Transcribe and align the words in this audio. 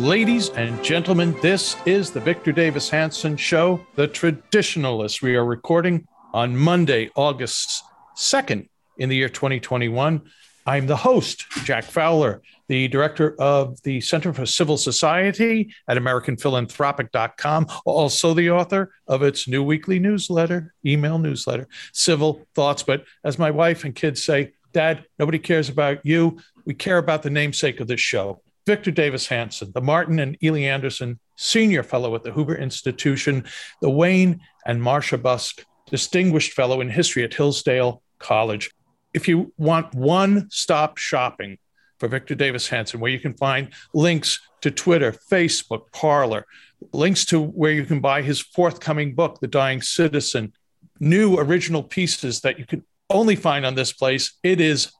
Ladies 0.00 0.48
and 0.50 0.82
gentlemen. 0.82 1.36
This 1.42 1.76
is 1.84 2.10
the 2.10 2.20
Victor 2.20 2.52
Davis 2.52 2.88
Hanson 2.88 3.36
Show, 3.36 3.84
The 3.96 4.08
Traditionalist. 4.08 5.20
We 5.20 5.36
are 5.36 5.44
recording 5.44 6.08
on 6.32 6.56
Monday, 6.56 7.10
August 7.16 7.84
2nd 8.16 8.66
in 8.96 9.10
the 9.10 9.16
year 9.16 9.28
2021. 9.28 10.22
I'm 10.64 10.86
the 10.86 10.96
host, 10.96 11.44
Jack 11.64 11.84
Fowler, 11.84 12.40
the 12.68 12.88
director 12.88 13.38
of 13.38 13.82
the 13.82 14.00
Center 14.00 14.32
for 14.32 14.46
Civil 14.46 14.78
Society 14.78 15.74
at 15.86 15.98
AmericanPhilanthropic.com, 15.98 17.66
also 17.84 18.32
the 18.32 18.50
author 18.50 18.92
of 19.06 19.22
its 19.22 19.46
new 19.46 19.62
weekly 19.62 19.98
newsletter, 19.98 20.72
email 20.86 21.18
newsletter, 21.18 21.68
Civil 21.92 22.46
Thoughts. 22.54 22.82
But 22.82 23.04
as 23.22 23.38
my 23.38 23.50
wife 23.50 23.84
and 23.84 23.94
kids 23.94 24.24
say, 24.24 24.52
Dad, 24.72 25.04
nobody 25.18 25.38
cares 25.38 25.68
about 25.68 26.06
you. 26.06 26.38
We 26.64 26.72
care 26.72 26.96
about 26.96 27.22
the 27.22 27.30
namesake 27.30 27.80
of 27.80 27.86
this 27.86 28.00
show. 28.00 28.40
Victor 28.70 28.92
Davis 28.92 29.26
Hanson, 29.26 29.72
the 29.74 29.80
Martin 29.80 30.20
and 30.20 30.36
Illie 30.40 30.68
Anderson 30.68 31.18
Senior 31.34 31.82
Fellow 31.82 32.14
at 32.14 32.22
the 32.22 32.30
Hoover 32.30 32.54
Institution, 32.54 33.44
the 33.82 33.90
Wayne 33.90 34.38
and 34.64 34.80
Marcia 34.80 35.18
Buske 35.18 35.64
Distinguished 35.90 36.52
Fellow 36.52 36.80
in 36.80 36.88
History 36.88 37.24
at 37.24 37.34
Hillsdale 37.34 38.00
College. 38.20 38.70
If 39.12 39.26
you 39.26 39.52
want 39.56 39.92
one 39.92 40.46
stop 40.52 40.98
shopping 40.98 41.58
for 41.98 42.06
Victor 42.06 42.36
Davis 42.36 42.68
Hanson, 42.68 43.00
where 43.00 43.10
you 43.10 43.18
can 43.18 43.34
find 43.34 43.72
links 43.92 44.38
to 44.60 44.70
Twitter, 44.70 45.16
Facebook, 45.32 45.90
Parler, 45.90 46.46
links 46.92 47.24
to 47.24 47.42
where 47.42 47.72
you 47.72 47.84
can 47.84 47.98
buy 47.98 48.22
his 48.22 48.38
forthcoming 48.38 49.16
book, 49.16 49.40
The 49.40 49.48
Dying 49.48 49.82
Citizen, 49.82 50.52
new 51.00 51.40
original 51.40 51.82
pieces 51.82 52.42
that 52.42 52.60
you 52.60 52.66
can 52.66 52.84
only 53.10 53.34
find 53.34 53.66
on 53.66 53.74
this 53.74 53.92
place, 53.92 54.38
it 54.44 54.60
is 54.60 54.92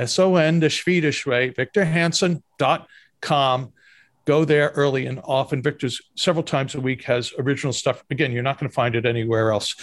Victor 0.00 0.22
Hanson 0.22 0.40
S-O-N, 0.42 0.60
the 0.60 0.70
Swedish 0.70 1.26
way, 1.26 1.50
victorhanson.com. 1.50 3.72
Go 4.26 4.44
there 4.44 4.68
early 4.74 5.06
and 5.06 5.18
often. 5.24 5.62
Victor's 5.62 6.02
several 6.14 6.42
times 6.42 6.74
a 6.74 6.80
week 6.80 7.04
has 7.04 7.32
original 7.38 7.72
stuff. 7.72 8.04
Again, 8.10 8.32
you're 8.32 8.42
not 8.42 8.58
going 8.58 8.68
to 8.68 8.74
find 8.74 8.94
it 8.94 9.06
anywhere 9.06 9.50
else. 9.50 9.74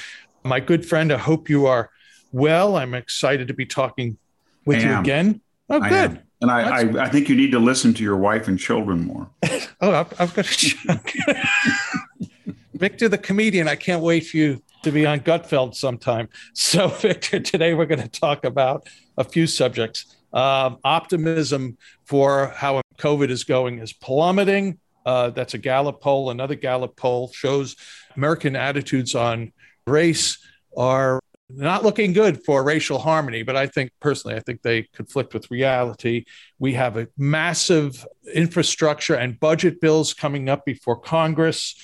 My 0.43 0.59
good 0.59 0.85
friend, 0.85 1.11
I 1.11 1.17
hope 1.17 1.49
you 1.49 1.65
are 1.65 1.89
well. 2.31 2.75
I'm 2.77 2.93
excited 2.93 3.47
to 3.49 3.53
be 3.53 3.65
talking 3.65 4.17
with 4.65 4.83
you 4.83 4.97
again. 4.97 5.41
Oh, 5.69 5.81
I 5.81 5.89
good. 5.89 6.11
am. 6.11 6.19
And 6.39 6.51
I, 6.51 6.61
I, 6.61 6.81
I, 7.05 7.09
think 7.09 7.29
you 7.29 7.35
need 7.35 7.49
to 7.51 7.59
listen 7.59 7.95
to 7.95 8.03
your 8.03 8.17
wife 8.17 8.47
and 8.47 8.59
children 8.59 9.05
more. 9.05 9.27
oh, 9.81 9.91
I've, 9.91 10.21
I've 10.21 10.35
got 10.35 10.45
to. 10.45 10.75
Victor, 12.75 13.09
the 13.09 13.17
comedian, 13.17 13.67
I 13.67 13.75
can't 13.75 14.03
wait 14.03 14.27
for 14.27 14.37
you 14.37 14.61
to 14.87 14.93
be 14.93 15.05
on 15.05 15.19
Gutfeld 15.19 15.75
sometime. 15.75 16.29
So, 16.53 16.87
Victor, 16.87 17.39
today 17.39 17.73
we're 17.73 17.85
going 17.85 18.01
to 18.01 18.07
talk 18.07 18.43
about 18.43 18.87
a 19.17 19.23
few 19.23 19.47
subjects. 19.47 20.17
Um, 20.33 20.79
optimism 20.83 21.77
for 22.03 22.47
how 22.55 22.81
COVID 22.97 23.29
is 23.29 23.43
going 23.43 23.79
is 23.79 23.93
plummeting. 23.93 24.79
Uh, 25.05 25.29
that's 25.29 25.53
a 25.53 25.57
Gallup 25.57 26.01
poll. 26.01 26.29
Another 26.29 26.55
Gallup 26.55 26.95
poll 26.95 27.31
shows 27.33 27.75
American 28.15 28.55
attitudes 28.55 29.15
on 29.15 29.53
race 29.85 30.39
are 30.75 31.19
not 31.49 31.83
looking 31.83 32.11
good 32.11 32.43
for 32.43 32.63
racial 32.63 32.99
harmony. 32.99 33.43
But 33.43 33.55
I 33.55 33.67
think 33.67 33.91
personally, 33.99 34.35
I 34.35 34.41
think 34.41 34.61
they 34.61 34.83
conflict 34.83 35.33
with 35.33 35.49
reality. 35.51 36.25
We 36.59 36.73
have 36.73 36.97
a 36.97 37.07
massive 37.17 38.05
infrastructure 38.33 39.15
and 39.15 39.39
budget 39.39 39.79
bills 39.79 40.13
coming 40.13 40.49
up 40.49 40.65
before 40.65 40.99
Congress. 40.99 41.75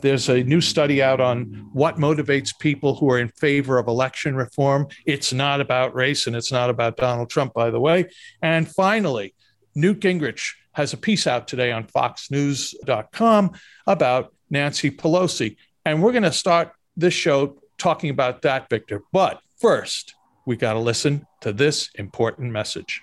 There's 0.00 0.28
a 0.28 0.42
new 0.42 0.60
study 0.60 1.02
out 1.02 1.20
on 1.20 1.68
what 1.72 1.96
motivates 1.96 2.58
people 2.58 2.94
who 2.96 3.10
are 3.10 3.18
in 3.18 3.28
favor 3.28 3.78
of 3.78 3.86
election 3.86 4.34
reform. 4.34 4.88
It's 5.06 5.32
not 5.32 5.60
about 5.60 5.94
race 5.94 6.26
and 6.26 6.34
it's 6.34 6.50
not 6.50 6.70
about 6.70 6.96
Donald 6.96 7.30
Trump, 7.30 7.54
by 7.54 7.70
the 7.70 7.80
way. 7.80 8.10
And 8.40 8.68
finally, 8.68 9.34
Newt 9.74 10.00
Gingrich 10.00 10.54
has 10.72 10.92
a 10.92 10.96
piece 10.96 11.26
out 11.26 11.46
today 11.46 11.70
on 11.70 11.84
foxnews.com 11.84 13.52
about 13.86 14.34
Nancy 14.50 14.90
Pelosi. 14.90 15.56
And 15.84 16.02
we're 16.02 16.12
going 16.12 16.22
to 16.22 16.32
start 16.32 16.72
this 16.96 17.14
show 17.14 17.58
talking 17.78 18.10
about 18.10 18.42
that, 18.42 18.68
Victor. 18.68 19.02
But 19.12 19.40
first, 19.60 20.14
we 20.46 20.56
got 20.56 20.72
to 20.74 20.78
listen 20.78 21.26
to 21.40 21.52
this 21.52 21.90
important 21.94 22.52
message. 22.52 23.02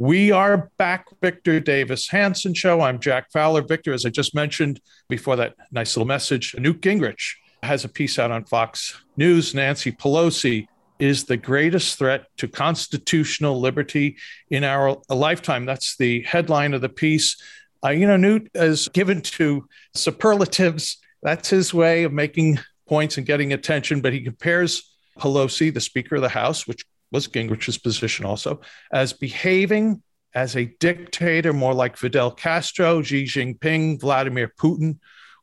We 0.00 0.30
are 0.30 0.70
back, 0.78 1.06
Victor 1.20 1.58
Davis 1.58 2.08
Hanson 2.08 2.54
Show. 2.54 2.80
I'm 2.80 3.00
Jack 3.00 3.32
Fowler. 3.32 3.62
Victor, 3.62 3.92
as 3.92 4.06
I 4.06 4.10
just 4.10 4.32
mentioned 4.32 4.80
before 5.08 5.34
that 5.34 5.56
nice 5.72 5.96
little 5.96 6.06
message, 6.06 6.54
Newt 6.56 6.82
Gingrich 6.82 7.34
has 7.64 7.84
a 7.84 7.88
piece 7.88 8.16
out 8.16 8.30
on 8.30 8.44
Fox 8.44 8.96
News. 9.16 9.56
Nancy 9.56 9.90
Pelosi 9.90 10.68
is 11.00 11.24
the 11.24 11.36
greatest 11.36 11.98
threat 11.98 12.26
to 12.36 12.46
constitutional 12.46 13.58
liberty 13.58 14.16
in 14.50 14.62
our 14.62 14.98
lifetime. 15.08 15.66
That's 15.66 15.96
the 15.96 16.22
headline 16.22 16.74
of 16.74 16.80
the 16.80 16.88
piece. 16.88 17.36
Uh, 17.84 17.88
you 17.88 18.06
know, 18.06 18.16
Newt 18.16 18.48
is 18.54 18.86
given 18.90 19.20
to 19.22 19.66
superlatives. 19.96 20.98
That's 21.24 21.50
his 21.50 21.74
way 21.74 22.04
of 22.04 22.12
making 22.12 22.60
points 22.88 23.16
and 23.16 23.26
getting 23.26 23.52
attention, 23.52 24.00
but 24.00 24.12
he 24.12 24.20
compares 24.20 24.94
Pelosi, 25.18 25.74
the 25.74 25.80
Speaker 25.80 26.14
of 26.14 26.22
the 26.22 26.28
House, 26.28 26.68
which 26.68 26.84
was 27.10 27.28
Gingrich's 27.28 27.78
position 27.78 28.24
also, 28.24 28.60
as 28.92 29.12
behaving 29.12 30.02
as 30.34 30.56
a 30.56 30.66
dictator, 30.78 31.52
more 31.52 31.74
like 31.74 31.96
Fidel 31.96 32.30
Castro, 32.30 33.02
Xi 33.02 33.24
Jinping, 33.24 34.00
Vladimir 34.00 34.52
Putin, 34.58 34.98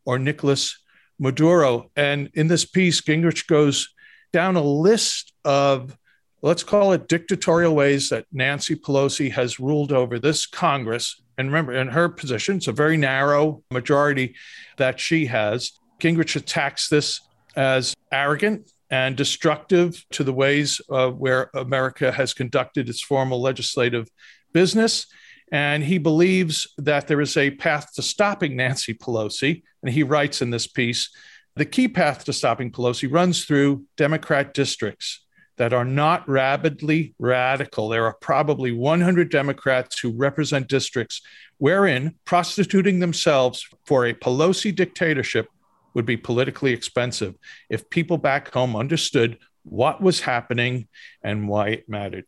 or 0.06 0.20
Nicolas 0.20 0.78
Maduro. 1.20 1.90
And 1.96 2.30
in 2.34 2.48
this 2.48 2.66
piece, 2.66 3.02
Gingrich 3.02 3.48
goes 3.48 3.90
down 4.32 4.56
a 4.56 4.62
list 4.62 5.34
of, 5.44 5.98
let's 6.42 6.64
call 6.64 6.94
it 6.94 7.08
dictatorial 7.08 7.74
ways 7.74 8.10
that 8.10 8.26
Nancy 8.32 8.76
Pelosi 8.76 9.32
has 9.32 9.60
ruled 9.60 9.92
over 9.92 10.20
this 10.20 10.46
Congress. 10.46 11.22
And 11.38 11.48
remember, 11.48 11.74
in 11.74 11.88
her 11.88 12.08
position, 12.08 12.58
it's 12.58 12.68
a 12.68 12.72
very 12.72 12.98
narrow 12.98 13.64
majority 13.72 14.36
that 14.78 15.00
she 15.00 15.26
has. 15.26 15.72
Gingrich 16.00 16.36
attacks 16.36 16.90
this 16.90 17.22
as 17.56 17.96
arrogant, 18.12 18.72
and 18.90 19.16
destructive 19.16 20.06
to 20.12 20.24
the 20.24 20.34
ways 20.34 20.80
uh, 20.90 21.10
where 21.10 21.50
America 21.54 22.12
has 22.12 22.34
conducted 22.34 22.88
its 22.90 23.02
formal 23.02 23.42
legislative 23.42 24.10
business. 24.54 25.08
And 25.52 25.84
he 25.84 25.98
believes 25.98 26.68
that 26.78 27.08
there 27.08 27.22
is 27.22 27.38
a 27.38 27.52
path 27.52 27.94
to 27.96 28.02
stopping 28.02 28.56
Nancy 28.56 28.94
Pelosi. 28.94 29.64
And 29.84 29.92
he 29.92 30.04
writes 30.04 30.42
in 30.42 30.50
this 30.50 30.68
piece 30.68 31.10
the 31.56 31.66
key 31.66 31.88
path 31.88 32.26
to 32.26 32.34
stopping 32.34 32.72
Pelosi 32.72 33.12
runs 33.12 33.46
through 33.46 33.86
Democrat 33.96 34.54
districts 34.54 35.22
that 35.58 35.74
are 35.74 35.86
not 35.86 36.28
rabidly 36.28 37.16
radical. 37.18 37.88
There 37.88 38.06
are 38.06 38.18
probably 38.20 38.72
100 38.72 39.32
Democrats 39.32 40.00
who 40.00 40.12
represent 40.12 40.68
districts 40.68 41.22
wherein 41.58 42.16
prostituting 42.26 43.00
themselves 43.00 43.66
for 43.86 44.06
a 44.06 44.14
Pelosi 44.14 44.76
dictatorship 44.76 45.48
would 45.96 46.06
be 46.06 46.18
politically 46.18 46.74
expensive 46.74 47.36
if 47.70 47.90
people 47.90 48.18
back 48.18 48.54
home 48.54 48.76
understood 48.76 49.40
what 49.64 50.02
was 50.02 50.20
happening 50.20 50.88
and 51.24 51.48
why 51.48 51.70
it 51.70 51.90
mattered. 51.90 52.26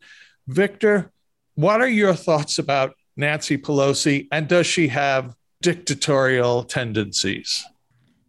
Victor, 0.47 1.11
what 1.53 1.81
are 1.81 1.87
your 1.87 2.15
thoughts 2.15 2.57
about 2.57 2.95
Nancy 3.15 3.57
Pelosi 3.57 4.27
and 4.31 4.47
does 4.47 4.65
she 4.65 4.87
have 4.87 5.35
dictatorial 5.61 6.63
tendencies? 6.63 7.63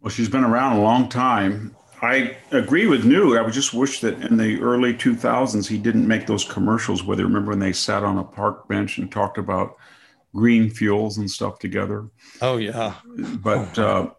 Well, 0.01 0.11
she's 0.11 0.29
been 0.29 0.43
around 0.43 0.77
a 0.77 0.81
long 0.81 1.09
time. 1.09 1.75
I 2.01 2.37
agree 2.51 2.87
with 2.87 3.03
Newt. 3.03 3.37
I 3.37 3.41
would 3.41 3.53
just 3.53 3.73
wish 3.73 3.99
that 4.01 4.21
in 4.23 4.37
the 4.37 4.61
early 4.61 4.93
2000s 4.93 5.67
he 5.67 5.77
didn't 5.77 6.07
make 6.07 6.27
those 6.27 6.45
commercials 6.45 7.03
where 7.03 7.17
they 7.17 7.23
remember 7.23 7.49
when 7.49 7.59
they 7.59 7.73
sat 7.73 8.03
on 8.03 8.17
a 8.17 8.23
park 8.23 8.67
bench 8.67 8.97
and 8.97 9.11
talked 9.11 9.37
about 9.37 9.75
green 10.33 10.69
fuels 10.69 11.17
and 11.17 11.29
stuff 11.29 11.59
together. 11.59 12.07
Oh 12.41 12.57
yeah. 12.57 12.95
But 13.43 13.77
uh, 13.77 14.09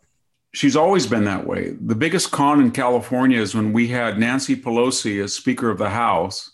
she's 0.52 0.76
always 0.76 1.06
been 1.06 1.25
that 1.25 1.47
way. 1.47 1.76
The 1.81 1.94
biggest 1.94 2.31
con 2.31 2.61
in 2.61 2.70
California 2.70 3.41
is 3.41 3.55
when 3.55 3.73
we 3.73 3.88
had 3.88 4.19
Nancy 4.19 4.56
Pelosi 4.56 5.23
as 5.23 5.35
Speaker 5.35 5.70
of 5.70 5.79
the 5.79 5.91
House, 5.91 6.50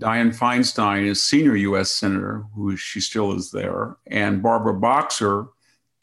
Dianne 0.00 0.36
Feinstein 0.36 1.10
as 1.10 1.22
senior 1.22 1.56
U.S. 1.56 1.90
senator, 1.90 2.44
who 2.54 2.76
she 2.76 3.00
still 3.00 3.34
is 3.36 3.50
there, 3.50 3.96
and 4.06 4.42
Barbara 4.42 4.74
Boxer 4.74 5.46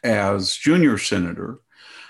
as 0.04 0.56
junior 0.56 0.98
senator 0.98 1.60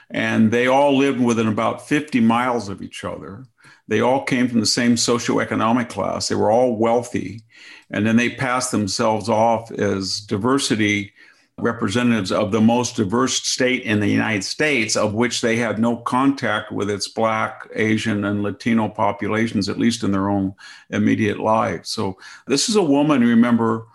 and 0.10 0.52
they 0.52 0.68
all 0.68 0.98
lived 0.98 1.20
within 1.20 1.48
about 1.48 1.88
50 1.88 2.20
miles 2.20 2.68
of 2.70 2.82
each 2.82 3.04
other. 3.04 3.46
They 3.88 4.02
all 4.02 4.24
came 4.24 4.48
from 4.48 4.60
the 4.60 4.66
same 4.66 4.96
socioeconomic 4.96 5.90
class. 5.90 6.28
They 6.28 6.36
were 6.36 6.52
all 6.52 6.78
wealthy. 6.78 7.44
And 7.92 8.06
then 8.06 8.16
they 8.16 8.30
passed 8.30 8.72
themselves 8.72 9.30
off 9.30 9.72
as 9.72 10.20
diversity 10.22 11.14
representatives 11.62 12.32
of 12.32 12.52
the 12.52 12.62
most 12.62 12.96
diverse 12.96 13.42
state 13.44 13.84
in 13.84 14.00
the 14.00 14.08
United 14.08 14.44
States, 14.44 14.96
of 14.96 15.14
which 15.14 15.42
they 15.42 15.56
had 15.56 15.80
no 15.80 15.98
contact 15.98 16.72
with 16.72 16.90
its 16.90 17.08
Black, 17.08 17.68
Asian, 17.76 18.26
and 18.26 18.44
Latino 18.44 18.90
populations, 18.90 19.70
at 19.70 19.80
least 19.80 20.04
in 20.04 20.12
their 20.12 20.30
own 20.30 20.54
immediate 20.90 21.40
lives. 21.40 21.90
So, 21.90 22.18
this 22.48 22.70
is 22.70 22.76
a 22.76 22.84
woman, 22.84 23.22
remember, 23.22 23.86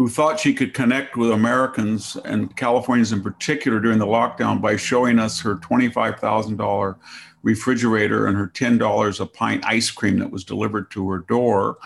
who 0.00 0.08
thought 0.08 0.40
she 0.40 0.54
could 0.54 0.72
connect 0.72 1.16
with 1.16 1.30
Americans 1.30 2.16
and 2.24 2.56
Californians 2.56 3.12
in 3.12 3.22
particular 3.22 3.80
during 3.80 3.98
the 3.98 4.06
lockdown 4.06 4.60
by 4.60 4.74
showing 4.74 5.18
us 5.18 5.38
her 5.40 5.56
$25,000 5.56 6.96
refrigerator 7.42 8.26
and 8.26 8.36
her 8.36 8.48
$10 8.48 9.20
a 9.20 9.26
pint 9.26 9.64
ice 9.66 9.90
cream 9.90 10.18
that 10.18 10.30
was 10.30 10.42
delivered 10.42 10.90
to 10.90 11.10
her 11.10 11.18
door. 11.18 11.76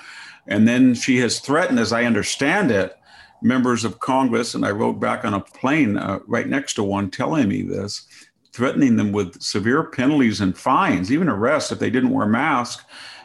And 0.46 0.68
then 0.68 0.94
she 0.94 1.18
has 1.18 1.40
threatened, 1.40 1.80
as 1.80 1.92
I 1.92 2.04
understand 2.04 2.70
it, 2.70 2.96
members 3.44 3.84
of 3.84 4.00
Congress, 4.00 4.54
and 4.54 4.64
I 4.64 4.70
rode 4.70 4.98
back 4.98 5.24
on 5.24 5.34
a 5.34 5.40
plane 5.40 5.98
uh, 5.98 6.20
right 6.26 6.48
next 6.48 6.74
to 6.74 6.82
one 6.82 7.10
telling 7.10 7.48
me 7.48 7.62
this, 7.62 8.06
threatening 8.52 8.96
them 8.96 9.12
with 9.12 9.40
severe 9.40 9.84
penalties 9.84 10.40
and 10.40 10.56
fines, 10.56 11.12
even 11.12 11.28
arrests 11.28 11.70
if 11.70 11.78
they 11.78 11.90
didn't 11.90 12.10
wear 12.10 12.26
masks. 12.26 12.84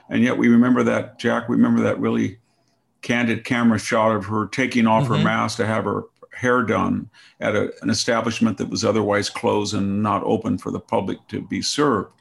And 0.10 0.24
yet 0.24 0.38
we 0.38 0.50
remember 0.50 0.84
that, 0.84 1.20
Jack, 1.20 1.48
we 1.48 1.56
remember 1.56 1.82
that 1.84 2.00
really 2.00 2.38
candid 3.02 3.46
camera 3.46 3.80
shot 3.80 4.14
of 4.14 4.26
her 4.26 4.48
taking 4.48 4.88
off 4.88 5.06
mm-hmm. 5.06 5.14
her 5.14 5.24
mask 5.24 5.58
to 5.58 5.66
have 5.66 5.86
her 5.86 6.04
hair 6.34 6.64
done 6.64 7.10
at 7.40 7.56
a, 7.56 7.72
an 7.82 7.90
establishment 7.90 8.58
that 8.58 8.70
was 8.70 8.84
otherwise 8.84 9.30
closed 9.30 9.74
and 9.74 10.04
not 10.04 10.24
open 10.24 10.58
for 10.58 10.72
the 10.72 10.80
public 10.80 11.18
to 11.30 11.42
be 11.42 11.62
served. 11.62 12.12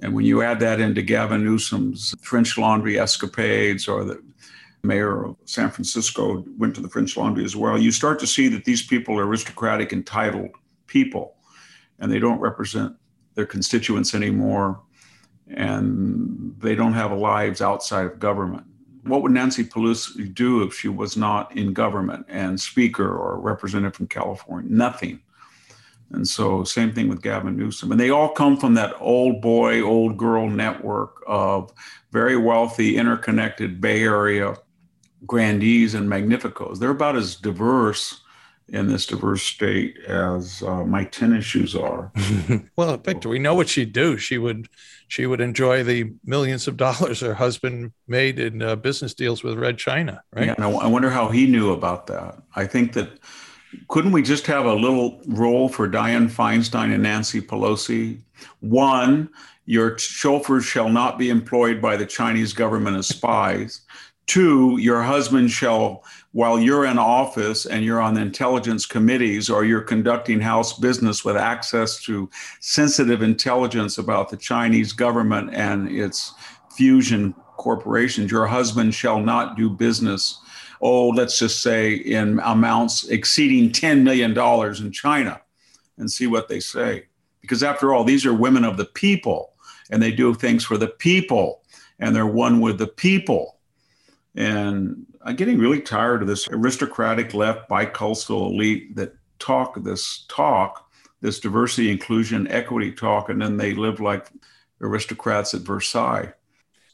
And 0.00 0.14
when 0.14 0.24
you 0.24 0.42
add 0.42 0.60
that 0.60 0.80
into 0.80 1.02
Gavin 1.02 1.44
Newsom's 1.44 2.14
French 2.22 2.56
Laundry 2.56 2.98
escapades 2.98 3.88
or 3.88 4.04
the 4.04 4.22
mayor 4.82 5.24
of 5.24 5.36
San 5.44 5.70
Francisco 5.70 6.44
went 6.56 6.74
to 6.74 6.80
the 6.80 6.88
French 6.88 7.16
Laundry 7.16 7.44
as 7.44 7.56
well, 7.56 7.78
you 7.78 7.90
start 7.90 8.18
to 8.20 8.26
see 8.26 8.48
that 8.48 8.64
these 8.64 8.82
people 8.82 9.18
are 9.18 9.26
aristocratic, 9.26 9.92
entitled 9.92 10.50
people, 10.86 11.36
and 11.98 12.10
they 12.10 12.18
don't 12.18 12.40
represent 12.40 12.94
their 13.34 13.46
constituents 13.46 14.14
anymore, 14.14 14.80
and 15.48 16.54
they 16.58 16.74
don't 16.74 16.92
have 16.92 17.12
lives 17.12 17.60
outside 17.60 18.06
of 18.06 18.18
government 18.18 18.64
what 19.08 19.22
would 19.22 19.32
Nancy 19.32 19.64
Pelosi 19.64 20.32
do 20.34 20.62
if 20.62 20.74
she 20.74 20.88
was 20.88 21.16
not 21.16 21.56
in 21.56 21.72
government 21.72 22.26
and 22.28 22.60
speaker 22.60 23.08
or 23.08 23.40
representative 23.40 23.96
from 23.96 24.06
California? 24.06 24.70
Nothing. 24.70 25.20
And 26.10 26.26
so, 26.26 26.64
same 26.64 26.92
thing 26.92 27.08
with 27.08 27.22
Gavin 27.22 27.56
Newsom. 27.56 27.92
And 27.92 28.00
they 28.00 28.10
all 28.10 28.30
come 28.30 28.56
from 28.56 28.74
that 28.74 28.94
old 28.98 29.42
boy, 29.42 29.82
old 29.82 30.16
girl 30.16 30.48
network 30.48 31.22
of 31.26 31.70
very 32.12 32.36
wealthy, 32.36 32.96
interconnected 32.96 33.80
Bay 33.80 34.02
Area 34.02 34.56
grandees 35.26 35.94
and 35.94 36.08
magnificos. 36.08 36.78
They're 36.78 36.90
about 36.90 37.16
as 37.16 37.36
diverse 37.36 38.20
in 38.68 38.88
this 38.88 39.06
diverse 39.06 39.42
state 39.42 39.96
as 40.06 40.62
uh, 40.62 40.84
my 40.84 41.04
tennis 41.04 41.44
shoes 41.44 41.74
are. 41.74 42.12
well, 42.76 42.96
Victor, 42.98 43.28
we 43.28 43.38
know 43.38 43.54
what 43.54 43.68
she'd 43.68 43.92
do. 43.92 44.18
She 44.18 44.38
would 44.38 44.68
she 45.08 45.24
would 45.24 45.40
enjoy 45.40 45.82
the 45.82 46.12
millions 46.24 46.68
of 46.68 46.76
dollars 46.76 47.20
her 47.20 47.34
husband 47.34 47.92
made 48.06 48.38
in 48.38 48.60
uh, 48.62 48.76
business 48.76 49.14
deals 49.14 49.42
with 49.42 49.58
Red 49.58 49.78
China, 49.78 50.22
right? 50.32 50.46
Yeah, 50.46 50.54
and 50.56 50.64
I, 50.64 50.70
I 50.70 50.86
wonder 50.86 51.10
how 51.10 51.28
he 51.28 51.46
knew 51.46 51.72
about 51.72 52.06
that. 52.08 52.42
I 52.54 52.66
think 52.66 52.92
that 52.92 53.18
couldn't 53.88 54.12
we 54.12 54.22
just 54.22 54.46
have 54.46 54.66
a 54.66 54.74
little 54.74 55.20
role 55.26 55.68
for 55.68 55.88
Dianne 55.88 56.30
Feinstein 56.30 56.92
and 56.92 57.02
Nancy 57.02 57.40
Pelosi? 57.40 58.20
One, 58.60 59.30
your 59.66 59.98
chauffeurs 59.98 60.64
shall 60.64 60.88
not 60.88 61.18
be 61.18 61.28
employed 61.28 61.80
by 61.80 61.96
the 61.96 62.06
Chinese 62.06 62.52
government 62.52 62.96
as 62.96 63.08
spies. 63.08 63.82
Two, 64.28 64.76
your 64.78 65.02
husband 65.02 65.50
shall, 65.50 66.04
while 66.32 66.60
you're 66.60 66.84
in 66.84 66.98
office 66.98 67.64
and 67.64 67.82
you're 67.82 68.00
on 68.00 68.18
intelligence 68.18 68.84
committees 68.84 69.48
or 69.48 69.64
you're 69.64 69.80
conducting 69.80 70.38
house 70.38 70.78
business 70.78 71.24
with 71.24 71.34
access 71.34 72.02
to 72.02 72.28
sensitive 72.60 73.22
intelligence 73.22 73.96
about 73.96 74.28
the 74.28 74.36
Chinese 74.36 74.92
government 74.92 75.54
and 75.54 75.90
its 75.90 76.34
fusion 76.70 77.34
corporations, 77.56 78.30
your 78.30 78.46
husband 78.46 78.94
shall 78.94 79.18
not 79.18 79.56
do 79.56 79.70
business, 79.70 80.38
oh, 80.82 81.08
let's 81.08 81.38
just 81.38 81.62
say 81.62 81.94
in 81.94 82.38
amounts 82.44 83.08
exceeding 83.08 83.70
$10 83.70 84.02
million 84.02 84.36
in 84.84 84.92
China 84.92 85.40
and 85.96 86.12
see 86.12 86.26
what 86.26 86.48
they 86.48 86.60
say. 86.60 87.06
Because 87.40 87.62
after 87.62 87.94
all, 87.94 88.04
these 88.04 88.26
are 88.26 88.34
women 88.34 88.64
of 88.64 88.76
the 88.76 88.84
people 88.84 89.54
and 89.90 90.02
they 90.02 90.12
do 90.12 90.34
things 90.34 90.66
for 90.66 90.76
the 90.76 90.86
people 90.88 91.62
and 91.98 92.14
they're 92.14 92.26
one 92.26 92.60
with 92.60 92.76
the 92.76 92.86
people 92.86 93.57
and 94.34 95.06
I'm 95.22 95.36
getting 95.36 95.58
really 95.58 95.80
tired 95.80 96.22
of 96.22 96.28
this 96.28 96.48
aristocratic 96.48 97.34
left 97.34 97.68
bicultural 97.68 98.52
elite 98.52 98.94
that 98.96 99.14
talk 99.38 99.82
this 99.82 100.24
talk, 100.28 100.90
this 101.20 101.40
diversity, 101.40 101.90
inclusion, 101.90 102.48
equity 102.48 102.92
talk, 102.92 103.28
and 103.28 103.40
then 103.40 103.56
they 103.56 103.74
live 103.74 104.00
like 104.00 104.30
aristocrats 104.80 105.54
at 105.54 105.62
Versailles. 105.62 106.32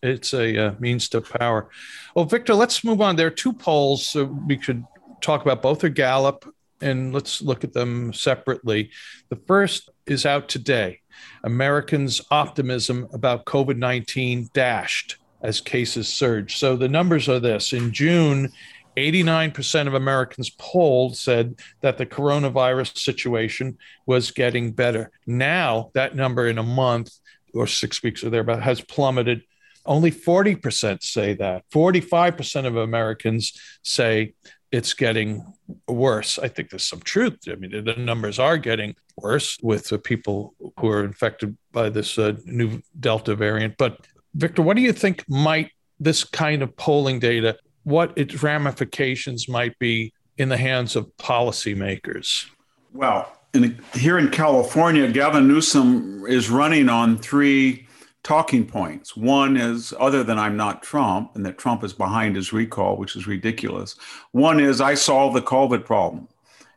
It's 0.02 0.34
a 0.34 0.66
uh, 0.66 0.74
means 0.78 1.08
to 1.10 1.20
power. 1.20 1.70
Well, 2.14 2.26
Victor, 2.26 2.54
let's 2.54 2.84
move 2.84 3.00
on. 3.00 3.16
There 3.16 3.26
are 3.26 3.30
two 3.30 3.52
polls 3.52 4.06
so 4.06 4.24
we 4.24 4.56
could 4.56 4.84
talk 5.20 5.42
about. 5.42 5.62
Both 5.62 5.82
are 5.84 5.88
Gallup, 5.88 6.44
and 6.80 7.12
let's 7.12 7.40
look 7.40 7.64
at 7.64 7.72
them 7.72 8.12
separately. 8.12 8.90
The 9.30 9.36
first 9.36 9.90
is 10.06 10.26
out 10.26 10.48
today. 10.48 11.00
Americans' 11.42 12.20
optimism 12.30 13.08
about 13.12 13.46
COVID 13.46 13.76
19 13.76 14.50
dashed 14.52 15.16
as 15.44 15.60
cases 15.60 16.08
surge. 16.08 16.56
So 16.56 16.74
the 16.74 16.88
numbers 16.88 17.28
are 17.28 17.38
this 17.38 17.72
in 17.72 17.92
June, 17.92 18.50
89% 18.96 19.86
of 19.86 19.94
Americans 19.94 20.50
polled 20.58 21.16
said 21.16 21.60
that 21.82 21.98
the 21.98 22.06
coronavirus 22.06 22.96
situation 22.96 23.76
was 24.06 24.30
getting 24.30 24.72
better. 24.72 25.10
Now, 25.26 25.90
that 25.94 26.16
number 26.16 26.48
in 26.48 26.58
a 26.58 26.62
month 26.62 27.12
or 27.52 27.66
six 27.66 28.02
weeks 28.02 28.24
or 28.24 28.30
thereabout 28.30 28.62
has 28.62 28.80
plummeted. 28.80 29.42
Only 29.84 30.10
40% 30.10 31.02
say 31.02 31.34
that. 31.34 31.64
45% 31.70 32.66
of 32.66 32.76
Americans 32.76 33.52
say 33.82 34.34
it's 34.72 34.94
getting 34.94 35.44
worse. 35.86 36.38
I 36.38 36.48
think 36.48 36.70
there's 36.70 36.86
some 36.86 37.00
truth. 37.00 37.40
I 37.48 37.56
mean, 37.56 37.84
the 37.84 37.94
numbers 37.96 38.38
are 38.38 38.56
getting 38.56 38.96
worse 39.16 39.58
with 39.62 39.88
the 39.88 39.98
people 39.98 40.54
who 40.80 40.88
are 40.88 41.04
infected 41.04 41.56
by 41.70 41.90
this 41.90 42.18
uh, 42.18 42.36
new 42.44 42.80
Delta 42.98 43.36
variant. 43.36 43.76
But 43.76 44.06
Victor, 44.34 44.62
what 44.62 44.76
do 44.76 44.82
you 44.82 44.92
think 44.92 45.24
might 45.28 45.70
this 46.00 46.24
kind 46.24 46.62
of 46.62 46.76
polling 46.76 47.18
data, 47.18 47.56
what 47.84 48.12
its 48.16 48.42
ramifications 48.42 49.48
might 49.48 49.78
be 49.78 50.12
in 50.36 50.48
the 50.48 50.56
hands 50.56 50.96
of 50.96 51.06
policymakers? 51.16 52.46
Well, 52.92 53.30
in, 53.52 53.80
here 53.94 54.18
in 54.18 54.30
California, 54.30 55.10
Gavin 55.10 55.46
Newsom 55.46 56.24
is 56.26 56.50
running 56.50 56.88
on 56.88 57.18
three 57.18 57.86
talking 58.24 58.66
points. 58.66 59.16
One 59.16 59.56
is 59.56 59.94
other 60.00 60.24
than 60.24 60.38
I'm 60.38 60.56
not 60.56 60.82
Trump 60.82 61.36
and 61.36 61.44
that 61.46 61.58
Trump 61.58 61.84
is 61.84 61.92
behind 61.92 62.36
his 62.36 62.52
recall, 62.52 62.96
which 62.96 63.16
is 63.16 63.26
ridiculous. 63.26 63.96
One 64.32 64.58
is 64.58 64.80
I 64.80 64.94
solve 64.94 65.34
the 65.34 65.42
COVID 65.42 65.84
problem 65.84 66.28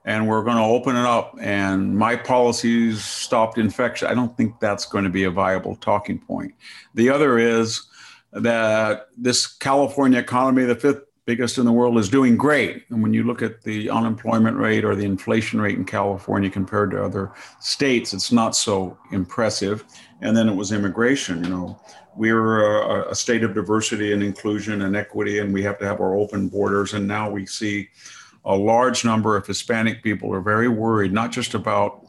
and 0.07 0.25
we're 0.25 0.41
going 0.41 0.55
to 0.55 0.63
open 0.63 0.95
it 0.95 1.05
up 1.05 1.35
and 1.39 1.95
my 1.95 2.15
policies 2.15 3.03
stopped 3.03 3.57
infection. 3.57 4.07
I 4.07 4.13
don't 4.13 4.35
think 4.37 4.57
that's 4.61 4.85
going 4.85 5.03
to 5.03 5.09
be 5.09 5.25
a 5.25 5.29
viable 5.29 5.75
talking 5.75 6.17
point. 6.17 6.55
The 6.95 7.09
other 7.09 7.37
is 7.37 7.81
that 8.31 9.09
this 9.17 9.45
California 9.45 10.17
economy, 10.17 10.63
the 10.63 10.75
fifth 10.75 11.01
biggest 11.25 11.57
in 11.57 11.65
the 11.65 11.73
world, 11.73 11.97
is 11.97 12.07
doing 12.07 12.37
great. 12.37 12.85
And 12.89 13.03
when 13.03 13.13
you 13.13 13.23
look 13.23 13.41
at 13.41 13.63
the 13.63 13.89
unemployment 13.89 14.55
rate 14.55 14.85
or 14.85 14.95
the 14.95 15.03
inflation 15.03 15.59
rate 15.59 15.75
in 15.75 15.83
California 15.83 16.49
compared 16.49 16.91
to 16.91 17.03
other 17.03 17.33
states, 17.59 18.13
it's 18.13 18.31
not 18.31 18.55
so 18.55 18.97
impressive. 19.11 19.83
And 20.21 20.37
then 20.37 20.47
it 20.47 20.55
was 20.55 20.71
immigration. 20.71 21.43
You 21.43 21.49
know, 21.49 21.81
we're 22.15 22.61
a, 22.81 23.11
a 23.11 23.15
state 23.15 23.43
of 23.43 23.53
diversity 23.53 24.13
and 24.13 24.23
inclusion 24.23 24.83
and 24.83 24.95
equity, 24.95 25.39
and 25.39 25.53
we 25.53 25.63
have 25.63 25.77
to 25.79 25.85
have 25.85 25.99
our 25.99 26.15
open 26.15 26.47
borders. 26.47 26.93
And 26.93 27.05
now 27.05 27.29
we 27.29 27.45
see 27.45 27.89
a 28.47 28.55
large 28.55 29.03
number 29.03 29.35
of 29.35 29.45
Hispanic 29.45 30.01
people 30.01 30.33
are 30.33 30.41
very 30.41 30.69
worried, 30.69 31.11
not 31.11 31.33
just 31.33 31.53
about 31.53 32.07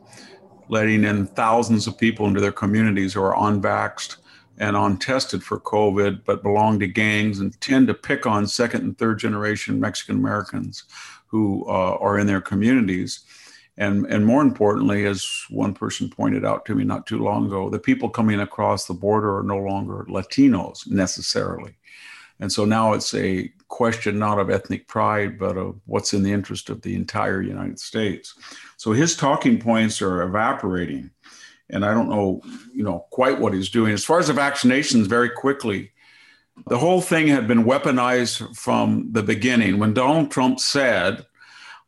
letting 0.68 1.02
in 1.02 1.26
thousands 1.26 1.88
of 1.88 1.98
people 1.98 2.26
into 2.26 2.40
their 2.40 2.52
communities 2.52 3.12
who 3.12 3.22
are 3.22 3.34
unvaxxed 3.34 4.18
and 4.58 4.76
untested 4.76 5.42
for 5.42 5.58
COVID, 5.58 6.24
but 6.24 6.44
belong 6.44 6.78
to 6.78 6.86
gangs 6.86 7.40
and 7.40 7.60
tend 7.60 7.88
to 7.88 7.94
pick 7.94 8.24
on 8.24 8.46
second 8.46 8.82
and 8.82 8.96
third 8.96 9.18
generation 9.18 9.80
Mexican 9.80 10.16
Americans 10.16 10.84
who 11.26 11.64
uh, 11.68 11.96
are 11.96 12.18
in 12.18 12.28
their 12.28 12.40
communities. 12.40 13.20
And, 13.76 14.06
and 14.06 14.24
more 14.24 14.42
importantly, 14.42 15.06
as 15.06 15.26
one 15.50 15.74
person 15.74 16.08
pointed 16.08 16.44
out 16.44 16.64
to 16.66 16.74
me 16.74 16.84
not 16.84 17.06
too 17.06 17.18
long 17.18 17.46
ago, 17.46 17.68
the 17.68 17.78
people 17.80 18.08
coming 18.08 18.40
across 18.40 18.86
the 18.86 18.94
border 18.94 19.38
are 19.38 19.42
no 19.44 19.58
longer 19.58 20.06
Latinos 20.08 20.88
necessarily. 20.88 21.74
And 22.38 22.52
so 22.52 22.64
now 22.64 22.92
it's 22.92 23.12
a 23.14 23.52
question 23.68 24.18
not 24.18 24.38
of 24.38 24.50
ethnic 24.50 24.88
pride, 24.88 25.38
but 25.38 25.56
of 25.56 25.80
what's 25.86 26.14
in 26.14 26.22
the 26.22 26.32
interest 26.32 26.70
of 26.70 26.82
the 26.82 26.94
entire 26.94 27.42
United 27.42 27.78
States. 27.78 28.34
So 28.76 28.92
his 28.92 29.16
talking 29.16 29.58
points 29.60 30.02
are 30.02 30.22
evaporating. 30.22 31.10
And 31.70 31.84
I 31.84 31.92
don't 31.92 32.08
know, 32.08 32.40
you 32.72 32.82
know, 32.82 33.06
quite 33.10 33.38
what 33.38 33.52
he's 33.52 33.68
doing. 33.68 33.92
As 33.92 34.04
far 34.04 34.18
as 34.18 34.28
the 34.28 34.32
vaccinations, 34.32 35.06
very 35.06 35.28
quickly, 35.28 35.92
the 36.66 36.78
whole 36.78 37.00
thing 37.00 37.28
had 37.28 37.46
been 37.46 37.64
weaponized 37.64 38.56
from 38.56 39.12
the 39.12 39.22
beginning. 39.22 39.78
When 39.78 39.94
Donald 39.94 40.30
Trump 40.30 40.60
said, 40.60 41.24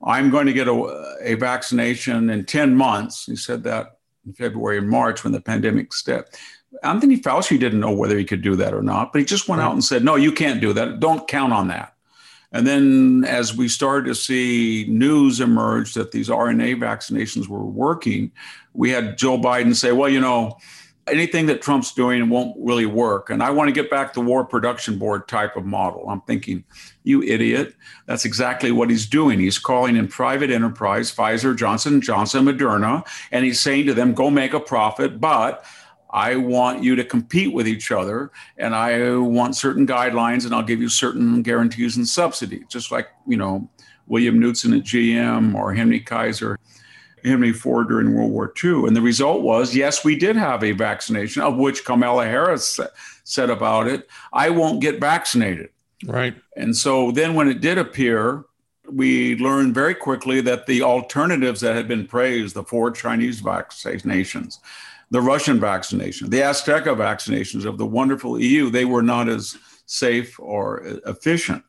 I'm 0.04 0.30
going 0.30 0.46
to 0.46 0.52
get 0.52 0.68
a, 0.68 1.16
a 1.22 1.34
vaccination 1.34 2.30
in 2.30 2.44
10 2.44 2.76
months, 2.76 3.26
he 3.26 3.36
said 3.36 3.64
that 3.64 3.98
in 4.26 4.32
February 4.34 4.78
and 4.78 4.88
March 4.88 5.24
when 5.24 5.32
the 5.32 5.40
pandemic 5.40 5.92
stepped. 5.92 6.38
Anthony 6.82 7.18
Fauci 7.18 7.58
didn't 7.58 7.80
know 7.80 7.92
whether 7.92 8.16
he 8.16 8.24
could 8.24 8.42
do 8.42 8.56
that 8.56 8.74
or 8.74 8.82
not, 8.82 9.12
but 9.12 9.18
he 9.18 9.24
just 9.24 9.48
went 9.48 9.60
right. 9.60 9.66
out 9.66 9.72
and 9.72 9.84
said, 9.84 10.04
No, 10.04 10.16
you 10.16 10.32
can't 10.32 10.60
do 10.60 10.72
that. 10.72 11.00
Don't 11.00 11.26
count 11.28 11.52
on 11.52 11.68
that. 11.68 11.94
And 12.52 12.66
then, 12.66 13.24
as 13.26 13.56
we 13.56 13.68
started 13.68 14.06
to 14.06 14.14
see 14.14 14.86
news 14.88 15.40
emerge 15.40 15.94
that 15.94 16.10
these 16.10 16.28
RNA 16.28 16.80
vaccinations 16.80 17.48
were 17.48 17.64
working, 17.64 18.32
we 18.72 18.90
had 18.90 19.18
Joe 19.18 19.38
Biden 19.38 19.74
say, 19.74 19.92
Well, 19.92 20.08
you 20.08 20.20
know, 20.20 20.58
anything 21.06 21.46
that 21.46 21.62
Trump's 21.62 21.92
doing 21.92 22.28
won't 22.28 22.56
really 22.58 22.86
work. 22.86 23.30
And 23.30 23.42
I 23.42 23.50
want 23.50 23.68
to 23.68 23.72
get 23.72 23.90
back 23.90 24.12
to 24.14 24.20
war 24.20 24.44
production 24.44 24.98
board 24.98 25.28
type 25.28 25.56
of 25.56 25.64
model. 25.64 26.08
I'm 26.08 26.20
thinking, 26.22 26.64
you 27.02 27.22
idiot. 27.22 27.74
That's 28.06 28.24
exactly 28.24 28.70
what 28.70 28.90
he's 28.90 29.06
doing. 29.06 29.40
He's 29.40 29.58
calling 29.58 29.96
in 29.96 30.08
private 30.08 30.50
enterprise, 30.50 31.14
Pfizer, 31.14 31.56
Johnson 31.56 32.00
Johnson, 32.00 32.44
Moderna, 32.44 33.06
and 33.32 33.44
he's 33.44 33.60
saying 33.60 33.86
to 33.86 33.94
them, 33.94 34.14
go 34.14 34.30
make 34.30 34.54
a 34.54 34.60
profit, 34.60 35.20
but 35.20 35.64
I 36.12 36.36
want 36.36 36.82
you 36.82 36.96
to 36.96 37.04
compete 37.04 37.52
with 37.52 37.68
each 37.68 37.92
other, 37.92 38.32
and 38.58 38.74
I 38.74 39.16
want 39.16 39.56
certain 39.56 39.86
guidelines, 39.86 40.44
and 40.44 40.54
I'll 40.54 40.62
give 40.62 40.80
you 40.80 40.88
certain 40.88 41.42
guarantees 41.42 41.96
and 41.96 42.06
subsidies, 42.06 42.64
just 42.68 42.90
like 42.90 43.08
you 43.26 43.36
know 43.36 43.68
William 44.06 44.40
Knudsen 44.40 44.76
at 44.76 44.84
GM 44.84 45.54
or 45.54 45.72
Henry 45.72 46.00
Kaiser, 46.00 46.58
Henry 47.24 47.52
Ford 47.52 47.88
during 47.88 48.14
World 48.14 48.32
War 48.32 48.52
II. 48.62 48.86
And 48.86 48.96
the 48.96 49.00
result 49.00 49.42
was, 49.42 49.74
yes, 49.74 50.04
we 50.04 50.16
did 50.16 50.36
have 50.36 50.64
a 50.64 50.72
vaccination, 50.72 51.42
of 51.42 51.56
which 51.56 51.84
Kamala 51.84 52.26
Harris 52.26 52.80
said 53.24 53.50
about 53.50 53.86
it, 53.86 54.08
"I 54.32 54.50
won't 54.50 54.80
get 54.80 55.00
vaccinated." 55.00 55.68
Right. 56.06 56.34
And 56.56 56.76
so 56.76 57.10
then, 57.12 57.34
when 57.34 57.48
it 57.48 57.60
did 57.60 57.78
appear, 57.78 58.44
we 58.90 59.36
learned 59.36 59.74
very 59.74 59.94
quickly 59.94 60.40
that 60.40 60.66
the 60.66 60.82
alternatives 60.82 61.60
that 61.60 61.76
had 61.76 61.86
been 61.86 62.06
praised, 62.06 62.54
the 62.56 62.64
four 62.64 62.90
Chinese 62.90 63.40
vaccinations, 63.40 64.58
the 65.10 65.20
Russian 65.20 65.58
vaccination, 65.58 66.30
the 66.30 66.40
Azteca 66.40 66.96
vaccinations 66.96 67.64
of 67.64 67.78
the 67.78 67.86
wonderful 67.86 68.40
EU, 68.40 68.70
they 68.70 68.84
were 68.84 69.02
not 69.02 69.28
as 69.28 69.56
safe 69.86 70.38
or 70.38 70.82
efficient. 71.06 71.64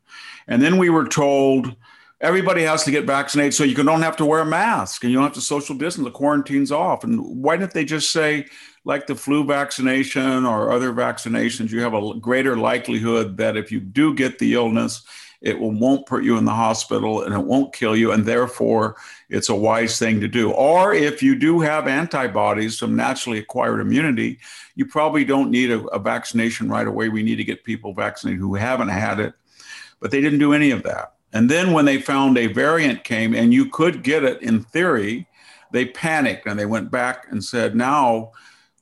And 0.48 0.62
then 0.62 0.78
we 0.78 0.90
were 0.90 1.08
told 1.08 1.76
everybody 2.22 2.62
has 2.64 2.84
to 2.84 2.92
get 2.92 3.06
vaccinated 3.06 3.54
so 3.54 3.64
you 3.64 3.76
don't 3.76 4.04
have 4.04 4.18
to 4.18 4.26
wear 4.26 4.42
a 4.42 4.46
mask 4.46 5.04
and 5.04 5.12
you 5.12 5.18
don't 5.18 5.26
have 5.26 5.34
to 5.34 5.42
social 5.42 5.76
distance, 5.76 6.06
the 6.06 6.12
quarantine's 6.12 6.72
off. 6.72 7.04
And 7.04 7.20
why 7.20 7.58
didn't 7.58 7.74
they 7.74 7.86
just 7.86 8.12
say, 8.12 8.46
like 8.84 9.08
the 9.08 9.16
flu 9.16 9.44
vaccination 9.44 10.46
or 10.46 10.72
other 10.72 10.94
vaccinations, 10.94 11.72
you 11.72 11.82
have 11.82 11.94
a 11.94 12.14
greater 12.16 12.56
likelihood 12.56 13.38
that 13.38 13.58
if 13.58 13.72
you 13.72 13.80
do 13.80 14.14
get 14.14 14.40
the 14.40 14.54
illness, 14.54 15.04
it 15.42 15.60
will, 15.60 15.72
won't 15.72 16.06
put 16.06 16.24
you 16.24 16.38
in 16.38 16.46
the 16.46 16.54
hospital 16.54 17.24
and 17.24 17.34
it 17.34 17.44
won't 17.44 17.74
kill 17.74 17.96
you. 17.96 18.12
And 18.12 18.26
therefore, 18.26 18.96
it's 19.30 19.50
a 19.50 19.56
wise 19.56 19.98
thing 19.98 20.20
to 20.22 20.28
do. 20.28 20.52
Or 20.52 20.94
if 20.94 21.24
you 21.24 21.38
do 21.38 21.60
have 21.62 21.88
antibodies, 21.88 22.78
some 22.78 22.96
naturally 22.96 23.40
acquired 23.40 23.80
immunity, 23.80 24.40
you 24.76 24.86
probably 24.86 25.26
don't 25.26 25.50
need 25.50 25.72
a, 25.72 25.82
a 25.88 26.00
vaccination 26.00 26.70
right 26.70 26.88
away. 26.88 27.10
We 27.10 27.24
need 27.24 27.38
to 27.38 27.44
get 27.44 27.64
people 27.64 27.94
vaccinated 27.94 28.40
who 28.40 28.56
haven't 28.56 28.90
had 28.90 29.20
it. 29.20 29.34
But 30.00 30.12
they 30.12 30.22
didn't 30.22 30.40
do 30.40 30.54
any 30.54 30.72
of 30.72 30.84
that. 30.84 31.14
And 31.34 31.50
then 31.50 31.72
when 31.74 31.86
they 31.86 32.00
found 32.00 32.38
a 32.38 32.48
variant 32.48 33.04
came 33.04 33.34
and 33.34 33.54
you 33.54 33.70
could 33.70 34.04
get 34.04 34.24
it 34.24 34.42
in 34.42 34.64
theory, 34.64 35.28
they 35.72 35.86
panicked 35.86 36.46
and 36.46 36.60
they 36.60 36.66
went 36.66 36.92
back 36.92 37.28
and 37.32 37.44
said, 37.44 37.76
now, 37.76 38.32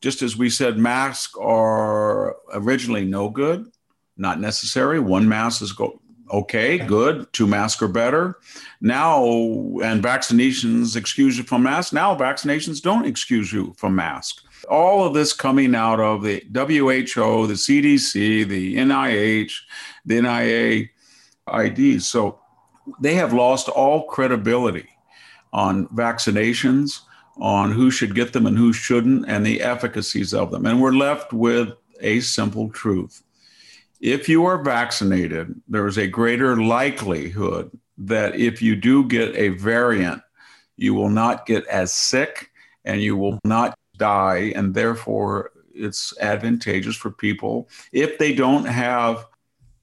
just 0.02 0.22
as 0.22 0.36
we 0.36 0.50
said, 0.50 0.78
masks 0.78 1.36
are 1.40 2.36
originally 2.54 3.06
no 3.06 3.30
good, 3.30 3.70
not 4.18 4.40
necessary. 4.40 5.00
One 5.00 5.28
mask 5.28 5.62
is 5.62 5.74
go- 5.74 6.02
Okay, 6.32 6.78
good. 6.78 7.32
Two 7.34 7.48
masks 7.48 7.82
are 7.82 7.88
better. 7.88 8.38
Now, 8.82 9.24
and 9.24 10.04
vaccinations 10.04 10.96
excuse 10.96 11.38
you 11.38 11.44
from 11.44 11.64
masks. 11.64 11.92
Now, 11.92 12.16
vaccinations 12.16 12.82
don't 12.82 13.06
excuse 13.06 13.52
you 13.52 13.74
from 13.78 13.96
masks. 13.96 14.44
All 14.70 15.06
of 15.06 15.14
this 15.16 15.34
coming 15.34 15.74
out 15.74 16.00
of 16.00 16.22
the 16.22 16.44
WHO, 16.54 17.48
the 17.48 17.54
CDC, 17.56 18.48
the 18.48 18.76
NIH, 18.76 19.54
the 20.06 20.90
NIAID. 21.48 22.02
So 22.02 22.40
they 23.02 23.16
have 23.16 23.34
lost 23.34 23.68
all 23.70 24.04
credibility 24.04 24.88
on 25.52 25.88
vaccinations, 25.88 27.02
on 27.38 27.72
who 27.72 27.90
should 27.90 28.14
get 28.14 28.34
them 28.34 28.46
and 28.46 28.58
who 28.58 28.72
shouldn't, 28.72 29.28
and 29.28 29.46
the 29.46 29.62
efficacies 29.62 30.34
of 30.34 30.52
them. 30.52 30.66
And 30.68 30.80
we're 30.82 30.92
left 30.92 31.34
with 31.34 31.70
a 32.02 32.20
simple 32.20 32.70
truth 32.70 33.24
if 34.00 34.30
you 34.30 34.46
are 34.46 34.64
vaccinated, 34.64 35.54
there 35.68 35.88
is 35.88 35.98
a 35.98 36.08
greater 36.08 36.62
likelihood 36.62 37.72
that 37.98 38.36
if 38.36 38.62
you 38.62 38.76
do 38.76 39.06
get 39.08 39.36
a 39.36 39.50
variant, 39.50 40.22
you 40.78 40.94
will 40.94 41.10
not 41.10 41.46
get 41.46 41.66
as 41.68 41.94
sick 41.94 42.50
and 42.86 43.02
you 43.02 43.18
will 43.18 43.40
not 43.44 43.78
die. 43.98 44.54
And 44.56 44.74
therefore, 44.74 45.52
it's 45.74 46.14
advantageous 46.20 46.96
for 46.96 47.12
people 47.12 47.70
if 47.92 48.18
they 48.18 48.34
don't 48.34 48.66
have 48.66 49.26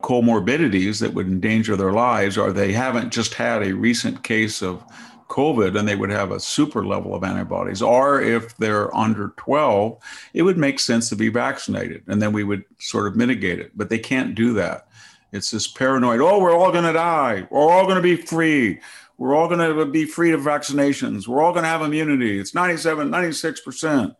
comorbidities 0.02 1.00
that 1.00 1.14
would 1.14 1.26
endanger 1.26 1.76
their 1.76 1.92
lives 1.92 2.36
or 2.36 2.52
they 2.52 2.72
haven't 2.72 3.10
just 3.10 3.34
had 3.34 3.62
a 3.62 3.74
recent 3.74 4.22
case 4.22 4.62
of 4.62 4.84
COVID 5.28 5.78
and 5.78 5.88
they 5.88 5.96
would 5.96 6.10
have 6.10 6.30
a 6.30 6.40
super 6.40 6.84
level 6.84 7.14
of 7.14 7.24
antibodies. 7.24 7.82
Or 7.82 8.20
if 8.20 8.56
they're 8.56 8.94
under 8.96 9.32
12, 9.36 9.98
it 10.34 10.42
would 10.42 10.58
make 10.58 10.78
sense 10.78 11.08
to 11.08 11.16
be 11.16 11.28
vaccinated 11.28 12.02
and 12.06 12.20
then 12.20 12.32
we 12.32 12.44
would 12.44 12.64
sort 12.78 13.06
of 13.06 13.16
mitigate 13.16 13.58
it. 13.58 13.72
But 13.74 13.88
they 13.88 13.98
can't 13.98 14.34
do 14.34 14.54
that. 14.54 14.88
It's 15.32 15.50
this 15.50 15.66
paranoid, 15.66 16.20
oh, 16.20 16.38
we're 16.38 16.56
all 16.56 16.72
going 16.72 16.84
to 16.84 16.92
die. 16.92 17.46
We're 17.50 17.60
all 17.60 17.84
going 17.84 17.96
to 17.96 18.02
be 18.02 18.16
free. 18.16 18.80
We're 19.18 19.34
all 19.34 19.48
going 19.48 19.76
to 19.76 19.86
be 19.86 20.04
free 20.04 20.32
of 20.32 20.40
vaccinations. 20.42 21.26
We're 21.26 21.42
all 21.42 21.52
going 21.52 21.64
to 21.64 21.68
have 21.68 21.82
immunity. 21.82 22.38
It's 22.38 22.54
97, 22.54 23.08
96%. 23.08 24.16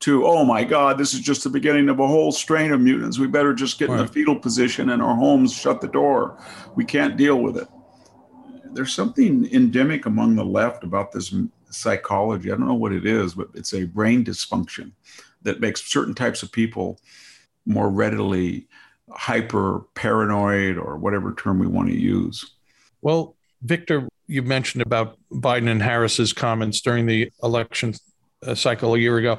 To, 0.00 0.26
oh 0.26 0.44
my 0.44 0.64
God, 0.64 0.98
this 0.98 1.14
is 1.14 1.20
just 1.20 1.44
the 1.44 1.50
beginning 1.50 1.88
of 1.88 1.98
a 1.98 2.06
whole 2.06 2.30
strain 2.30 2.72
of 2.72 2.80
mutants. 2.80 3.18
We 3.18 3.26
better 3.26 3.54
just 3.54 3.78
get 3.78 3.88
right. 3.88 4.00
in 4.00 4.06
the 4.06 4.12
fetal 4.12 4.38
position 4.38 4.90
in 4.90 5.00
our 5.00 5.14
homes, 5.14 5.54
shut 5.54 5.80
the 5.80 5.88
door. 5.88 6.38
We 6.74 6.84
can't 6.84 7.16
deal 7.16 7.40
with 7.40 7.56
it 7.56 7.68
there's 8.74 8.94
something 8.94 9.48
endemic 9.52 10.06
among 10.06 10.36
the 10.36 10.44
left 10.44 10.84
about 10.84 11.12
this 11.12 11.34
psychology. 11.70 12.50
I 12.50 12.56
don't 12.56 12.66
know 12.66 12.74
what 12.74 12.92
it 12.92 13.06
is, 13.06 13.34
but 13.34 13.48
it's 13.54 13.74
a 13.74 13.84
brain 13.84 14.24
dysfunction 14.24 14.92
that 15.42 15.60
makes 15.60 15.84
certain 15.84 16.14
types 16.14 16.42
of 16.42 16.52
people 16.52 16.98
more 17.66 17.88
readily 17.88 18.68
hyper 19.10 19.84
paranoid 19.94 20.78
or 20.78 20.96
whatever 20.96 21.34
term 21.34 21.58
we 21.58 21.66
want 21.66 21.88
to 21.88 21.96
use. 21.96 22.52
Well, 23.02 23.36
Victor, 23.62 24.08
you 24.26 24.42
mentioned 24.42 24.82
about 24.82 25.18
Biden 25.30 25.68
and 25.68 25.82
Harris's 25.82 26.32
comments 26.32 26.80
during 26.80 27.06
the 27.06 27.30
election 27.42 27.94
uh, 28.46 28.54
cycle 28.54 28.94
a 28.94 28.98
year 28.98 29.18
ago. 29.18 29.38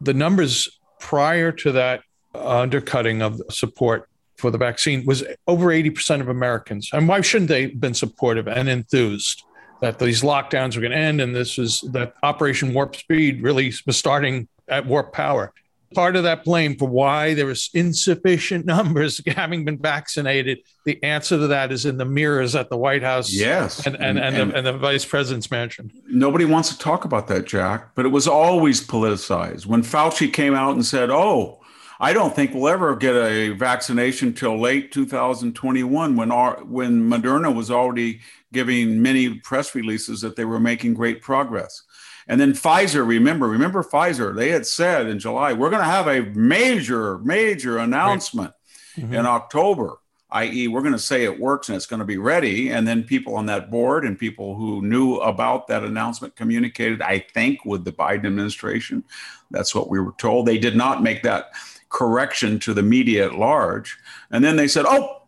The 0.00 0.14
numbers 0.14 0.68
prior 0.98 1.52
to 1.52 1.72
that 1.72 2.02
undercutting 2.34 3.22
of 3.22 3.40
support 3.50 4.08
for 4.38 4.50
the 4.50 4.58
vaccine 4.58 5.04
was 5.04 5.24
over 5.46 5.66
80% 5.66 6.20
of 6.20 6.28
Americans. 6.28 6.90
And 6.92 7.08
why 7.08 7.20
shouldn't 7.20 7.48
they 7.48 7.62
have 7.62 7.80
been 7.80 7.94
supportive 7.94 8.48
and 8.48 8.68
enthused 8.68 9.42
that 9.80 9.98
these 9.98 10.22
lockdowns 10.22 10.74
were 10.74 10.80
going 10.80 10.92
to 10.92 10.98
end 10.98 11.20
and 11.20 11.34
this 11.34 11.58
was 11.58 11.82
that 11.92 12.14
Operation 12.22 12.72
Warp 12.72 12.96
Speed 12.96 13.42
really 13.42 13.72
was 13.86 13.96
starting 13.96 14.48
at 14.68 14.86
warp 14.86 15.12
power? 15.12 15.52
part 15.94 16.16
of 16.16 16.22
that 16.24 16.44
blame 16.44 16.76
for 16.76 16.88
why 16.88 17.34
there 17.34 17.46
was 17.46 17.70
insufficient 17.74 18.66
numbers 18.66 19.20
having 19.26 19.64
been 19.64 19.78
vaccinated. 19.78 20.58
The 20.84 21.02
answer 21.02 21.38
to 21.38 21.46
that 21.48 21.72
is 21.72 21.86
in 21.86 21.96
the 21.96 22.04
mirrors 22.04 22.54
at 22.54 22.70
the 22.70 22.76
White 22.76 23.02
House. 23.02 23.32
Yes. 23.32 23.86
And, 23.86 23.96
and, 23.96 24.18
and, 24.18 24.36
and, 24.36 24.50
the, 24.50 24.56
and 24.56 24.66
the 24.66 24.72
vice 24.72 25.04
president's 25.04 25.50
mansion. 25.50 25.90
Nobody 26.08 26.44
wants 26.44 26.70
to 26.70 26.78
talk 26.78 27.04
about 27.04 27.28
that, 27.28 27.46
Jack, 27.46 27.94
but 27.94 28.04
it 28.04 28.10
was 28.10 28.28
always 28.28 28.86
politicized. 28.86 29.66
When 29.66 29.82
Fauci 29.82 30.32
came 30.32 30.54
out 30.54 30.74
and 30.74 30.84
said, 30.84 31.10
oh, 31.10 31.57
I 32.00 32.12
don't 32.12 32.34
think 32.34 32.54
we'll 32.54 32.68
ever 32.68 32.94
get 32.94 33.16
a 33.16 33.50
vaccination 33.50 34.32
till 34.32 34.58
late 34.60 34.92
2021 34.92 36.16
when 36.16 36.30
our, 36.30 36.62
when 36.64 37.02
Moderna 37.02 37.54
was 37.54 37.70
already 37.70 38.20
giving 38.52 39.02
many 39.02 39.34
press 39.34 39.74
releases 39.74 40.20
that 40.20 40.36
they 40.36 40.44
were 40.44 40.60
making 40.60 40.94
great 40.94 41.22
progress. 41.22 41.82
And 42.28 42.40
then 42.40 42.52
Pfizer, 42.52 43.06
remember, 43.06 43.48
remember 43.48 43.82
Pfizer, 43.82 44.36
they 44.36 44.50
had 44.50 44.66
said 44.66 45.06
in 45.06 45.18
July, 45.18 45.54
we're 45.54 45.70
going 45.70 45.82
to 45.82 45.88
have 45.88 46.06
a 46.06 46.22
major, 46.38 47.18
major 47.18 47.78
announcement 47.78 48.52
right. 48.96 49.04
mm-hmm. 49.06 49.14
in 49.14 49.26
October, 49.26 49.96
i.e., 50.30 50.68
we're 50.68 50.82
going 50.82 50.92
to 50.92 50.98
say 50.98 51.24
it 51.24 51.40
works 51.40 51.68
and 51.68 51.76
it's 51.76 51.86
going 51.86 52.00
to 52.00 52.06
be 52.06 52.18
ready. 52.18 52.68
And 52.70 52.86
then 52.86 53.02
people 53.02 53.34
on 53.34 53.46
that 53.46 53.70
board 53.70 54.04
and 54.04 54.18
people 54.18 54.56
who 54.56 54.82
knew 54.82 55.16
about 55.16 55.68
that 55.68 55.82
announcement 55.82 56.36
communicated, 56.36 57.00
I 57.00 57.20
think, 57.20 57.64
with 57.64 57.84
the 57.84 57.92
Biden 57.92 58.26
administration. 58.26 59.04
That's 59.50 59.74
what 59.74 59.88
we 59.88 59.98
were 59.98 60.14
told. 60.18 60.46
They 60.46 60.58
did 60.58 60.76
not 60.76 61.02
make 61.02 61.22
that 61.22 61.52
correction 61.88 62.58
to 62.60 62.74
the 62.74 62.82
media 62.82 63.26
at 63.26 63.34
large. 63.34 63.98
And 64.30 64.44
then 64.44 64.56
they 64.56 64.68
said, 64.68 64.84
oh, 64.86 65.22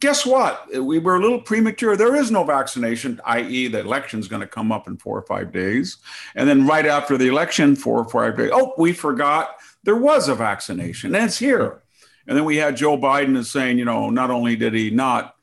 guess 0.00 0.26
what? 0.26 0.68
We 0.74 0.98
were 0.98 1.16
a 1.16 1.20
little 1.20 1.40
premature. 1.40 1.96
There 1.96 2.14
is 2.14 2.30
no 2.30 2.44
vaccination, 2.44 3.20
i.e., 3.24 3.68
the 3.68 3.80
election 3.80 4.20
is 4.20 4.28
going 4.28 4.42
to 4.42 4.46
come 4.46 4.70
up 4.70 4.86
in 4.86 4.98
four 4.98 5.16
or 5.16 5.22
five 5.22 5.52
days. 5.52 5.96
And 6.34 6.48
then 6.48 6.66
right 6.66 6.86
after 6.86 7.16
the 7.16 7.28
election, 7.28 7.74
four 7.74 7.98
or 7.98 8.08
five 8.08 8.36
days, 8.36 8.50
oh, 8.52 8.74
we 8.76 8.92
forgot 8.92 9.56
there 9.84 9.96
was 9.96 10.28
a 10.28 10.34
vaccination 10.34 11.14
and 11.14 11.24
it's 11.24 11.38
here. 11.38 11.82
And 12.26 12.36
then 12.36 12.44
we 12.44 12.56
had 12.56 12.76
Joe 12.76 12.96
Biden 12.96 13.36
is 13.36 13.50
saying, 13.50 13.78
you 13.78 13.84
know, 13.84 14.10
not 14.10 14.30
only 14.30 14.56
did 14.56 14.74
he 14.74 14.90
not 14.90 15.36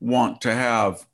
want 0.00 0.40
to 0.42 0.54
have 0.54 1.06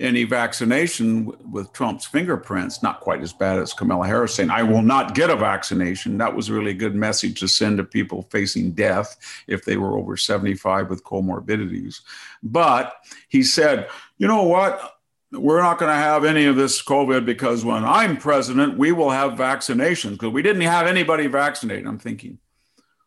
any 0.00 0.24
vaccination 0.24 1.30
with 1.52 1.72
Trump's 1.72 2.06
fingerprints, 2.06 2.82
not 2.82 3.00
quite 3.00 3.20
as 3.20 3.34
bad 3.34 3.58
as 3.58 3.74
Kamala 3.74 4.06
Harris 4.06 4.34
saying, 4.34 4.50
I 4.50 4.62
will 4.62 4.82
not 4.82 5.14
get 5.14 5.28
a 5.28 5.36
vaccination. 5.36 6.16
That 6.16 6.34
was 6.34 6.50
really 6.50 6.70
a 6.70 6.74
good 6.74 6.94
message 6.94 7.38
to 7.40 7.48
send 7.48 7.76
to 7.76 7.84
people 7.84 8.22
facing 8.30 8.72
death 8.72 9.18
if 9.46 9.64
they 9.64 9.76
were 9.76 9.98
over 9.98 10.16
75 10.16 10.88
with 10.88 11.04
comorbidities. 11.04 12.00
But 12.42 12.94
he 13.28 13.42
said, 13.42 13.88
you 14.16 14.26
know 14.26 14.44
what? 14.44 14.96
We're 15.32 15.60
not 15.62 15.78
going 15.78 15.90
to 15.92 15.96
have 15.96 16.24
any 16.24 16.46
of 16.46 16.56
this 16.56 16.82
COVID 16.82 17.24
because 17.24 17.64
when 17.64 17.84
I'm 17.84 18.16
president, 18.16 18.78
we 18.78 18.92
will 18.92 19.10
have 19.10 19.32
vaccinations 19.32 20.12
because 20.12 20.32
we 20.32 20.42
didn't 20.42 20.62
have 20.62 20.86
anybody 20.86 21.26
vaccinated. 21.26 21.86
I'm 21.86 21.98
thinking, 21.98 22.38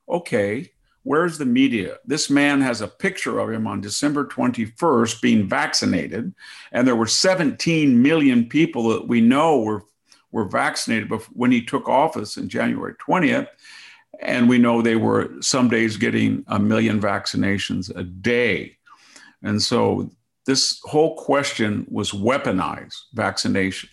okay, 0.08 0.72
Where's 1.04 1.38
the 1.38 1.46
media? 1.46 1.98
This 2.06 2.30
man 2.30 2.62
has 2.62 2.80
a 2.80 2.88
picture 2.88 3.40
of 3.40 3.52
him 3.52 3.68
on 3.68 3.82
December 3.82 4.26
21st 4.26 5.22
being 5.22 5.48
vaccinated, 5.48 6.34
and 6.72 6.88
there 6.88 6.96
were 6.96 7.08
17 7.08 8.02
million 8.02 8.48
people 8.48 8.90
that 8.90 9.08
we 9.08 9.20
know 9.20 9.60
were, 9.60 9.84
were 10.32 10.46
vaccinated 10.46 11.12
when 11.34 11.52
he 11.52 11.62
took 11.62 11.90
office 11.90 12.38
in 12.38 12.48
January 12.48 12.96
20th. 12.96 13.48
And 14.22 14.48
we 14.48 14.58
know 14.58 14.82
they 14.82 14.96
were 14.96 15.42
some 15.42 15.70
days 15.70 15.98
getting 15.98 16.46
a 16.48 16.60
million 16.60 17.02
vaccinations 17.02 17.94
a 17.96 18.04
day. 18.04 18.78
And 19.42 19.62
so 19.62 20.10
this 20.46 20.80
whole 20.84 21.18
question 21.18 21.86
was 21.90 22.12
weaponized 22.12 22.96
vaccination. 23.14 23.90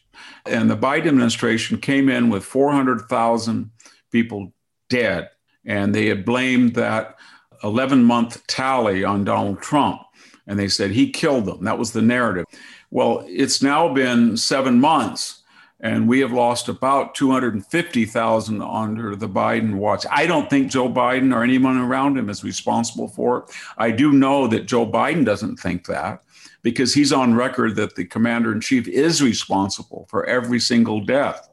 And 0.46 0.70
the 0.70 0.76
Biden 0.76 1.08
administration 1.08 1.78
came 1.78 2.08
in 2.08 2.28
with 2.28 2.44
400,000 2.44 3.70
people 4.12 4.52
dead 4.88 5.30
and 5.64 5.94
they 5.94 6.06
had 6.06 6.24
blamed 6.24 6.74
that 6.74 7.16
11 7.62 8.02
month 8.04 8.46
tally 8.46 9.04
on 9.04 9.24
Donald 9.24 9.60
Trump. 9.60 10.00
And 10.46 10.58
they 10.58 10.68
said 10.68 10.90
he 10.90 11.10
killed 11.10 11.46
them. 11.46 11.64
That 11.64 11.78
was 11.78 11.92
the 11.92 12.02
narrative. 12.02 12.46
Well, 12.90 13.24
it's 13.28 13.62
now 13.62 13.92
been 13.92 14.36
seven 14.36 14.80
months, 14.80 15.42
and 15.78 16.08
we 16.08 16.18
have 16.20 16.32
lost 16.32 16.68
about 16.68 17.14
250,000 17.14 18.62
under 18.62 19.14
the 19.14 19.28
Biden 19.28 19.76
watch. 19.76 20.04
I 20.10 20.26
don't 20.26 20.50
think 20.50 20.72
Joe 20.72 20.88
Biden 20.88 21.32
or 21.32 21.44
anyone 21.44 21.78
around 21.78 22.18
him 22.18 22.28
is 22.28 22.42
responsible 22.42 23.08
for 23.08 23.38
it. 23.38 23.44
I 23.78 23.92
do 23.92 24.12
know 24.12 24.48
that 24.48 24.66
Joe 24.66 24.86
Biden 24.86 25.24
doesn't 25.24 25.58
think 25.58 25.86
that 25.86 26.22
because 26.62 26.94
he's 26.94 27.12
on 27.12 27.34
record 27.34 27.76
that 27.76 27.94
the 27.94 28.04
commander 28.04 28.52
in 28.52 28.60
chief 28.60 28.88
is 28.88 29.22
responsible 29.22 30.06
for 30.10 30.26
every 30.26 30.58
single 30.58 31.00
death. 31.00 31.49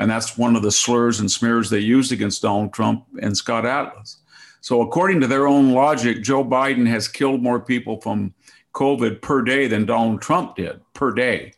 And 0.00 0.10
that's 0.10 0.38
one 0.38 0.56
of 0.56 0.62
the 0.62 0.72
slurs 0.72 1.20
and 1.20 1.30
smears 1.30 1.68
they 1.68 1.78
used 1.78 2.10
against 2.10 2.40
Donald 2.40 2.72
Trump 2.72 3.04
and 3.20 3.36
Scott 3.36 3.66
Atlas. 3.66 4.16
So, 4.62 4.80
according 4.80 5.20
to 5.20 5.26
their 5.26 5.46
own 5.46 5.72
logic, 5.72 6.22
Joe 6.22 6.42
Biden 6.42 6.86
has 6.86 7.06
killed 7.06 7.42
more 7.42 7.60
people 7.60 8.00
from 8.00 8.32
COVID 8.72 9.20
per 9.20 9.42
day 9.42 9.68
than 9.68 9.84
Donald 9.84 10.22
Trump 10.22 10.56
did 10.56 10.80
per 10.94 11.12
day 11.12 11.52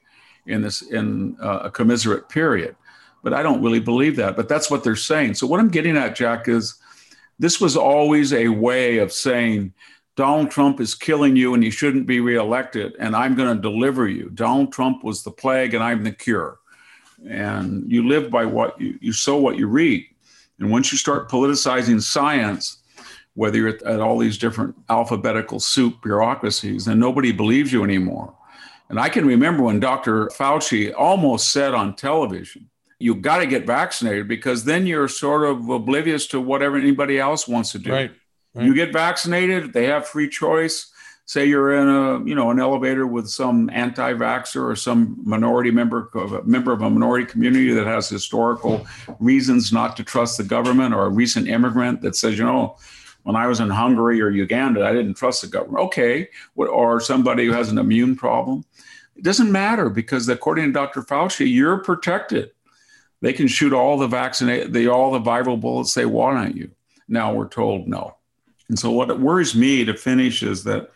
in 0.46 0.60
this 0.60 0.82
in 0.82 1.36
uh, 1.40 1.60
a 1.62 1.70
commiserate 1.70 2.28
period. 2.28 2.74
But 3.22 3.32
I 3.32 3.44
don't 3.44 3.62
really 3.62 3.78
believe 3.78 4.16
that. 4.16 4.34
But 4.34 4.48
that's 4.48 4.68
what 4.68 4.82
they're 4.82 4.96
saying. 4.96 5.34
So, 5.34 5.46
what 5.46 5.60
I'm 5.60 5.70
getting 5.70 5.96
at, 5.96 6.16
Jack, 6.16 6.48
is 6.48 6.74
this 7.38 7.60
was 7.60 7.76
always 7.76 8.32
a 8.32 8.48
way 8.48 8.98
of 8.98 9.12
saying 9.12 9.72
Donald 10.16 10.50
Trump 10.50 10.80
is 10.80 10.96
killing 10.96 11.36
you 11.36 11.54
and 11.54 11.62
he 11.62 11.70
shouldn't 11.70 12.08
be 12.08 12.18
reelected, 12.18 12.96
and 12.98 13.14
I'm 13.14 13.36
going 13.36 13.54
to 13.54 13.62
deliver 13.62 14.08
you. 14.08 14.30
Donald 14.30 14.72
Trump 14.72 15.04
was 15.04 15.22
the 15.22 15.30
plague, 15.30 15.74
and 15.74 15.84
I'm 15.84 16.02
the 16.02 16.10
cure 16.10 16.58
and 17.28 17.90
you 17.90 18.06
live 18.06 18.30
by 18.30 18.44
what 18.44 18.80
you, 18.80 18.98
you 19.00 19.12
sow 19.12 19.36
what 19.36 19.56
you 19.56 19.66
reap. 19.66 20.08
And 20.58 20.70
once 20.70 20.92
you 20.92 20.98
start 20.98 21.30
politicizing 21.30 22.00
science, 22.02 22.78
whether 23.34 23.56
you're 23.58 23.68
at, 23.68 23.82
at 23.82 24.00
all 24.00 24.18
these 24.18 24.38
different 24.38 24.74
alphabetical 24.88 25.60
soup 25.60 26.02
bureaucracies, 26.02 26.84
then 26.84 26.98
nobody 26.98 27.32
believes 27.32 27.72
you 27.72 27.84
anymore. 27.84 28.34
And 28.88 29.00
I 29.00 29.08
can 29.08 29.26
remember 29.26 29.62
when 29.62 29.80
Dr. 29.80 30.26
Fauci 30.28 30.92
almost 30.96 31.50
said 31.50 31.72
on 31.72 31.96
television, 31.96 32.68
you 32.98 33.14
got 33.14 33.38
to 33.38 33.46
get 33.46 33.66
vaccinated 33.66 34.28
because 34.28 34.64
then 34.64 34.86
you're 34.86 35.08
sort 35.08 35.44
of 35.44 35.68
oblivious 35.68 36.26
to 36.28 36.40
whatever 36.40 36.76
anybody 36.76 37.18
else 37.18 37.48
wants 37.48 37.72
to 37.72 37.78
do. 37.78 37.90
Right, 37.90 38.12
right. 38.54 38.66
You 38.66 38.74
get 38.74 38.92
vaccinated, 38.92 39.72
they 39.72 39.86
have 39.86 40.06
free 40.06 40.28
choice 40.28 40.91
say 41.32 41.46
you're 41.46 41.72
in 41.72 41.88
a 41.88 42.22
you 42.28 42.34
know 42.34 42.50
an 42.50 42.60
elevator 42.60 43.06
with 43.06 43.26
some 43.26 43.70
anti-vaxxer 43.72 44.62
or 44.62 44.76
some 44.76 45.16
minority 45.24 45.70
member 45.70 46.10
of 46.12 46.34
a 46.34 46.42
member 46.42 46.72
of 46.72 46.82
a 46.82 46.90
minority 46.90 47.24
community 47.24 47.72
that 47.72 47.86
has 47.86 48.06
historical 48.06 48.86
reasons 49.18 49.72
not 49.72 49.96
to 49.96 50.04
trust 50.04 50.36
the 50.36 50.44
government 50.44 50.92
or 50.92 51.06
a 51.06 51.08
recent 51.08 51.48
immigrant 51.48 52.02
that 52.02 52.14
says 52.14 52.38
you 52.38 52.44
know 52.44 52.76
when 53.22 53.34
I 53.34 53.46
was 53.46 53.60
in 53.60 53.70
Hungary 53.70 54.20
or 54.20 54.30
Uganda, 54.30 54.84
I 54.84 54.92
didn't 54.92 55.14
trust 55.14 55.42
the 55.42 55.48
government. 55.48 55.84
Okay, 55.86 56.28
or 56.56 57.00
somebody 57.00 57.46
who 57.46 57.52
has 57.52 57.70
an 57.70 57.78
immune 57.78 58.16
problem. 58.16 58.64
It 59.14 59.22
doesn't 59.22 59.52
matter 59.52 59.88
because 59.88 60.28
according 60.28 60.66
to 60.66 60.72
Dr. 60.72 61.02
Fauci, 61.02 61.48
you're 61.48 61.78
protected. 61.78 62.50
They 63.20 63.32
can 63.32 63.46
shoot 63.46 63.72
all 63.72 63.96
the 63.96 64.08
vaccinate, 64.08 64.72
the 64.72 64.88
all 64.88 65.12
the 65.12 65.20
viral 65.20 65.60
bullets 65.60 65.94
they 65.94 66.04
want 66.04 66.48
at 66.48 66.56
you. 66.56 66.72
Now 67.08 67.32
we're 67.32 67.48
told 67.48 67.86
no. 67.86 68.16
And 68.68 68.76
so 68.78 68.90
what 68.90 69.20
worries 69.20 69.54
me 69.54 69.84
to 69.84 69.94
finish 69.94 70.42
is 70.42 70.64
that 70.64 70.90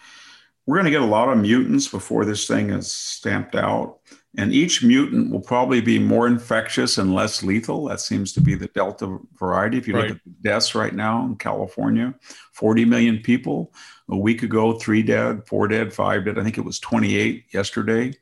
we're 0.66 0.76
going 0.76 0.86
to 0.86 0.90
get 0.90 1.00
a 1.00 1.06
lot 1.06 1.28
of 1.28 1.38
mutants 1.38 1.86
before 1.86 2.24
this 2.24 2.46
thing 2.46 2.70
is 2.70 2.92
stamped 2.92 3.54
out. 3.54 4.00
And 4.38 4.52
each 4.52 4.82
mutant 4.82 5.30
will 5.30 5.40
probably 5.40 5.80
be 5.80 5.98
more 5.98 6.26
infectious 6.26 6.98
and 6.98 7.14
less 7.14 7.42
lethal. 7.42 7.86
That 7.86 8.00
seems 8.00 8.32
to 8.34 8.40
be 8.40 8.54
the 8.54 8.66
Delta 8.66 9.18
variety. 9.38 9.78
If 9.78 9.88
you 9.88 9.94
right. 9.94 10.08
look 10.10 10.18
at 10.18 10.24
the 10.24 10.30
deaths 10.42 10.74
right 10.74 10.94
now 10.94 11.24
in 11.24 11.36
California, 11.36 12.14
40 12.52 12.84
million 12.84 13.18
people. 13.18 13.72
A 14.08 14.16
week 14.16 14.42
ago, 14.42 14.74
three 14.74 15.02
dead, 15.02 15.46
four 15.46 15.66
dead, 15.66 15.92
five 15.92 16.24
dead. 16.26 16.38
I 16.38 16.44
think 16.44 16.58
it 16.58 16.64
was 16.64 16.78
28 16.78 17.46
yesterday. 17.52 18.12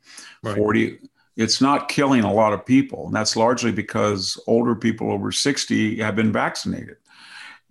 Right. 0.42 0.56
40. 0.56 0.98
It's 1.36 1.60
not 1.60 1.88
killing 1.88 2.22
a 2.22 2.32
lot 2.32 2.52
of 2.52 2.64
people. 2.64 3.06
And 3.06 3.14
that's 3.14 3.36
largely 3.36 3.72
because 3.72 4.40
older 4.46 4.76
people 4.76 5.10
over 5.10 5.32
60 5.32 5.98
have 5.98 6.14
been 6.14 6.32
vaccinated. 6.32 6.96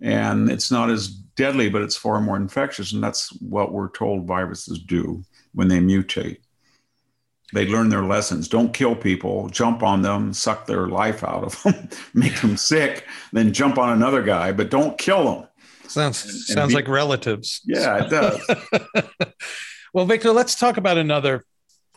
And 0.00 0.50
it's 0.50 0.70
not 0.70 0.90
as 0.90 1.08
deadly, 1.08 1.68
but 1.68 1.82
it's 1.82 1.96
far 1.96 2.20
more 2.20 2.36
infectious. 2.36 2.92
And 2.92 3.02
that's 3.02 3.30
what 3.40 3.72
we're 3.72 3.90
told 3.90 4.26
viruses 4.26 4.78
do 4.78 5.24
when 5.54 5.68
they 5.68 5.78
mutate. 5.78 6.38
They 7.52 7.66
learn 7.66 7.88
their 7.88 8.02
lessons. 8.04 8.48
Don't 8.48 8.72
kill 8.72 8.96
people, 8.96 9.48
jump 9.48 9.82
on 9.82 10.02
them, 10.02 10.32
suck 10.32 10.66
their 10.66 10.88
life 10.88 11.22
out 11.22 11.44
of 11.44 11.62
them, 11.62 11.88
make 12.14 12.40
them 12.40 12.56
sick, 12.56 13.06
then 13.32 13.52
jump 13.52 13.78
on 13.78 13.90
another 13.90 14.22
guy, 14.22 14.50
but 14.50 14.70
don't 14.70 14.98
kill 14.98 15.24
them. 15.24 15.48
Sounds 15.86 16.24
and, 16.24 16.34
sounds 16.34 16.68
be, 16.70 16.74
like 16.74 16.88
relatives. 16.88 17.60
Yeah, 17.64 18.04
it 18.04 18.10
does. 18.10 19.04
well, 19.94 20.06
Victor, 20.06 20.32
let's 20.32 20.56
talk 20.56 20.78
about 20.78 20.98
another 20.98 21.44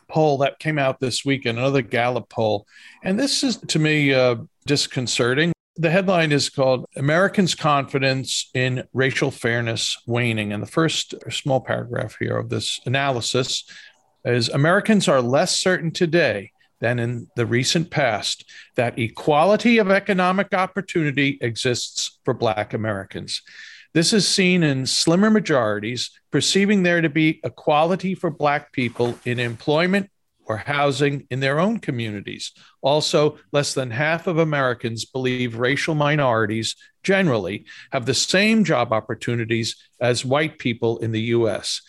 poll 0.08 0.38
that 0.40 0.60
came 0.60 0.78
out 0.78 1.00
this 1.00 1.26
weekend, 1.26 1.58
another 1.58 1.82
Gallup 1.82 2.30
poll. 2.30 2.68
And 3.04 3.20
this 3.20 3.44
is 3.44 3.58
to 3.58 3.80
me 3.80 4.14
uh, 4.14 4.36
disconcerting 4.66 5.54
the 5.78 5.92
headline 5.92 6.32
is 6.32 6.50
called 6.50 6.86
Americans' 6.96 7.54
Confidence 7.54 8.50
in 8.54 8.84
Racial 8.94 9.32
Fairness 9.32 9.98
Waning. 10.08 10.52
And 10.52 10.62
the 10.62 10.68
first 10.68 11.14
small 11.30 11.62
paragraph 11.62 12.18
here 12.20 12.38
of 12.38 12.50
this 12.50 12.80
analysis 12.86 13.64
is 14.26 14.50
Americans 14.50 15.08
are 15.08 15.22
less 15.22 15.58
certain 15.58 15.92
today 15.92 16.52
than 16.80 17.00
in 17.00 17.28
the 17.36 17.46
recent 17.46 17.90
past 17.92 18.46
that 18.76 18.98
equality 19.00 19.78
of 19.78 19.90
economic 19.90 20.54
opportunity 20.54 21.38
exists 21.42 22.20
for 22.26 22.34
Black 22.34 22.74
Americans. 22.74 23.42
This 23.94 24.14
is 24.14 24.28
seen 24.28 24.64
in 24.64 24.86
slimmer 24.86 25.30
majorities 25.30 26.12
perceiving 26.32 26.84
there 26.84 27.02
to 27.02 27.10
be 27.10 27.40
equality 27.44 28.14
for 28.16 28.30
Black 28.30 28.72
people 28.72 29.18
in 29.26 29.40
employment 29.40 30.10
or 30.48 30.58
housing 30.58 31.28
in 31.30 31.40
their 31.40 31.60
own 31.60 31.80
communities. 31.80 32.52
Also, 32.82 33.38
less 33.52 33.74
than 33.74 33.92
half 33.92 34.28
of 34.28 34.38
Americans 34.38 35.06
believe 35.06 35.58
racial 35.58 35.96
minorities 35.96 36.76
generally 37.04 37.66
have 37.92 38.06
the 38.06 38.14
same 38.14 38.64
job 38.64 38.92
opportunities 38.92 39.76
as 40.00 40.26
white 40.26 40.58
people 40.58 40.98
in 41.00 41.12
the 41.12 41.22
US. 41.22 41.82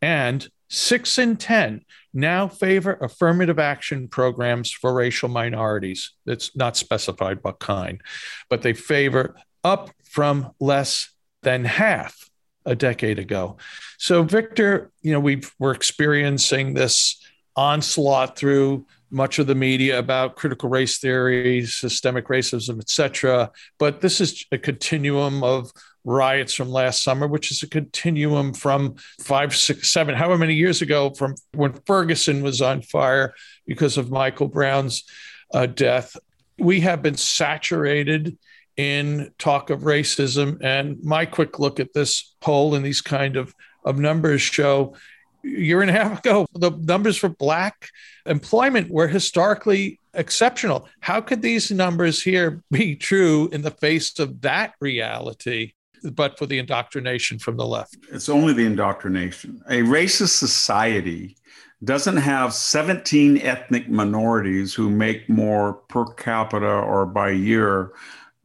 And 0.00 0.46
six 0.68 1.18
in 1.18 1.36
10 1.36 1.82
now 2.12 2.46
favor 2.46 2.94
affirmative 3.00 3.58
action 3.58 4.08
programs 4.08 4.70
for 4.70 4.94
racial 4.94 5.28
minorities. 5.28 6.12
It's 6.26 6.54
not 6.56 6.76
specified 6.76 7.38
what 7.42 7.58
kind, 7.58 8.00
but 8.48 8.62
they 8.62 8.72
favor 8.72 9.36
up 9.64 9.90
from 10.04 10.52
less 10.60 11.10
than 11.42 11.64
half 11.64 12.30
a 12.64 12.76
decade 12.76 13.18
ago. 13.18 13.56
So, 13.98 14.22
Victor, 14.22 14.90
you 15.02 15.12
know, 15.12 15.20
we 15.20 15.42
we're 15.58 15.72
experiencing 15.72 16.74
this 16.74 17.20
onslaught 17.56 18.36
through 18.36 18.86
much 19.10 19.38
of 19.38 19.46
the 19.46 19.54
media 19.54 19.98
about 19.98 20.34
critical 20.34 20.68
race 20.68 20.98
theory, 20.98 21.64
systemic 21.64 22.26
racism, 22.26 22.80
etc. 22.80 23.50
But 23.78 24.00
this 24.00 24.20
is 24.20 24.44
a 24.50 24.58
continuum 24.58 25.44
of 25.44 25.70
riots 26.04 26.52
from 26.52 26.68
last 26.68 27.02
summer, 27.02 27.26
which 27.26 27.50
is 27.50 27.62
a 27.62 27.68
continuum 27.68 28.52
from 28.52 28.96
five, 29.20 29.54
six, 29.54 29.90
seven, 29.90 30.14
however 30.14 30.38
many 30.38 30.54
years 30.54 30.82
ago, 30.82 31.10
from 31.10 31.36
when 31.52 31.72
Ferguson 31.86 32.42
was 32.42 32.60
on 32.60 32.82
fire 32.82 33.34
because 33.66 33.96
of 33.96 34.10
Michael 34.10 34.48
Brown's 34.48 35.04
uh, 35.52 35.66
death. 35.66 36.16
We 36.58 36.80
have 36.80 37.02
been 37.02 37.16
saturated 37.16 38.36
in 38.76 39.32
talk 39.38 39.70
of 39.70 39.82
racism. 39.82 40.58
And 40.62 41.02
my 41.02 41.26
quick 41.26 41.58
look 41.58 41.80
at 41.80 41.92
this 41.92 42.34
poll 42.40 42.74
and 42.74 42.84
these 42.84 43.00
kind 43.00 43.36
of, 43.36 43.54
of 43.84 43.98
numbers 43.98 44.42
show 44.42 44.96
year 45.44 45.80
and 45.80 45.90
a 45.90 45.92
half 45.92 46.18
ago, 46.20 46.46
the 46.54 46.70
numbers 46.70 47.16
for 47.16 47.28
Black 47.28 47.88
employment 48.26 48.90
were 48.90 49.08
historically 49.08 50.00
exceptional. 50.14 50.88
How 51.00 51.20
could 51.20 51.42
these 51.42 51.70
numbers 51.70 52.22
here 52.22 52.62
be 52.70 52.96
true 52.96 53.48
in 53.52 53.62
the 53.62 53.70
face 53.70 54.18
of 54.18 54.40
that 54.42 54.74
reality? 54.80 55.72
But 56.02 56.38
for 56.38 56.44
the 56.44 56.58
indoctrination 56.58 57.38
from 57.38 57.56
the 57.56 57.66
left. 57.66 57.96
It's 58.12 58.28
only 58.28 58.52
the 58.52 58.66
indoctrination. 58.66 59.62
A 59.70 59.80
racist 59.80 60.36
society 60.36 61.36
doesn't 61.82 62.18
have 62.18 62.52
17 62.52 63.38
ethnic 63.38 63.88
minorities 63.88 64.74
who 64.74 64.90
make 64.90 65.28
more 65.30 65.74
per 65.88 66.04
capita 66.04 66.66
or 66.66 67.06
by 67.06 67.30
year 67.30 67.92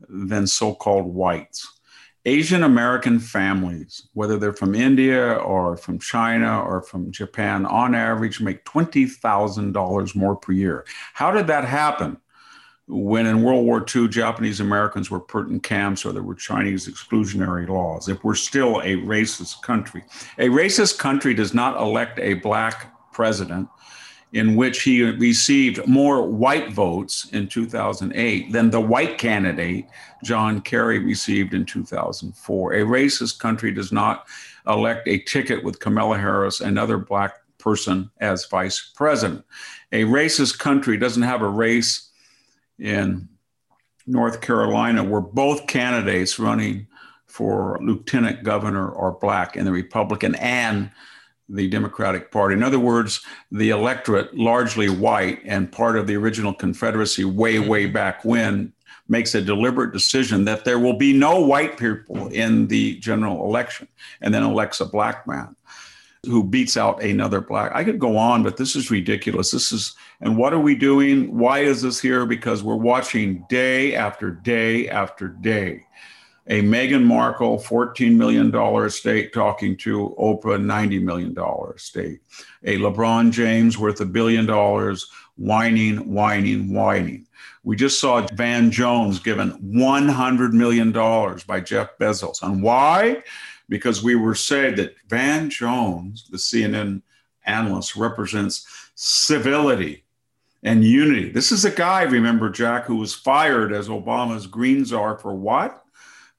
than 0.07 0.47
so 0.47 0.73
called 0.73 1.13
whites. 1.13 1.78
Asian 2.25 2.63
American 2.63 3.19
families, 3.19 4.07
whether 4.13 4.37
they're 4.37 4.53
from 4.53 4.75
India 4.75 5.33
or 5.35 5.77
from 5.77 5.99
China 5.99 6.61
or 6.61 6.81
from 6.81 7.11
Japan, 7.11 7.65
on 7.65 7.95
average 7.95 8.41
make 8.41 8.65
$20,000 8.65 10.15
more 10.15 10.35
per 10.35 10.51
year. 10.51 10.85
How 11.13 11.31
did 11.31 11.47
that 11.47 11.63
happen? 11.63 12.17
When 12.87 13.25
in 13.25 13.43
World 13.43 13.65
War 13.65 13.85
II, 13.95 14.07
Japanese 14.07 14.59
Americans 14.59 15.11
were 15.11 15.19
put 15.19 15.47
in 15.47 15.59
camps 15.59 16.03
or 16.03 16.11
there 16.11 16.23
were 16.23 16.35
Chinese 16.35 16.87
exclusionary 16.87 17.69
laws, 17.69 18.09
if 18.09 18.23
we're 18.23 18.35
still 18.35 18.79
a 18.79 18.95
racist 18.97 19.61
country. 19.61 20.03
A 20.39 20.47
racist 20.47 20.97
country 20.97 21.33
does 21.33 21.53
not 21.53 21.79
elect 21.79 22.19
a 22.19 22.33
black 22.35 22.93
president 23.13 23.69
in 24.33 24.55
which 24.55 24.83
he 24.83 25.01
received 25.03 25.85
more 25.87 26.21
white 26.27 26.71
votes 26.71 27.27
in 27.31 27.47
2008 27.47 28.51
than 28.51 28.69
the 28.69 28.81
white 28.81 29.17
candidate 29.17 29.87
John 30.23 30.61
Kerry 30.61 30.99
received 30.99 31.53
in 31.53 31.65
2004. 31.65 32.73
A 32.73 32.81
racist 32.81 33.39
country 33.39 33.71
does 33.71 33.91
not 33.91 34.27
elect 34.67 35.07
a 35.07 35.19
ticket 35.19 35.63
with 35.63 35.79
Kamala 35.79 36.17
Harris, 36.17 36.61
another 36.61 36.97
black 36.97 37.33
person, 37.57 38.09
as 38.19 38.45
vice 38.45 38.91
president. 38.95 39.43
A 39.91 40.03
racist 40.03 40.59
country 40.59 40.97
doesn't 40.97 41.23
have 41.23 41.41
a 41.41 41.49
race 41.49 42.09
in 42.77 43.27
North 44.05 44.41
Carolina 44.41 45.03
where 45.03 45.21
both 45.21 45.67
candidates 45.67 46.39
running 46.39 46.87
for 47.25 47.79
lieutenant 47.81 48.43
governor 48.43 48.93
are 48.95 49.11
black 49.11 49.55
in 49.55 49.65
the 49.65 49.71
Republican 49.71 50.35
and 50.35 50.89
the 51.49 51.67
Democratic 51.67 52.31
Party. 52.31 52.55
In 52.55 52.63
other 52.63 52.79
words, 52.79 53.21
the 53.51 53.71
electorate, 53.71 54.35
largely 54.37 54.89
white 54.89 55.41
and 55.45 55.71
part 55.71 55.97
of 55.97 56.07
the 56.07 56.15
original 56.15 56.53
Confederacy 56.53 57.25
way, 57.25 57.55
mm-hmm. 57.55 57.69
way 57.69 57.85
back 57.87 58.23
when, 58.23 58.73
makes 59.07 59.33
a 59.33 59.41
deliberate 59.41 59.91
decision 59.91 60.45
that 60.45 60.63
there 60.65 60.79
will 60.79 60.95
be 60.95 61.11
no 61.11 61.41
white 61.41 61.77
people 61.77 62.27
in 62.27 62.67
the 62.67 62.99
general 62.99 63.43
election 63.45 63.87
and 64.21 64.33
then 64.33 64.43
elects 64.43 64.79
a 64.79 64.85
black 64.85 65.25
man 65.27 65.55
who 66.25 66.43
beats 66.43 66.77
out 66.77 67.01
another 67.01 67.41
black. 67.41 67.71
I 67.73 67.83
could 67.83 67.97
go 67.97 68.17
on, 68.17 68.43
but 68.43 68.57
this 68.57 68.75
is 68.75 68.91
ridiculous. 68.91 69.51
This 69.51 69.71
is, 69.71 69.95
and 70.21 70.37
what 70.37 70.53
are 70.53 70.59
we 70.59 70.75
doing? 70.75 71.35
Why 71.35 71.59
is 71.59 71.81
this 71.81 71.99
here? 71.99 72.25
Because 72.25 72.61
we're 72.61 72.75
watching 72.75 73.45
day 73.49 73.95
after 73.95 74.29
day 74.29 74.89
after 74.89 75.27
day 75.27 75.85
a 76.49 76.63
Meghan 76.63 77.03
Markle 77.03 77.59
$14 77.59 78.15
million 78.15 78.53
estate 78.83 79.31
talking 79.31 79.77
to 79.77 80.15
Oprah 80.19 80.59
$90 80.59 81.01
million 81.01 81.35
estate, 81.75 82.21
a 82.63 82.77
LeBron 82.77 83.31
James 83.31 83.77
worth 83.77 84.01
a 84.01 84.05
billion 84.05 84.47
dollars 84.47 85.09
whining, 85.37 86.11
whining, 86.11 86.73
whining. 86.73 87.27
We 87.63 87.75
just 87.75 87.99
saw 87.99 88.25
Van 88.33 88.71
Jones 88.71 89.19
given 89.19 89.51
$100 89.61 90.53
million 90.53 90.91
by 90.91 91.59
Jeff 91.59 91.89
Bezos. 91.99 92.41
And 92.41 92.63
why? 92.63 93.21
Because 93.69 94.01
we 94.01 94.15
were 94.15 94.35
said 94.35 94.77
that 94.77 94.95
Van 95.07 95.51
Jones, 95.51 96.27
the 96.31 96.37
CNN 96.37 97.03
analyst, 97.45 97.95
represents 97.95 98.65
civility 98.95 100.03
and 100.63 100.83
unity. 100.83 101.29
This 101.29 101.51
is 101.51 101.63
a 101.63 101.71
guy, 101.71 102.03
remember, 102.03 102.49
Jack, 102.49 102.85
who 102.85 102.95
was 102.95 103.13
fired 103.13 103.71
as 103.71 103.87
Obama's 103.87 104.47
green 104.47 104.83
czar 104.83 105.17
for 105.17 105.35
what? 105.35 105.85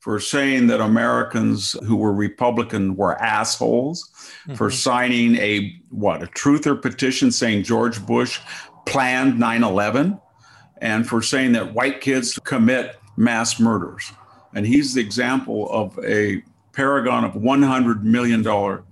For 0.00 0.18
saying 0.18 0.66
that 0.66 0.80
Americans 0.80 1.76
who 1.86 1.94
were 1.94 2.12
Republican 2.12 2.96
were 2.96 3.20
assholes, 3.20 4.08
mm-hmm. 4.08 4.54
for 4.54 4.70
signing 4.70 5.36
a 5.36 5.80
what 5.90 6.22
a 6.22 6.26
truther 6.26 6.80
petition 6.80 7.30
saying 7.30 7.62
George 7.62 8.04
Bush 8.06 8.40
planned 8.86 9.34
9/11, 9.34 10.20
and 10.78 11.06
for 11.06 11.22
saying 11.22 11.52
that 11.52 11.74
white 11.74 12.00
kids 12.00 12.38
commit 12.44 12.98
mass 13.16 13.60
murders. 13.60 14.10
And 14.54 14.66
he's 14.66 14.94
the 14.94 15.00
example 15.00 15.70
of 15.70 15.98
a 16.02 16.42
paragon 16.72 17.24
of 17.24 17.36
100 17.36 18.04
million 18.04 18.42
dollar 18.42 18.84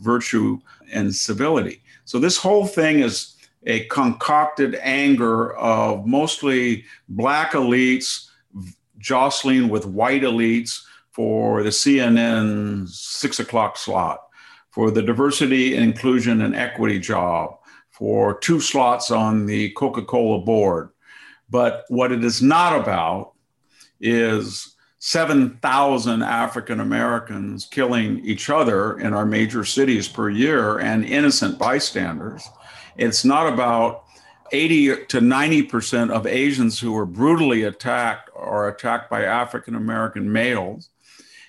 virtue 0.00 0.58
and 0.92 1.14
civility. 1.14 1.80
So 2.04 2.18
this 2.18 2.36
whole 2.36 2.66
thing 2.66 3.00
is 3.00 3.34
a 3.66 3.84
concocted 3.86 4.78
anger 4.80 5.54
of 5.56 6.06
mostly 6.06 6.84
black 7.08 7.52
elites 7.52 8.28
jostling 9.06 9.68
with 9.68 9.86
white 9.86 10.22
elites 10.22 10.82
for 11.12 11.62
the 11.62 11.70
CNN 11.70 12.88
six 12.88 13.38
o'clock 13.38 13.76
slot, 13.76 14.18
for 14.70 14.90
the 14.90 15.00
diversity 15.00 15.76
inclusion 15.76 16.42
and 16.42 16.56
equity 16.56 16.98
job, 16.98 17.56
for 17.92 18.36
two 18.40 18.60
slots 18.60 19.12
on 19.12 19.46
the 19.46 19.70
Coca 19.70 20.02
Cola 20.02 20.40
board. 20.40 20.90
But 21.48 21.84
what 21.88 22.10
it 22.10 22.24
is 22.24 22.42
not 22.42 22.78
about 22.78 23.34
is 24.00 24.74
7,000 24.98 26.22
African 26.22 26.80
Americans 26.80 27.64
killing 27.70 28.18
each 28.24 28.50
other 28.50 28.98
in 28.98 29.14
our 29.14 29.24
major 29.24 29.64
cities 29.64 30.08
per 30.08 30.28
year 30.28 30.78
and 30.80 31.04
innocent 31.04 31.60
bystanders. 31.60 32.48
It's 32.96 33.24
not 33.24 33.52
about 33.52 34.05
80 34.52 35.06
to 35.06 35.20
90% 35.20 36.10
of 36.10 36.26
Asians 36.26 36.78
who 36.78 36.96
are 36.96 37.06
brutally 37.06 37.64
attacked 37.64 38.30
are 38.34 38.68
attacked 38.68 39.10
by 39.10 39.24
African 39.24 39.74
American 39.74 40.32
males. 40.32 40.90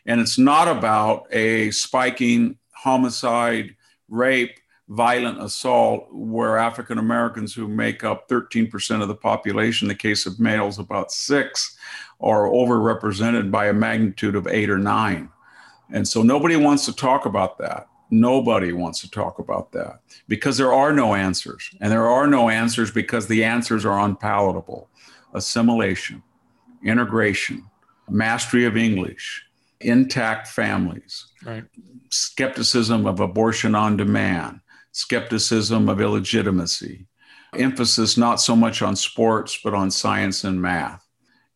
And 0.05 0.21
it's 0.21 0.38
not 0.38 0.67
about 0.67 1.27
a 1.33 1.71
spiking 1.71 2.57
homicide, 2.71 3.75
rape, 4.07 4.57
violent 4.89 5.41
assault, 5.41 6.07
where 6.12 6.57
African 6.57 6.97
Americans 6.97 7.53
who 7.53 7.67
make 7.67 8.03
up 8.03 8.29
13% 8.29 9.01
of 9.01 9.07
the 9.07 9.15
population, 9.15 9.86
in 9.86 9.89
the 9.89 9.95
case 9.95 10.25
of 10.25 10.39
males, 10.39 10.79
about 10.79 11.12
six, 11.12 11.77
are 12.21 12.43
overrepresented 12.43 13.51
by 13.51 13.67
a 13.67 13.73
magnitude 13.73 14.36
of 14.36 14.47
eight 14.47 14.69
or 14.69 14.77
nine. 14.77 15.29
And 15.91 16.07
so 16.07 16.23
nobody 16.23 16.55
wants 16.55 16.86
to 16.86 16.95
talk 16.95 17.25
about 17.25 17.57
that. 17.60 17.88
Nobody 18.10 18.72
wants 18.72 19.02
to 19.02 19.12
talk 19.12 19.39
about 19.39 19.72
that 19.74 20.00
because 20.28 20.58
there 20.58 20.74
are 20.74 20.93
no 20.93 21.13
answers. 21.13 21.70
And 21.82 21.91
there 21.91 22.08
are 22.08 22.28
no 22.28 22.50
answers 22.50 22.91
because 22.91 23.28
the 23.28 23.43
answers 23.43 23.86
are 23.86 24.00
unpalatable 24.00 24.89
assimilation, 25.34 26.24
integration, 26.84 27.63
mastery 28.10 28.65
of 28.65 28.78
English, 28.78 29.43
intact 29.82 30.48
families, 30.48 31.28
right. 31.43 31.65
skepticism 32.10 33.06
of 33.06 33.20
abortion 33.20 33.76
on 33.76 33.98
demand, 33.98 34.62
skepticism 34.91 35.89
of 35.89 36.02
illegitimacy, 36.02 37.06
emphasis 37.54 38.17
not 38.17 38.41
so 38.41 38.56
much 38.56 38.82
on 38.82 38.96
sports, 38.96 39.60
but 39.63 39.74
on 39.74 39.91
science 39.91 40.43
and 40.43 40.62
math. 40.62 41.07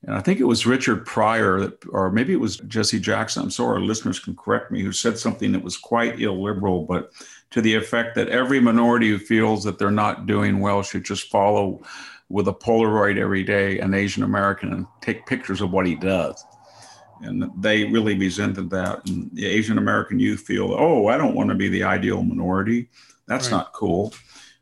And 0.04 0.16
I 0.16 0.20
think 0.20 0.40
it 0.40 0.46
was 0.46 0.66
Richard 0.66 1.06
Pryor, 1.06 1.74
or 1.90 2.12
maybe 2.12 2.34
it 2.34 2.40
was 2.40 2.58
Jesse 2.58 3.00
Jackson. 3.00 3.44
I'm 3.44 3.52
sorry, 3.52 3.76
our 3.76 3.82
listeners 3.82 4.20
can 4.20 4.36
correct 4.36 4.72
me, 4.72 4.82
who 4.82 4.92
said 4.92 5.20
something 5.20 5.52
that 5.52 5.64
was 5.64 5.78
quite 5.78 6.20
illiberal, 6.20 6.86
but 6.86 7.12
to 7.52 7.62
the 7.62 7.76
effect 7.76 8.16
that 8.16 8.30
every 8.30 8.60
minority 8.60 9.10
who 9.10 9.20
feels 9.20 9.64
that 9.64 9.78
they're 9.78 9.92
not 9.92 10.26
doing 10.26 10.60
well 10.60 10.82
should 10.82 11.04
just 11.04 11.30
follow 11.30 11.82
with 12.30 12.48
a 12.48 12.54
Polaroid 12.54 13.18
every 13.18 13.44
day 13.44 13.78
an 13.80 13.94
Asian 13.94 14.24
American 14.24 14.74
and 14.74 14.88
take 15.02 15.26
pictures 15.26 15.62
of 15.62 15.72
what 15.72 15.86
he 15.86 15.96
does. 15.96 16.44
And 17.22 17.52
they 17.62 17.84
really 17.84 18.18
resented 18.18 18.70
that. 18.72 19.08
And 19.08 19.30
the 19.34 19.46
Asian 19.46 19.78
American 19.78 20.20
youth 20.20 20.42
feel, 20.42 20.74
oh, 20.74 21.08
I 21.08 21.18
don't 21.18 21.36
want 21.36 21.50
to 21.50 21.56
be 21.56 21.68
the 21.68 21.84
ideal 21.84 22.24
minority. 22.24 22.90
That's 23.28 23.52
right. 23.52 23.58
not 23.58 23.74
cool. 23.74 24.14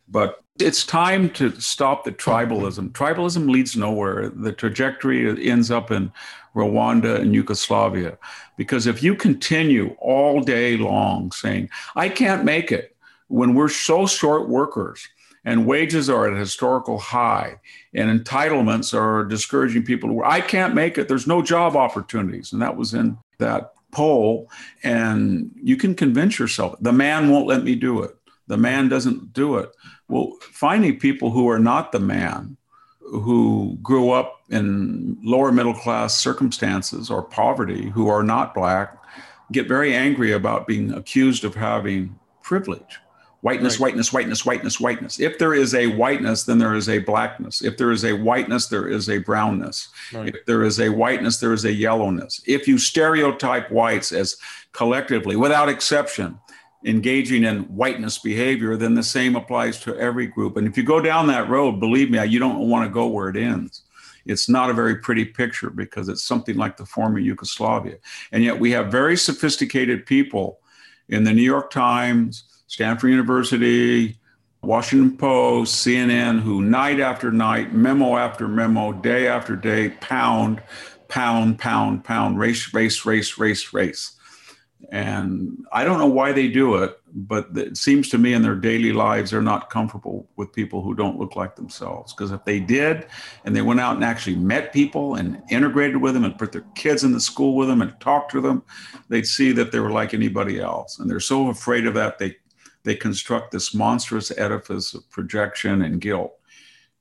But 0.10 0.44
it's 0.60 0.86
time 0.86 1.30
to 1.32 1.52
stop 1.60 2.04
the 2.04 2.12
tribalism. 2.12 2.92
Tribalism 2.92 3.50
leads 3.50 3.78
nowhere. 3.78 4.30
The 4.30 4.52
trajectory 4.52 5.50
ends 5.50 5.72
up 5.72 5.90
in 5.90 6.12
Rwanda 6.54 7.20
and 7.20 7.34
Yugoslavia. 7.34 8.18
Because 8.58 8.86
if 8.86 9.02
you 9.02 9.16
continue 9.16 9.96
all 10.00 10.42
day 10.42 10.76
long 10.76 11.32
saying, 11.32 11.70
I 11.96 12.10
can't 12.10 12.44
make 12.44 12.72
it, 12.72 12.96
when 13.28 13.54
we're 13.54 13.70
so 13.70 14.06
short 14.06 14.50
workers 14.50 15.08
and 15.46 15.66
wages 15.66 16.10
are 16.10 16.28
at 16.28 16.34
a 16.34 16.40
historical 16.40 16.98
high 16.98 17.56
and 17.94 18.26
entitlements 18.26 18.94
are 18.94 19.24
discouraging 19.24 19.84
people 19.84 20.10
to 20.10 20.14
work, 20.14 20.28
I 20.28 20.42
can't 20.42 20.76
make 20.76 20.98
it, 20.98 21.08
there's 21.08 21.28
no 21.28 21.42
job 21.42 21.76
opportunities. 21.76 22.52
And 22.52 22.62
that 22.62 22.76
was 22.76 22.94
in 22.94 23.18
that 23.38 23.74
poll. 23.92 24.50
And 24.84 25.52
you 25.56 25.78
can 25.78 25.96
convince 25.96 26.38
yourself, 26.38 26.76
the 26.82 26.92
man 26.92 27.30
won't 27.30 27.48
let 27.48 27.64
me 27.64 27.76
do 27.76 28.04
it. 28.04 28.16
The 28.48 28.58
man 28.58 28.90
doesn't 28.90 29.32
do 29.32 29.58
it. 29.58 29.72
Well, 30.10 30.34
finding 30.42 31.00
people 31.00 31.30
who 31.30 31.48
are 31.50 31.60
not 31.60 31.92
the 31.92 32.00
man, 32.00 32.58
who 33.00 33.78
grew 33.82 34.12
up 34.12 34.42
in 34.50 35.18
lower 35.24 35.52
middle 35.52 35.74
class 35.74 36.18
circumstances 36.18 37.10
or 37.10 37.22
poverty, 37.22 37.90
who 37.90 38.08
are 38.08 38.24
not 38.24 38.54
black, 38.54 38.98
get 39.52 39.68
very 39.68 39.96
angry 39.96 40.32
about 40.32 40.68
being 40.68 40.92
accused 40.94 41.44
of 41.44 41.56
having 41.56 42.20
privilege. 42.44 43.00
Whiteness, 43.42 43.76
right. 43.76 43.92
whiteness, 43.92 44.12
whiteness, 44.12 44.46
whiteness, 44.46 44.80
whiteness. 44.82 45.20
If 45.20 45.38
there 45.38 45.54
is 45.54 45.74
a 45.74 45.88
whiteness, 45.88 46.44
then 46.44 46.58
there 46.58 46.76
is 46.76 46.90
a 46.90 47.00
blackness. 47.00 47.62
If 47.62 47.78
there 47.78 47.92
is 47.92 48.04
a 48.04 48.12
whiteness, 48.12 48.68
there 48.68 48.88
is 48.88 49.10
a 49.10 49.20
brownness. 49.20 49.88
Right. 50.12 50.36
If 50.36 50.46
there 50.46 50.64
is 50.64 50.80
a 50.82 50.90
whiteness, 50.90 51.40
there 51.40 51.54
is 51.54 51.64
a 51.64 51.72
yellowness. 51.72 52.42
If 52.46 52.68
you 52.68 52.78
stereotype 52.78 53.72
whites 53.72 54.12
as 54.12 54.36
collectively, 54.74 55.38
without 55.38 55.70
exception, 55.70 56.38
engaging 56.86 57.44
in 57.44 57.64
whiteness 57.64 58.20
behavior, 58.20 58.78
then 58.78 58.96
the 58.96 59.04
same 59.04 59.36
applies 59.36 59.80
to 59.82 59.98
every 59.98 60.28
group. 60.28 60.58
And 60.58 60.68
if 60.68 60.78
you 60.78 60.84
go 60.84 61.02
down 61.02 61.28
that 61.28 61.50
road, 61.50 61.80
believe 61.80 62.10
me, 62.10 62.24
you 62.26 62.40
don't 62.40 62.70
want 62.70 62.88
to 62.88 62.94
go 62.94 63.08
where 63.08 63.30
it 63.30 63.38
ends. 63.38 63.84
It's 64.26 64.48
not 64.48 64.70
a 64.70 64.74
very 64.74 64.96
pretty 64.98 65.26
picture 65.26 65.70
because 65.70 66.08
it's 66.08 66.24
something 66.24 66.56
like 66.56 66.78
the 66.78 66.86
former 66.86 67.20
Yugoslavia. 67.20 67.98
And 68.32 68.44
yet 68.44 68.60
we 68.60 68.72
have 68.72 68.92
very 68.92 69.18
sophisticated 69.18 70.06
people 70.06 70.60
in 71.10 71.24
the 71.24 71.34
New 71.34 71.44
York 71.44 71.72
Times, 71.72 72.44
Stanford 72.68 73.10
University, 73.10 74.20
Washington 74.62 75.18
Post, 75.18 75.86
CNN, 75.86 76.42
who 76.42 76.62
night 76.62 77.00
after 77.00 77.32
night, 77.32 77.74
memo 77.74 78.18
after 78.18 78.48
memo, 78.48 78.92
day 78.92 79.28
after 79.28 79.56
day, 79.56 79.90
pound, 80.02 80.62
pound, 81.08 81.58
pound, 81.58 82.04
pound, 82.04 82.38
race, 82.38 82.74
race, 82.74 83.06
race, 83.06 83.38
race, 83.38 83.74
race 83.74 84.19
and 84.92 85.66
I 85.72 85.84
don't 85.84 86.00
know 86.00 86.08
why 86.08 86.32
they 86.32 86.48
do 86.48 86.76
it, 86.76 87.00
but 87.14 87.50
it 87.56 87.78
seems 87.78 88.10
to 88.10 88.18
me 88.18 88.34
in 88.34 88.42
their 88.42 88.56
daily 88.56 88.94
lives, 88.94 89.32
they're 89.32 89.42
not 89.42 89.70
comfortable 89.70 90.28
with 90.36 90.54
people 90.54 90.82
who 90.82 90.96
don't 90.96 91.20
look 91.20 91.36
like 91.36 91.56
themselves. 91.56 92.14
Because 92.14 92.32
if 92.32 92.44
they 92.46 92.60
did, 92.60 93.06
and 93.46 93.56
they 93.56 93.62
went 93.62 93.80
out 93.80 93.96
and 93.96 94.04
actually 94.04 94.38
met 94.38 94.74
people 94.74 95.16
and 95.16 95.42
integrated 95.50 95.98
with 95.98 96.14
them 96.14 96.24
and 96.24 96.38
put 96.38 96.52
their 96.52 96.66
kids 96.76 97.04
in 97.04 97.12
the 97.12 97.20
school 97.20 97.56
with 97.56 97.68
them 97.68 97.82
and 97.82 98.00
talked 98.00 98.32
to 98.32 98.42
them, 98.42 98.64
they'd 99.10 99.28
see 99.28 99.52
that 99.52 99.72
they 99.72 99.80
were 99.80 99.92
like 99.92 100.14
anybody 100.14 100.60
else. 100.60 100.98
And 100.98 101.10
they're 101.10 101.20
so 101.20 101.50
afraid 101.50 101.86
of 101.86 101.94
that, 101.96 102.18
they, 102.18 102.38
they 102.84 102.96
construct 102.96 103.52
this 103.52 103.74
monstrous 103.74 104.32
edifice 104.38 104.94
of 104.94 105.10
projection 105.10 105.82
and 105.82 106.00
guilt 106.02 106.39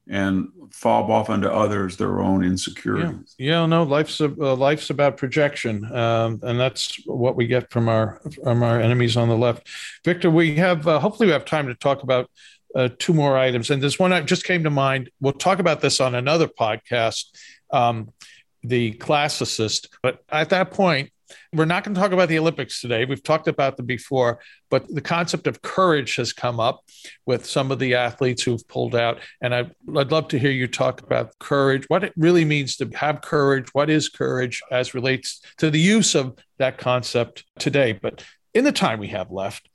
and 0.09 0.49
fob 0.71 1.11
off 1.11 1.31
onto 1.31 1.49
others 1.49 1.97
their 1.97 2.21
own 2.21 2.44
insecurities. 2.44 3.35
Yeah, 3.38 3.61
yeah 3.61 3.66
no, 3.66 3.83
life's 3.83 4.21
a, 4.21 4.27
uh, 4.27 4.57
life's 4.57 4.90
about 4.90 5.16
projection, 5.16 5.85
um, 5.94 6.40
and 6.42 6.59
that's 6.59 7.05
what 7.07 7.37
we 7.37 7.47
get 7.47 7.71
from 7.71 7.88
our 7.88 8.21
from 8.42 8.62
our 8.62 8.81
enemies 8.81 9.16
on 9.16 9.29
the 9.29 9.37
left. 9.37 9.68
Victor, 10.05 10.31
we 10.31 10.57
have 10.57 10.87
uh, 10.87 10.99
hopefully 10.99 11.27
we 11.27 11.33
have 11.33 11.44
time 11.44 11.66
to 11.66 11.75
talk 11.75 12.03
about 12.03 12.31
uh, 12.75 12.88
two 12.99 13.12
more 13.12 13.37
items, 13.37 13.71
and 13.71 13.83
this 13.83 13.99
one 13.99 14.11
that 14.11 14.27
just 14.27 14.44
came 14.44 14.64
to 14.64 14.71
mind. 14.71 15.11
We'll 15.21 15.33
talk 15.33 15.59
about 15.59 15.81
this 15.81 16.01
on 16.01 16.14
another 16.14 16.49
podcast. 16.49 17.25
Um, 17.71 18.12
the 18.64 18.94
classicist, 18.94 19.87
but 20.03 20.25
at 20.31 20.51
that 20.51 20.73
point, 20.73 21.12
we're 21.52 21.64
not 21.64 21.84
going 21.84 21.94
to 21.94 22.00
talk 22.00 22.12
about 22.12 22.28
the 22.28 22.38
Olympics 22.38 22.80
today. 22.80 23.04
We've 23.04 23.22
talked 23.22 23.48
about 23.48 23.76
them 23.76 23.86
before, 23.86 24.40
but 24.70 24.86
the 24.92 25.00
concept 25.00 25.46
of 25.46 25.62
courage 25.62 26.16
has 26.16 26.32
come 26.32 26.60
up 26.60 26.84
with 27.26 27.46
some 27.46 27.70
of 27.70 27.78
the 27.78 27.94
athletes 27.94 28.42
who've 28.42 28.66
pulled 28.68 28.94
out. 28.94 29.20
And 29.40 29.54
I'd, 29.54 29.74
I'd 29.96 30.12
love 30.12 30.28
to 30.28 30.38
hear 30.38 30.50
you 30.50 30.66
talk 30.66 31.02
about 31.02 31.38
courage, 31.38 31.84
what 31.88 32.04
it 32.04 32.12
really 32.16 32.44
means 32.44 32.76
to 32.76 32.90
have 32.94 33.20
courage, 33.20 33.68
what 33.72 33.90
is 33.90 34.08
courage 34.08 34.62
as 34.70 34.94
relates 34.94 35.40
to 35.58 35.70
the 35.70 35.80
use 35.80 36.14
of 36.14 36.38
that 36.58 36.78
concept 36.78 37.44
today. 37.58 37.92
But 37.92 38.24
in 38.54 38.64
the 38.64 38.72
time 38.72 38.98
we 38.98 39.08
have 39.08 39.30
left, 39.30 39.68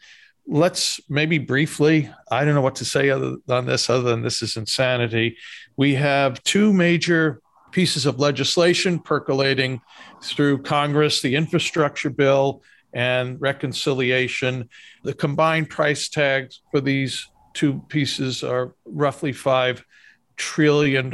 let's 0.47 0.99
maybe 1.09 1.37
briefly, 1.37 2.09
I 2.29 2.43
don't 2.43 2.55
know 2.55 2.61
what 2.61 2.75
to 2.75 2.85
say 2.85 3.09
other 3.09 3.37
on 3.49 3.65
this, 3.65 3.89
other 3.89 4.09
than 4.09 4.23
this 4.23 4.41
is 4.41 4.57
insanity. 4.57 5.37
We 5.77 5.95
have 5.95 6.43
two 6.43 6.73
major 6.73 7.41
pieces 7.73 8.05
of 8.05 8.19
legislation 8.19 8.99
percolating 8.99 9.81
through 10.21 10.61
Congress 10.61 11.21
the 11.21 11.35
infrastructure 11.35 12.09
bill 12.09 12.61
and 12.93 13.41
reconciliation. 13.41 14.69
The 15.03 15.13
combined 15.13 15.69
price 15.69 16.07
tags 16.07 16.61
for 16.71 16.79
these 16.79 17.27
two 17.53 17.81
pieces 17.89 18.43
are 18.43 18.75
roughly 18.85 19.33
$5 19.33 19.81
trillion. 20.37 21.09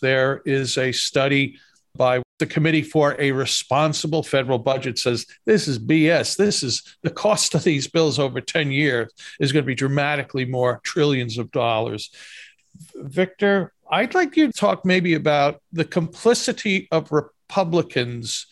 There 0.00 0.42
is 0.44 0.78
a 0.78 0.90
study 0.90 1.58
by 1.94 2.22
the 2.38 2.46
Committee 2.46 2.82
for 2.82 3.16
a 3.18 3.32
Responsible 3.32 4.22
Federal 4.22 4.58
Budget 4.58 4.98
says 4.98 5.26
this 5.44 5.68
is 5.68 5.78
BS. 5.78 6.36
This 6.36 6.62
is 6.62 6.96
the 7.02 7.10
cost 7.10 7.54
of 7.54 7.64
these 7.64 7.86
bills 7.86 8.18
over 8.18 8.40
10 8.40 8.70
years 8.70 9.12
is 9.38 9.52
going 9.52 9.64
to 9.64 9.66
be 9.66 9.74
dramatically 9.74 10.46
more 10.46 10.80
trillions 10.82 11.36
of 11.36 11.50
dollars. 11.50 12.10
Victor, 12.94 13.74
I'd 13.90 14.14
like 14.14 14.36
you 14.36 14.46
to 14.46 14.52
talk 14.52 14.84
maybe 14.84 15.14
about 15.14 15.60
the 15.72 15.84
complicity 15.84 16.86
of 16.92 17.10
Republicans 17.10 18.46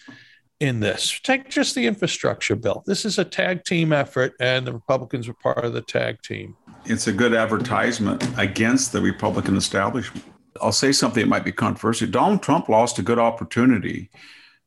in 0.59 0.81
this. 0.81 1.21
Take 1.23 1.49
just 1.49 1.77
the 1.77 1.87
infrastructure 1.87 2.57
bill. 2.57 2.83
This 2.87 3.05
is 3.05 3.19
a 3.19 3.25
tag 3.25 3.65
team 3.65 3.93
effort, 3.93 4.33
and 4.41 4.67
the 4.67 4.73
Republicans 4.73 5.29
were 5.29 5.35
part 5.35 5.65
of 5.65 5.73
the 5.73 5.81
tag 5.81 6.21
team. 6.23 6.57
It's 6.87 7.07
a 7.07 7.13
good 7.13 7.35
advertisement 7.35 8.27
against 8.37 8.91
the 8.91 9.01
Republican 9.01 9.57
establishment. 9.57 10.25
I'll 10.61 10.73
say 10.73 10.91
something 10.91 11.23
that 11.23 11.29
might 11.29 11.45
be 11.45 11.53
controversial. 11.53 12.09
Donald 12.09 12.43
Trump 12.43 12.69
lost 12.69 12.99
a 12.99 13.03
good 13.03 13.21
opportunity 13.21 14.11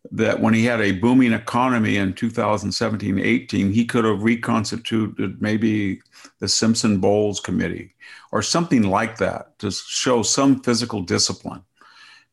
that 0.10 0.40
when 0.40 0.54
he 0.54 0.64
had 0.64 0.80
a 0.80 0.94
booming 0.94 1.34
economy 1.34 1.98
in 1.98 2.14
2017 2.14 3.20
18, 3.20 3.72
he 3.74 3.86
could 3.86 4.06
have 4.06 4.24
reconstituted 4.24 5.42
maybe 5.42 6.02
the 6.42 6.48
Simpson 6.48 6.98
Bowles 6.98 7.40
Committee 7.40 7.94
or 8.32 8.42
something 8.42 8.82
like 8.84 9.18
that 9.18 9.58
to 9.60 9.72
show 9.72 10.24
some 10.24 10.60
physical 10.60 11.02
discipline. 11.02 11.64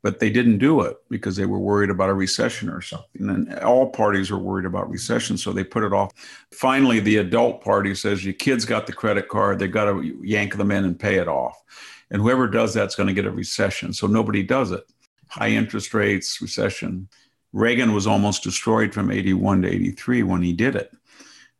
But 0.02 0.18
they 0.18 0.30
didn't 0.30 0.58
do 0.58 0.80
it 0.80 0.96
because 1.10 1.36
they 1.36 1.44
were 1.44 1.58
worried 1.58 1.90
about 1.90 2.08
a 2.08 2.14
recession 2.14 2.70
or 2.70 2.80
something. 2.80 3.28
And 3.28 3.58
all 3.58 3.90
parties 3.90 4.30
are 4.30 4.38
worried 4.38 4.64
about 4.64 4.88
recession, 4.88 5.36
so 5.36 5.52
they 5.52 5.64
put 5.64 5.82
it 5.82 5.92
off. 5.92 6.12
Finally, 6.52 7.00
the 7.00 7.18
adult 7.18 7.62
party 7.62 7.94
says 7.94 8.24
your 8.24 8.34
kids 8.34 8.64
got 8.64 8.86
the 8.86 8.92
credit 8.92 9.28
card, 9.28 9.58
they've 9.58 9.70
got 9.70 9.86
to 9.86 10.02
yank 10.22 10.56
them 10.56 10.70
in 10.70 10.84
and 10.84 10.98
pay 10.98 11.16
it 11.16 11.28
off. 11.28 11.62
And 12.10 12.22
whoever 12.22 12.46
does 12.46 12.72
that's 12.72 12.94
going 12.94 13.08
to 13.08 13.12
get 13.12 13.26
a 13.26 13.30
recession. 13.30 13.92
So 13.92 14.06
nobody 14.06 14.42
does 14.42 14.70
it. 14.70 14.84
High 15.28 15.50
interest 15.50 15.92
rates, 15.92 16.40
recession. 16.40 17.08
Reagan 17.52 17.92
was 17.92 18.06
almost 18.06 18.42
destroyed 18.42 18.94
from 18.94 19.10
81 19.10 19.62
to 19.62 19.68
83 19.68 20.22
when 20.22 20.42
he 20.42 20.54
did 20.54 20.76
it. 20.76 20.92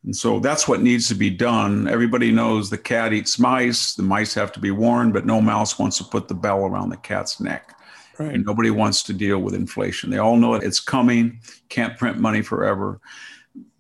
And 0.05 0.15
so 0.15 0.41
that's 0.41 0.69
what 0.69 0.81
needs 0.81 1.09
to 1.09 1.15
be 1.15 1.31
done. 1.31 1.89
Everybody 1.89 2.31
knows 2.31 2.71
the 2.71 2.79
cat 2.79 3.13
eats 3.13 3.39
mice, 3.39 3.95
the 3.95 4.03
mice 4.03 4.35
have 4.35 4.53
to 4.53 4.61
be 4.61 4.71
warned, 4.71 5.13
but 5.13 5.27
no 5.27 5.41
mouse 5.41 5.79
wants 5.79 5.99
to 5.99 6.05
put 6.05 6.29
the 6.29 6.35
bell 6.35 6.65
around 6.65 6.91
the 6.91 6.97
cat's 6.97 7.41
neck. 7.41 7.75
Right. 8.19 8.35
And 8.35 8.45
nobody 8.45 8.71
wants 8.71 9.03
to 9.05 9.13
deal 9.13 9.39
with 9.39 9.55
inflation. 9.55 10.11
They 10.11 10.19
all 10.19 10.37
know 10.37 10.55
it. 10.55 10.65
it's 10.65 10.81
coming, 10.81 11.41
can't 11.69 11.97
print 11.97 12.19
money 12.19 12.43
forever. 12.43 13.01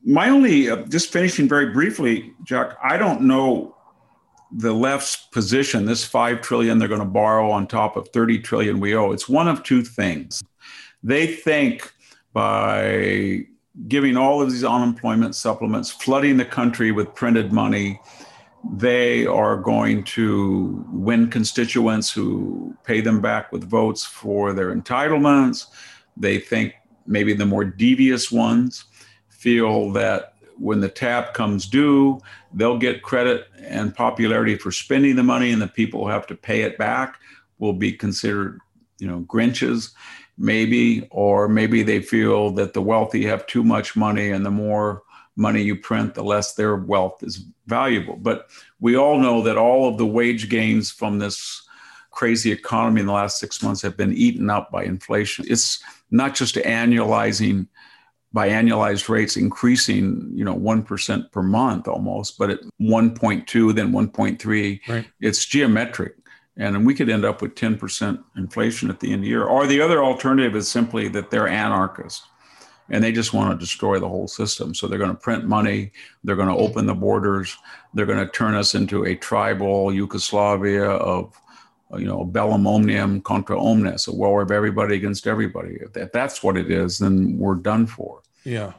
My 0.05 0.29
only, 0.29 0.71
uh, 0.71 0.85
just 0.85 1.13
finishing 1.13 1.49
very 1.49 1.73
briefly, 1.73 2.33
Jack, 2.45 2.77
I 2.83 2.97
don't 2.97 3.23
know 3.23 3.77
the 4.51 4.73
left's 4.73 5.17
position, 5.17 5.85
this 5.85 6.05
5 6.05 6.41
trillion 6.41 6.79
they're 6.79 6.89
going 6.89 7.01
to 7.01 7.07
borrow 7.07 7.51
on 7.51 7.67
top 7.67 7.97
of 7.97 8.09
30 8.09 8.41
trillion 8.41 8.81
we 8.81 8.95
owe. 8.95 9.13
It's 9.13 9.29
one 9.29 9.49
of 9.49 9.63
two 9.63 9.83
things. 9.83 10.43
They 11.03 11.27
think 11.27 11.93
by 12.33 13.47
giving 13.87 14.17
all 14.17 14.43
of 14.43 14.51
these 14.51 14.64
unemployment 14.64 15.35
supplements, 15.35 15.91
flooding 15.91 16.37
the 16.37 16.45
country 16.45 16.91
with 16.91 17.14
printed 17.14 17.53
money, 17.53 18.01
they 18.73 19.25
are 19.25 19.57
going 19.57 20.03
to 20.03 20.85
win 20.91 21.31
constituents 21.31 22.11
who 22.11 22.77
pay 22.85 23.01
them 23.01 23.21
back 23.21 23.53
with 23.53 23.62
votes 23.62 24.05
for 24.05 24.53
their 24.53 24.75
entitlements. 24.75 25.67
They 26.17 26.41
think 26.41 26.75
maybe 27.07 27.35
the 27.35 27.47
more 27.47 27.64
devious 27.64 28.33
ones 28.33 28.85
feel 29.29 29.93
that 29.93 30.35
when 30.59 30.81
the 30.81 30.88
tap 30.88 31.35
comes 31.35 31.67
due, 31.67 32.21
they'll 32.53 32.79
get 32.79 33.03
credit 33.03 33.47
and 33.62 33.95
popularity 33.95 34.57
for 34.57 34.73
spending 34.73 35.14
the 35.14 35.23
money, 35.23 35.53
and 35.53 35.62
the 35.62 35.69
people 35.69 36.03
who 36.03 36.11
have 36.11 36.27
to 36.27 36.35
pay 36.35 36.62
it 36.62 36.77
back 36.77 37.21
will 37.61 37.73
be 37.73 37.93
considered, 37.93 38.59
you 38.99 39.07
know, 39.07 39.21
Grinches, 39.21 39.93
maybe, 40.38 41.07
or 41.11 41.48
maybe 41.48 41.83
they 41.83 42.01
feel 42.01 42.51
that 42.53 42.72
the 42.72 42.83
wealthy 42.83 43.24
have 43.27 43.46
too 43.46 43.64
much 43.64 43.96
money, 43.96 44.31
and 44.31 44.46
the 44.46 44.51
more 44.51 45.03
money 45.37 45.62
you 45.62 45.77
print, 45.77 46.14
the 46.14 46.22
less 46.22 46.55
their 46.55 46.77
wealth 46.77 47.22
is 47.22 47.44
valuable. 47.66 48.16
But 48.16 48.48
we 48.81 48.96
all 48.96 49.18
know 49.18 49.42
that 49.42 49.59
all 49.59 49.88
of 49.88 49.98
the 49.98 50.07
wage 50.07 50.48
gains 50.48 50.90
from 50.90 51.18
this 51.18 51.62
crazy 52.11 52.51
economy 52.51 53.01
in 53.01 53.07
the 53.07 53.12
last 53.12 53.38
six 53.38 53.62
months 53.62 53.83
have 53.83 53.96
been 53.96 54.12
eaten 54.12 54.51
up 54.51 54.70
by 54.70 54.85
inflation. 54.85 55.44
It's 55.48 55.83
not 56.11 56.35
just 56.35 56.57
annualizing 56.57 57.68
by 58.33 58.48
annualized 58.48 59.09
rates 59.09 59.37
increasing, 59.37 60.31
you 60.35 60.44
know, 60.44 60.57
1% 60.57 61.33
per 61.33 61.42
month 61.42 61.88
almost, 61.88 62.37
but 62.38 62.51
at 62.51 62.61
1.2, 62.81 63.74
then 63.74 63.92
1.3, 63.92 64.88
right. 64.88 65.07
it's 65.20 65.44
geometric. 65.44 66.14
And 66.59 66.85
we 66.85 66.94
could 66.94 67.09
end 67.09 67.25
up 67.25 67.40
with 67.40 67.55
10% 67.55 68.23
inflation 68.37 68.90
at 68.90 68.99
the 68.99 69.12
end 69.12 69.21
of 69.21 69.23
the 69.23 69.29
year. 69.29 69.44
Or 69.44 69.66
the 69.66 69.81
other 69.81 70.03
alternative 70.03 70.57
is 70.57 70.68
simply 70.68 71.07
that 71.09 71.31
they're 71.31 71.47
anarchists 71.47 72.27
and 72.90 73.05
they 73.05 73.12
just 73.12 73.33
want 73.33 73.53
to 73.53 73.59
destroy 73.64 74.01
the 74.01 74.09
whole 74.09 74.27
system. 74.27 74.75
So 74.75 74.88
they're 74.88 74.99
going 74.99 75.11
to 75.11 75.16
print 75.16 75.44
money, 75.44 75.92
they're 76.25 76.37
going 76.37 76.49
to 76.49 76.57
open 76.57 76.87
the 76.87 76.94
borders, 76.94 77.57
they're 77.94 78.07
going 78.07 78.25
to 78.25 78.33
turn 78.33 78.55
us 78.55 78.75
into 78.75 79.05
a 79.05 79.14
tribal 79.14 79.92
Yugoslavia 79.92 80.85
of, 80.85 81.38
you 81.97 82.07
know, 82.07 82.25
bellum 82.25 82.66
omnium 82.66 83.21
contra 83.21 83.62
omnes, 83.62 84.09
a 84.09 84.12
war 84.12 84.42
of 84.42 84.51
everybody 84.51 84.97
against 84.97 85.27
everybody. 85.27 85.79
If 85.94 86.12
that's 86.12 86.42
what 86.42 86.57
it 86.57 86.71
is, 86.71 86.99
then 86.99 87.38
we're 87.38 87.55
done 87.55 87.87
for. 87.87 88.23
Yeah. 88.44 88.73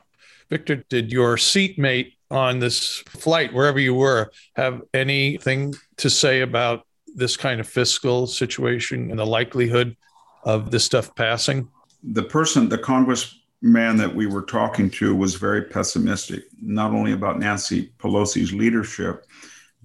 Victor, 0.49 0.77
did 0.89 1.11
your 1.11 1.37
seatmate 1.37 2.15
on 2.31 2.59
this 2.59 2.97
flight, 3.07 3.53
wherever 3.53 3.79
you 3.79 3.93
were, 3.93 4.31
have 4.55 4.81
anything 4.93 5.75
to 5.97 6.09
say 6.09 6.41
about 6.41 6.85
this 7.15 7.37
kind 7.37 7.59
of 7.59 7.67
fiscal 7.67 8.27
situation 8.27 9.09
and 9.09 9.19
the 9.19 9.25
likelihood 9.25 9.95
of 10.43 10.71
this 10.71 10.83
stuff 10.83 11.13
passing? 11.15 11.67
The 12.03 12.23
person, 12.23 12.69
the 12.69 12.77
congressman 12.77 13.97
that 13.97 14.13
we 14.15 14.27
were 14.27 14.43
talking 14.43 14.89
to 14.91 15.15
was 15.15 15.35
very 15.35 15.63
pessimistic, 15.63 16.45
not 16.61 16.91
only 16.91 17.11
about 17.11 17.39
Nancy 17.39 17.91
Pelosi's 17.99 18.53
leadership, 18.53 19.25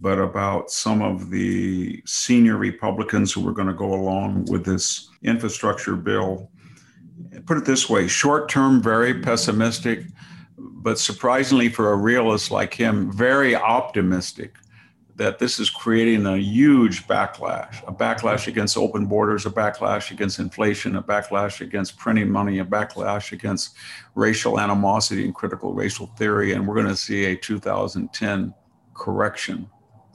but 0.01 0.19
about 0.19 0.71
some 0.71 1.03
of 1.03 1.31
the 1.31 2.03
senior 2.05 2.57
Republicans 2.57 3.33
who 3.33 3.41
were 3.41 3.53
going 3.53 3.69
to 3.69 3.75
go 3.75 3.95
along 3.95 4.45
with 4.47 4.65
this 4.65 5.09
infrastructure 5.23 5.97
bill. 5.97 6.51
Put 7.47 7.59
it 7.59 7.65
this 7.65 7.89
way 7.89 8.09
short 8.09 8.49
term, 8.49 8.83
very 8.83 9.21
pessimistic, 9.21 10.05
but 10.59 10.99
surprisingly 10.99 11.69
for 11.69 11.93
a 11.93 11.97
realist 11.97 12.51
like 12.51 12.75
him, 12.75 13.11
very 13.13 13.55
optimistic 13.55 14.57
that 15.17 15.39
this 15.39 15.61
is 15.61 15.71
creating 15.71 16.27
a 16.27 16.37
huge 16.37 17.07
backlash 17.07 17.83
a 17.87 17.93
backlash 17.93 18.49
against 18.49 18.77
open 18.77 19.07
borders, 19.07 19.47
a 19.47 19.51
backlash 19.51 20.11
against 20.11 20.39
inflation, 20.39 20.97
a 20.97 21.03
backlash 21.03 21.61
against 21.61 21.97
printing 21.97 22.31
money, 22.31 22.59
a 22.59 22.65
backlash 22.65 23.33
against 23.33 23.77
racial 24.15 24.59
animosity 24.59 25.25
and 25.25 25.35
critical 25.35 25.73
racial 25.73 26.07
theory. 26.19 26.53
And 26.53 26.67
we're 26.67 26.75
going 26.75 26.87
to 26.87 26.97
see 26.97 27.27
a 27.27 27.37
2010 27.37 28.55
correction 28.95 29.69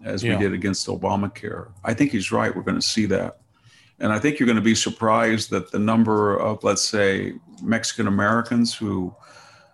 as 0.04 0.24
yeah. 0.24 0.36
we 0.36 0.44
did 0.44 0.54
against 0.54 0.88
Obamacare. 0.88 1.70
I 1.84 1.94
think 1.94 2.12
he's 2.12 2.32
right. 2.32 2.56
We're 2.56 2.64
going 2.64 2.80
to 2.80 2.82
see 2.82 3.06
that. 3.08 3.40
And 4.00 4.14
I 4.14 4.20
think 4.20 4.40
you're 4.40 4.48
going 4.48 4.56
to 4.56 4.62
be 4.62 4.76
surprised 4.76 5.50
that 5.50 5.72
the 5.72 5.80
number 5.80 6.38
of, 6.38 6.64
let's 6.64 6.84
say, 6.84 7.34
Mexican 7.62 8.08
Americans 8.08 8.74
who 8.74 9.14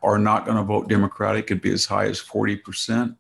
are 0.02 0.18
not 0.18 0.46
going 0.46 0.58
to 0.58 0.64
vote 0.64 0.90
Democratic 0.90 1.48
could 1.48 1.62
be 1.62 1.72
as 1.72 1.86
high 1.86 2.06
as 2.06 2.22
40%. 2.22 3.16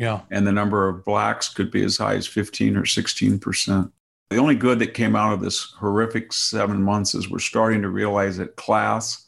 Yeah. 0.00 0.22
And 0.30 0.46
the 0.46 0.52
number 0.52 0.88
of 0.88 1.04
blacks 1.04 1.52
could 1.52 1.70
be 1.70 1.84
as 1.84 1.98
high 1.98 2.14
as 2.14 2.26
15 2.26 2.74
or 2.74 2.84
16%. 2.84 3.92
The 4.30 4.38
only 4.38 4.54
good 4.54 4.78
that 4.78 4.94
came 4.94 5.14
out 5.14 5.34
of 5.34 5.42
this 5.42 5.72
horrific 5.72 6.32
seven 6.32 6.82
months 6.82 7.14
is 7.14 7.28
we're 7.28 7.38
starting 7.38 7.82
to 7.82 7.90
realize 7.90 8.38
that 8.38 8.56
class 8.56 9.26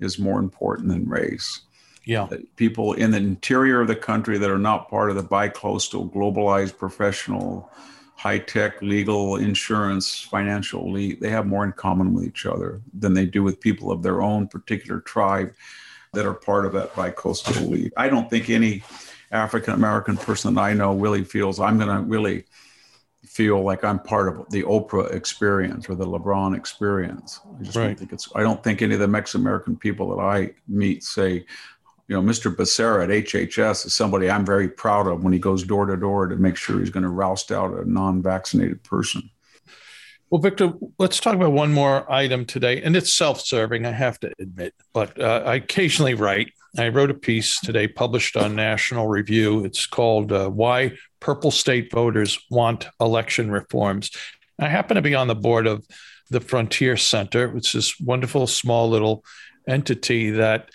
is 0.00 0.18
more 0.18 0.38
important 0.38 0.88
than 0.88 1.06
race. 1.06 1.60
Yeah. 2.06 2.26
That 2.30 2.56
people 2.56 2.94
in 2.94 3.10
the 3.10 3.18
interior 3.18 3.82
of 3.82 3.88
the 3.88 3.96
country 3.96 4.38
that 4.38 4.50
are 4.50 4.58
not 4.58 4.88
part 4.88 5.10
of 5.10 5.16
the 5.16 5.22
bi-coastal, 5.22 6.08
globalized, 6.08 6.78
professional, 6.78 7.70
high-tech, 8.16 8.80
legal, 8.80 9.36
insurance, 9.36 10.22
financial 10.22 10.86
elite, 10.86 11.20
they 11.20 11.28
have 11.28 11.46
more 11.46 11.64
in 11.64 11.72
common 11.72 12.14
with 12.14 12.24
each 12.24 12.46
other 12.46 12.80
than 12.98 13.12
they 13.12 13.26
do 13.26 13.42
with 13.42 13.60
people 13.60 13.90
of 13.90 14.02
their 14.02 14.22
own 14.22 14.48
particular 14.48 15.00
tribe 15.00 15.52
that 16.14 16.24
are 16.24 16.32
part 16.32 16.64
of 16.64 16.72
that 16.72 16.96
bi-coastal 16.96 17.56
elite. 17.64 17.92
I 17.98 18.08
don't 18.08 18.30
think 18.30 18.48
any 18.48 18.82
African 19.34 19.74
American 19.74 20.16
person 20.16 20.54
that 20.54 20.60
I 20.60 20.72
know 20.72 20.94
really 20.94 21.24
feels 21.24 21.60
I'm 21.60 21.76
going 21.76 21.94
to 21.94 22.02
really 22.02 22.44
feel 23.24 23.62
like 23.62 23.84
I'm 23.84 23.98
part 23.98 24.28
of 24.28 24.48
the 24.50 24.62
Oprah 24.62 25.12
experience 25.12 25.88
or 25.88 25.96
the 25.96 26.06
LeBron 26.06 26.56
experience. 26.56 27.40
I 27.58 27.62
just 27.62 27.76
right. 27.76 27.88
don't 27.88 27.98
think 27.98 28.12
it's. 28.12 28.28
I 28.34 28.42
don't 28.42 28.62
think 28.62 28.80
any 28.80 28.94
of 28.94 29.00
the 29.00 29.08
Mexican 29.08 29.40
American 29.40 29.76
people 29.76 30.14
that 30.16 30.22
I 30.22 30.52
meet 30.68 31.02
say, 31.02 31.44
you 32.06 32.16
know, 32.16 32.22
Mr. 32.22 32.54
Becerra 32.54 33.04
at 33.04 33.24
HHS 33.24 33.86
is 33.86 33.94
somebody 33.94 34.30
I'm 34.30 34.46
very 34.46 34.68
proud 34.68 35.08
of 35.08 35.24
when 35.24 35.32
he 35.32 35.38
goes 35.38 35.64
door 35.64 35.86
to 35.86 35.96
door 35.96 36.28
to 36.28 36.36
make 36.36 36.56
sure 36.56 36.78
he's 36.78 36.90
going 36.90 37.02
to 37.02 37.08
roust 37.08 37.50
out 37.50 37.72
a 37.72 37.90
non-vaccinated 37.90 38.82
person. 38.84 39.30
Well, 40.30 40.40
Victor, 40.40 40.72
let's 40.98 41.20
talk 41.20 41.34
about 41.34 41.52
one 41.52 41.72
more 41.72 42.10
item 42.10 42.44
today, 42.44 42.82
and 42.82 42.96
it's 42.96 43.14
self-serving. 43.14 43.86
I 43.86 43.92
have 43.92 44.18
to 44.20 44.32
admit, 44.38 44.74
but 44.92 45.20
uh, 45.20 45.42
I 45.46 45.56
occasionally 45.56 46.14
write 46.14 46.52
I 46.76 46.88
wrote 46.88 47.10
a 47.10 47.14
piece 47.14 47.60
today 47.60 47.86
published 47.86 48.36
on 48.36 48.56
National 48.56 49.06
Review. 49.06 49.64
It's 49.64 49.86
called 49.86 50.32
uh, 50.32 50.48
Why 50.48 50.92
Purple 51.20 51.52
State 51.52 51.92
Voters 51.92 52.38
Want 52.50 52.88
Election 53.00 53.50
Reforms. 53.50 54.10
I 54.58 54.68
happen 54.68 54.96
to 54.96 55.02
be 55.02 55.14
on 55.14 55.28
the 55.28 55.36
board 55.36 55.68
of 55.68 55.86
the 56.30 56.40
Frontier 56.40 56.96
Center, 56.96 57.48
which 57.48 57.76
is 57.76 57.94
wonderful 58.00 58.48
small 58.48 58.88
little 58.90 59.24
entity 59.68 60.30
that 60.30 60.70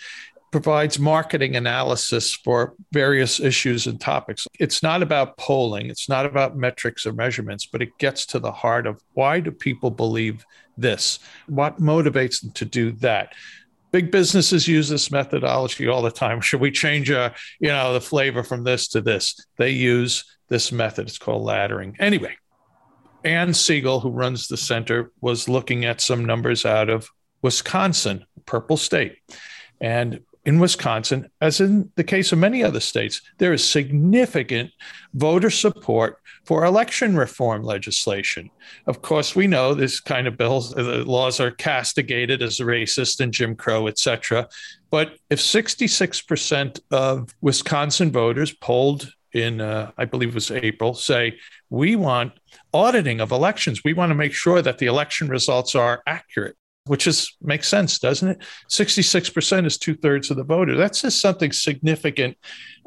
provides 0.50 0.98
marketing 0.98 1.54
analysis 1.54 2.34
for 2.34 2.74
various 2.92 3.38
issues 3.38 3.86
and 3.86 4.00
topics. 4.00 4.48
It's 4.58 4.82
not 4.82 5.02
about 5.02 5.36
polling, 5.36 5.90
it's 5.90 6.08
not 6.08 6.26
about 6.26 6.56
metrics 6.56 7.06
or 7.06 7.12
measurements, 7.12 7.66
but 7.66 7.82
it 7.82 7.98
gets 7.98 8.24
to 8.26 8.38
the 8.38 8.50
heart 8.50 8.86
of 8.86 9.02
why 9.12 9.40
do 9.40 9.50
people 9.50 9.90
believe 9.90 10.44
this? 10.76 11.18
What 11.46 11.80
motivates 11.80 12.40
them 12.40 12.52
to 12.52 12.64
do 12.64 12.92
that? 12.92 13.34
Big 13.92 14.10
businesses 14.10 14.68
use 14.68 14.88
this 14.88 15.10
methodology 15.10 15.88
all 15.88 16.02
the 16.02 16.10
time. 16.10 16.40
Should 16.40 16.60
we 16.60 16.70
change, 16.70 17.10
uh, 17.10 17.30
you 17.58 17.68
know, 17.68 17.92
the 17.92 18.00
flavor 18.00 18.42
from 18.42 18.64
this 18.64 18.88
to 18.88 19.00
this? 19.00 19.34
They 19.56 19.70
use 19.70 20.24
this 20.48 20.72
method. 20.72 21.08
It's 21.08 21.18
called 21.18 21.46
laddering. 21.46 21.96
Anyway, 21.98 22.36
Ann 23.24 23.54
Siegel, 23.54 24.00
who 24.00 24.10
runs 24.10 24.48
the 24.48 24.56
center, 24.56 25.12
was 25.20 25.48
looking 25.48 25.84
at 25.84 26.00
some 26.00 26.24
numbers 26.24 26.64
out 26.64 26.88
of 26.88 27.08
Wisconsin, 27.42 28.24
purple 28.46 28.76
state. 28.76 29.16
And 29.80 30.20
in 30.44 30.58
Wisconsin, 30.58 31.30
as 31.40 31.60
in 31.60 31.90
the 31.96 32.04
case 32.04 32.32
of 32.32 32.38
many 32.38 32.64
other 32.64 32.80
states, 32.80 33.20
there 33.38 33.52
is 33.52 33.66
significant 33.66 34.70
voter 35.12 35.50
support 35.50 36.18
for 36.44 36.64
election 36.64 37.14
reform 37.16 37.62
legislation. 37.62 38.50
Of 38.86 39.02
course, 39.02 39.36
we 39.36 39.46
know 39.46 39.74
this 39.74 40.00
kind 40.00 40.26
of 40.26 40.38
bills, 40.38 40.72
the 40.72 41.04
laws 41.04 41.40
are 41.40 41.50
castigated 41.50 42.42
as 42.42 42.58
racist 42.58 43.20
and 43.20 43.32
Jim 43.32 43.54
Crow, 43.54 43.86
et 43.86 43.98
cetera. 43.98 44.48
But 44.90 45.18
if 45.28 45.38
66% 45.38 46.80
of 46.90 47.34
Wisconsin 47.42 48.10
voters 48.10 48.52
polled 48.52 49.12
in, 49.32 49.60
uh, 49.60 49.90
I 49.98 50.06
believe 50.06 50.30
it 50.30 50.34
was 50.34 50.50
April, 50.50 50.94
say, 50.94 51.38
we 51.68 51.96
want 51.96 52.32
auditing 52.72 53.20
of 53.20 53.30
elections, 53.30 53.84
we 53.84 53.92
want 53.92 54.10
to 54.10 54.16
make 54.16 54.32
sure 54.32 54.62
that 54.62 54.78
the 54.78 54.86
election 54.86 55.28
results 55.28 55.74
are 55.74 56.02
accurate 56.06 56.56
which 56.86 57.06
is 57.06 57.36
makes 57.40 57.68
sense, 57.68 57.98
doesn't 57.98 58.28
it? 58.28 58.38
66% 58.68 59.66
is 59.66 59.78
two 59.78 59.94
thirds 59.94 60.30
of 60.30 60.36
the 60.36 60.44
voter. 60.44 60.76
That 60.76 60.96
says 60.96 61.20
something 61.20 61.52
significant 61.52 62.36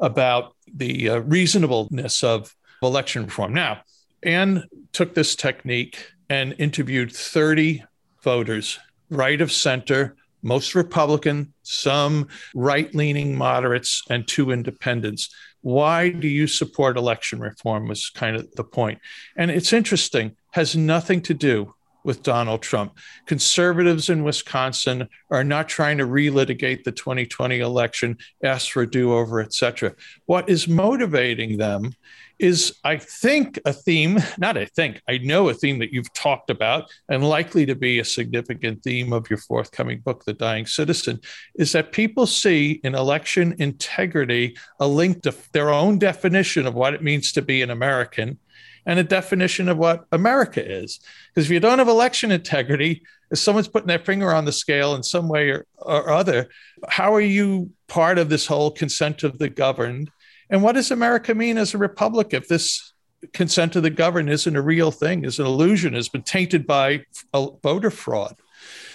about 0.00 0.54
the 0.72 1.10
uh, 1.10 1.18
reasonableness 1.18 2.24
of 2.24 2.54
election 2.82 3.24
reform. 3.24 3.54
Now, 3.54 3.82
Anne 4.22 4.64
took 4.92 5.14
this 5.14 5.36
technique 5.36 6.12
and 6.28 6.54
interviewed 6.58 7.12
30 7.12 7.84
voters, 8.22 8.78
right 9.10 9.40
of 9.40 9.52
center, 9.52 10.16
most 10.42 10.74
Republican, 10.74 11.52
some 11.62 12.28
right 12.54 12.94
leaning 12.94 13.36
moderates, 13.36 14.02
and 14.10 14.26
two 14.26 14.50
independents. 14.50 15.34
Why 15.62 16.10
do 16.10 16.28
you 16.28 16.46
support 16.46 16.96
election 16.96 17.40
reform? 17.40 17.88
Was 17.88 18.10
kind 18.10 18.36
of 18.36 18.50
the 18.52 18.64
point. 18.64 18.98
And 19.36 19.50
it's 19.50 19.72
interesting, 19.72 20.36
has 20.52 20.76
nothing 20.76 21.22
to 21.22 21.34
do 21.34 21.73
with 22.04 22.22
Donald 22.22 22.62
Trump. 22.62 22.96
Conservatives 23.26 24.10
in 24.10 24.22
Wisconsin 24.22 25.08
are 25.30 25.44
not 25.44 25.68
trying 25.68 25.98
to 25.98 26.06
relitigate 26.06 26.84
the 26.84 26.92
2020 26.92 27.58
election, 27.58 28.16
ask 28.44 28.70
for 28.70 28.82
a 28.82 28.90
do-over, 28.90 29.40
etc. 29.40 29.94
What 30.26 30.48
is 30.48 30.68
motivating 30.68 31.56
them 31.56 31.94
is, 32.38 32.78
I 32.82 32.96
think, 32.96 33.60
a 33.64 33.72
theme, 33.72 34.18
not 34.38 34.58
I 34.58 34.64
think, 34.64 35.00
I 35.08 35.18
know 35.18 35.48
a 35.48 35.54
theme 35.54 35.78
that 35.78 35.92
you've 35.92 36.12
talked 36.14 36.50
about 36.50 36.90
and 37.08 37.26
likely 37.26 37.64
to 37.66 37.74
be 37.74 37.98
a 37.98 38.04
significant 38.04 38.82
theme 38.82 39.12
of 39.12 39.30
your 39.30 39.38
forthcoming 39.38 40.00
book, 40.00 40.24
The 40.24 40.32
Dying 40.32 40.66
Citizen, 40.66 41.20
is 41.54 41.72
that 41.72 41.92
people 41.92 42.26
see 42.26 42.80
in 42.82 42.94
election 42.94 43.54
integrity 43.58 44.56
a 44.80 44.86
link 44.86 45.22
to 45.22 45.34
their 45.52 45.70
own 45.70 45.98
definition 45.98 46.66
of 46.66 46.74
what 46.74 46.94
it 46.94 47.02
means 47.02 47.32
to 47.32 47.42
be 47.42 47.62
an 47.62 47.70
American 47.70 48.38
and 48.86 48.98
a 48.98 49.04
definition 49.04 49.68
of 49.68 49.78
what 49.78 50.06
America 50.12 50.64
is. 50.64 51.00
Because 51.28 51.46
if 51.46 51.52
you 51.52 51.60
don't 51.60 51.78
have 51.78 51.88
election 51.88 52.30
integrity, 52.30 53.02
if 53.30 53.38
someone's 53.38 53.68
putting 53.68 53.88
their 53.88 53.98
finger 53.98 54.32
on 54.32 54.44
the 54.44 54.52
scale 54.52 54.94
in 54.94 55.02
some 55.02 55.28
way 55.28 55.50
or, 55.50 55.66
or 55.78 56.10
other, 56.10 56.48
how 56.88 57.14
are 57.14 57.20
you 57.20 57.70
part 57.88 58.18
of 58.18 58.28
this 58.28 58.46
whole 58.46 58.70
consent 58.70 59.22
of 59.22 59.38
the 59.38 59.48
governed? 59.48 60.10
And 60.50 60.62
what 60.62 60.72
does 60.72 60.90
America 60.90 61.34
mean 61.34 61.58
as 61.58 61.74
a 61.74 61.78
republic 61.78 62.28
if 62.32 62.48
this 62.48 62.92
consent 63.32 63.74
of 63.76 63.82
the 63.82 63.90
governed 63.90 64.28
isn't 64.28 64.56
a 64.56 64.62
real 64.62 64.90
thing, 64.90 65.24
is 65.24 65.38
an 65.38 65.46
illusion, 65.46 65.94
has 65.94 66.08
been 66.08 66.22
tainted 66.22 66.66
by 66.66 67.04
voter 67.32 67.90
fraud? 67.90 68.36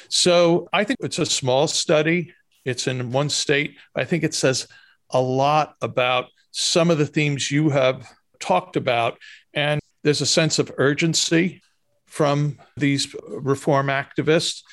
So 0.10 0.68
I 0.74 0.84
think 0.84 1.00
it's 1.02 1.20
a 1.20 1.26
small 1.26 1.68
study. 1.68 2.34
It's 2.66 2.88
in 2.88 3.12
one 3.12 3.30
state. 3.30 3.76
I 3.96 4.06
think 4.06 4.24
it 4.24 4.34
says 4.34 4.68
a 5.12 5.22
lot 5.22 5.76
about 5.82 6.28
some 6.52 6.90
of 6.90 6.98
the 6.98 7.06
themes 7.06 7.52
you 7.52 7.70
have 7.70 8.08
talked 8.40 8.76
about. 8.76 9.18
And 9.54 9.80
there's 10.04 10.22
a 10.22 10.26
sense 10.26 10.60
of 10.60 10.72
urgency 10.78 11.62
from 12.06 12.58
these 12.76 13.16
reform 13.28 13.88
activists. 13.88 14.64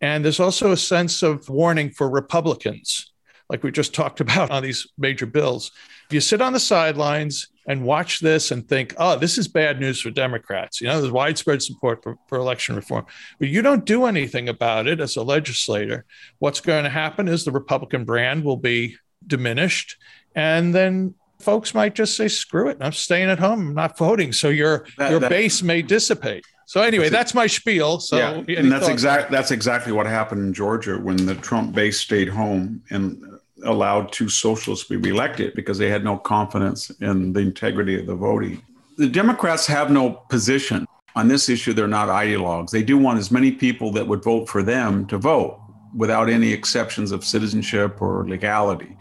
And 0.00 0.24
there's 0.24 0.40
also 0.40 0.72
a 0.72 0.76
sense 0.76 1.22
of 1.22 1.48
warning 1.48 1.90
for 1.90 2.08
Republicans, 2.08 3.12
like 3.48 3.62
we 3.62 3.70
just 3.70 3.94
talked 3.94 4.20
about 4.26 4.50
on 4.50 4.62
these 4.62 4.86
major 4.98 5.26
bills. 5.26 5.72
If 6.06 6.14
you 6.14 6.20
sit 6.20 6.42
on 6.42 6.52
the 6.52 6.60
sidelines 6.60 7.48
and 7.66 7.84
watch 7.84 8.20
this 8.20 8.50
and 8.50 8.68
think, 8.68 8.94
oh, 8.98 9.16
this 9.16 9.38
is 9.38 9.48
bad 9.48 9.80
news 9.80 10.00
for 10.00 10.10
Democrats, 10.10 10.80
you 10.80 10.86
know, 10.86 11.00
there's 11.00 11.12
widespread 11.12 11.62
support 11.62 12.02
for, 12.02 12.16
for 12.28 12.36
election 12.36 12.76
reform, 12.76 13.06
but 13.38 13.48
you 13.48 13.62
don't 13.62 13.86
do 13.86 14.04
anything 14.04 14.50
about 14.50 14.86
it 14.86 15.00
as 15.00 15.16
a 15.16 15.22
legislator, 15.22 16.04
what's 16.38 16.60
going 16.60 16.84
to 16.84 16.90
happen 16.90 17.26
is 17.26 17.44
the 17.44 17.50
Republican 17.50 18.04
brand 18.04 18.44
will 18.44 18.58
be 18.58 18.96
diminished. 19.26 19.96
And 20.34 20.74
then 20.74 21.14
folks 21.44 21.74
might 21.74 21.94
just 21.94 22.16
say, 22.16 22.28
"Screw 22.28 22.68
it, 22.68 22.78
I'm 22.80 22.92
staying 22.92 23.30
at 23.30 23.38
home. 23.38 23.68
I'm 23.68 23.74
not 23.74 23.98
voting." 23.98 24.32
So 24.32 24.48
your 24.48 24.86
that, 24.98 25.10
your 25.10 25.20
that, 25.20 25.30
base 25.30 25.62
may 25.62 25.82
dissipate. 25.82 26.44
So 26.66 26.80
anyway, 26.80 27.04
that's, 27.04 27.32
that's 27.32 27.34
my 27.34 27.46
spiel. 27.46 28.00
So 28.00 28.16
yeah, 28.16 28.58
and 28.58 28.72
that's 28.72 28.88
exactly 28.88 29.36
that's 29.36 29.50
exactly 29.50 29.92
what 29.92 30.06
happened 30.06 30.40
in 30.40 30.54
Georgia 30.54 30.98
when 30.98 31.16
the 31.16 31.34
Trump 31.36 31.74
base 31.74 32.00
stayed 32.00 32.28
home 32.28 32.82
and 32.90 33.22
allowed 33.64 34.12
two 34.12 34.28
socialists 34.28 34.88
to 34.88 34.98
be 34.98 35.10
elected 35.10 35.54
because 35.54 35.78
they 35.78 35.90
had 35.90 36.04
no 36.04 36.16
confidence 36.16 36.90
in 37.00 37.32
the 37.32 37.40
integrity 37.40 37.98
of 37.98 38.06
the 38.06 38.14
voting. 38.14 38.62
The 38.96 39.08
Democrats 39.08 39.66
have 39.66 39.90
no 39.90 40.10
position 40.10 40.86
on 41.16 41.28
this 41.28 41.48
issue. 41.48 41.72
They're 41.72 41.88
not 41.88 42.08
ideologues. 42.08 42.70
They 42.70 42.82
do 42.82 42.98
want 42.98 43.18
as 43.18 43.30
many 43.30 43.52
people 43.52 43.92
that 43.92 44.06
would 44.06 44.22
vote 44.22 44.48
for 44.48 44.62
them 44.62 45.06
to 45.06 45.18
vote 45.18 45.60
without 45.94 46.28
any 46.28 46.52
exceptions 46.52 47.12
of 47.12 47.24
citizenship 47.24 48.00
or 48.02 48.26
legality. 48.28 48.96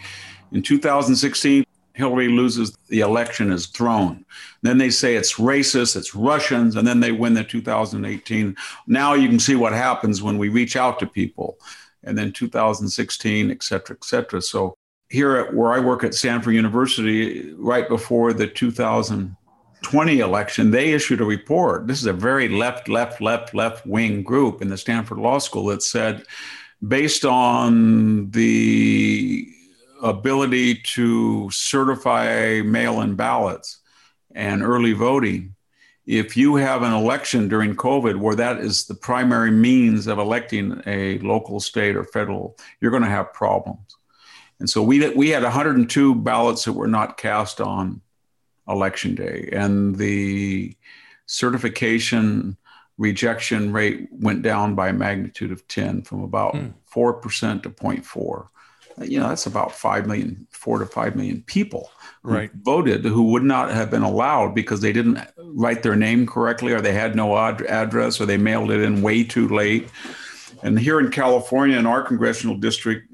In 0.52 0.62
2016, 0.62 1.66
Hillary 1.94 2.28
loses 2.28 2.76
the 2.88 3.02
election 3.02 3.52
is 3.52 3.68
thrown. 3.68 4.26
Then 4.64 4.80
they 4.80 4.90
say 4.90 5.16
it's 5.16 5.36
racist, 5.36 5.96
it's 5.96 6.16
Russians, 6.16 6.76
and 6.76 6.88
then 6.88 7.00
they 7.00 7.12
win 7.12 7.36
the 7.36 7.44
2018. 7.44 8.56
Now 8.88 9.14
you 9.14 9.30
can 9.30 9.40
see 9.40 9.56
what 9.56 9.74
happens 9.74 10.24
when 10.24 10.38
we 10.38 10.50
reach 10.50 10.76
out 10.76 11.00
to 11.00 11.06
people. 11.06 11.58
And 12.04 12.18
then 12.18 12.32
2016, 12.32 13.52
et 13.52 13.64
cetera, 13.64 13.96
et 13.96 14.04
cetera. 14.04 14.42
So 14.42 14.76
here 15.10 15.38
at 15.38 15.54
where 15.54 15.72
I 15.72 15.80
work 15.80 16.04
at 16.04 16.16
Stanford 16.16 16.56
University, 16.56 17.54
right 17.54 17.88
before 17.88 18.34
the 18.34 18.48
2020 18.48 20.20
election, 20.20 20.72
they 20.72 20.94
issued 20.94 21.22
a 21.22 21.26
report. 21.26 21.86
This 21.86 22.00
is 22.00 22.08
a 22.08 22.14
very 22.14 22.50
left, 22.50 22.90
left, 22.90 23.22
left, 23.22 23.54
left 23.54 23.86
wing 23.86 24.24
group 24.24 24.62
in 24.64 24.70
the 24.70 24.78
Stanford 24.78 25.20
Law 25.20 25.38
School 25.38 25.68
that 25.68 25.84
said, 25.84 26.26
based 26.86 27.24
on 27.24 28.32
the 28.32 29.48
ability 30.04 30.76
to 30.76 31.50
certify 31.50 32.62
mail 32.64 33.02
in 33.02 33.16
ballots 33.16 33.80
and 34.36 34.62
early 34.62 34.94
voting, 34.94 35.56
if 36.06 36.36
you 36.36 36.58
have 36.58 36.84
an 36.84 36.92
election 36.92 37.48
during 37.48 37.76
COVID 37.76 38.18
where 38.18 38.36
that 38.36 38.60
is 38.60 38.86
the 38.86 38.96
primary 38.96 39.52
means 39.52 40.08
of 40.08 40.20
electing 40.20 40.82
a 40.86 41.18
local, 41.20 41.60
state, 41.60 41.96
or 41.96 42.04
federal, 42.04 42.58
you're 42.82 42.92
going 42.92 43.04
to 43.04 43.10
have 43.10 43.34
problems. 43.34 43.96
And 44.60 44.70
so 44.70 44.84
we, 44.84 45.10
we 45.10 45.30
had 45.30 45.44
102 45.44 46.16
ballots 46.16 46.66
that 46.66 46.74
were 46.74 46.88
not 46.88 47.18
cast 47.18 47.62
on 47.62 48.02
election 48.68 49.16
day, 49.16 49.50
and 49.52 49.96
the 49.96 50.76
certification 51.26 52.58
rejection 52.98 53.74
rate 53.74 54.08
went 54.12 54.42
down 54.42 54.76
by 54.76 54.90
a 54.90 54.94
magnitude 54.94 55.52
of 55.52 55.68
10 55.68 56.04
from 56.04 56.24
about 56.24 56.54
mm. 56.54 56.74
4% 56.94 57.64
to 57.64 57.70
0.4 57.70 58.48
you 59.02 59.20
know 59.20 59.30
that's 59.30 59.46
about 59.46 59.72
five 59.72 60.06
million 60.06 60.48
four 60.52 60.80
to 60.80 60.86
five 60.86 61.16
million 61.16 61.42
people 61.44 61.90
right. 62.24 62.52
voted 62.62 63.04
who 63.04 63.24
would 63.32 63.44
not 63.44 63.70
have 63.70 63.92
been 63.92 64.02
allowed 64.02 64.56
because 64.56 64.82
they 64.82 64.94
didn't 64.94 65.20
write 65.38 65.84
their 65.84 65.96
name 65.96 66.26
correctly 66.26 66.74
or 66.74 66.82
they 66.82 66.94
had 66.94 67.16
no 67.16 67.38
ad- 67.38 67.66
address 67.68 68.20
or 68.20 68.26
they 68.26 68.38
mailed 68.38 68.72
it 68.72 68.82
in 68.82 69.02
way 69.02 69.24
too 69.24 69.48
late. 69.50 69.90
And 70.64 70.80
here 70.80 71.00
in 71.00 71.12
california 71.12 71.78
in 71.78 71.86
our 71.86 72.02
congressional 72.02 72.56
district 72.56 73.10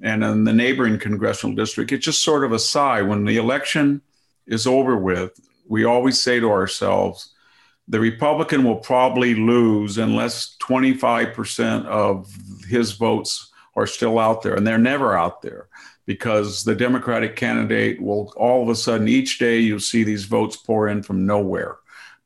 and 0.00 0.22
in 0.22 0.44
the 0.44 0.52
neighboring 0.52 0.98
congressional 0.98 1.56
district 1.56 1.92
it's 1.92 2.04
just 2.04 2.22
sort 2.22 2.44
of 2.44 2.52
a 2.52 2.58
sigh. 2.58 3.02
When 3.02 3.24
the 3.24 3.36
election 3.36 4.02
is 4.46 4.66
over 4.66 4.96
with 4.96 5.38
we 5.68 5.84
always 5.84 6.20
say 6.20 6.38
to 6.40 6.50
ourselves 6.50 7.32
the 7.88 8.00
republican 8.00 8.64
will 8.64 8.76
probably 8.76 9.34
lose 9.34 9.98
unless 9.98 10.56
25% 10.58 11.86
of 11.86 12.32
his 12.68 12.92
votes 12.92 13.52
are 13.76 13.86
still 13.86 14.18
out 14.18 14.42
there, 14.42 14.54
and 14.54 14.66
they're 14.66 14.78
never 14.78 15.16
out 15.16 15.42
there 15.42 15.68
because 16.06 16.64
the 16.64 16.74
Democratic 16.74 17.36
candidate 17.36 18.00
will 18.00 18.32
all 18.36 18.62
of 18.62 18.68
a 18.68 18.74
sudden 18.74 19.08
each 19.08 19.38
day 19.38 19.58
you'll 19.58 19.80
see 19.80 20.04
these 20.04 20.24
votes 20.24 20.56
pour 20.56 20.88
in 20.88 21.02
from 21.02 21.26
nowhere 21.26 21.76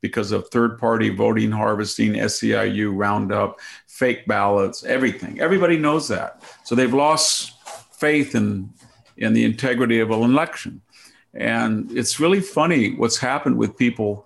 because 0.01 0.31
of 0.31 0.47
third 0.47 0.79
party 0.79 1.09
voting 1.09 1.51
harvesting, 1.51 2.13
SEIU, 2.13 2.95
Roundup, 2.95 3.59
fake 3.87 4.25
ballots, 4.25 4.83
everything. 4.83 5.39
Everybody 5.39 5.77
knows 5.77 6.07
that. 6.07 6.41
So 6.63 6.73
they've 6.73 6.93
lost 6.93 7.53
faith 7.93 8.33
in, 8.33 8.69
in 9.17 9.33
the 9.33 9.45
integrity 9.45 9.99
of 9.99 10.09
an 10.09 10.21
election. 10.21 10.81
And 11.33 11.91
it's 11.91 12.19
really 12.19 12.41
funny 12.41 12.95
what's 12.95 13.17
happened 13.17 13.57
with 13.57 13.77
people 13.77 14.25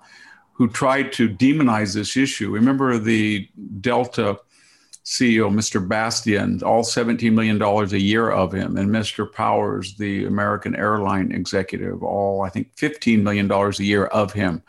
who 0.54 0.70
tried 0.70 1.12
to 1.14 1.30
demonize 1.30 1.94
this 1.94 2.16
issue. 2.16 2.50
Remember 2.52 2.98
the 2.98 3.50
Delta 3.82 4.40
CEO, 5.06 5.54
Mr. 5.54 5.88
Bastian, 5.88 6.64
all 6.64 6.84
$17 6.84 7.32
million 7.32 7.62
a 7.62 7.98
year 7.98 8.32
of 8.32 8.52
him, 8.52 8.76
and 8.76 8.90
Mr. 8.90 9.32
Powers, 9.32 9.96
the 9.98 10.26
American 10.26 10.76
airline 10.76 11.32
executive, 11.32 12.02
all, 12.02 12.42
I 12.42 12.50
think, 12.50 12.76
$15 12.76 13.22
million 13.22 13.52
a 13.52 13.72
year 13.84 14.06
of 14.08 14.34
him. 14.34 14.64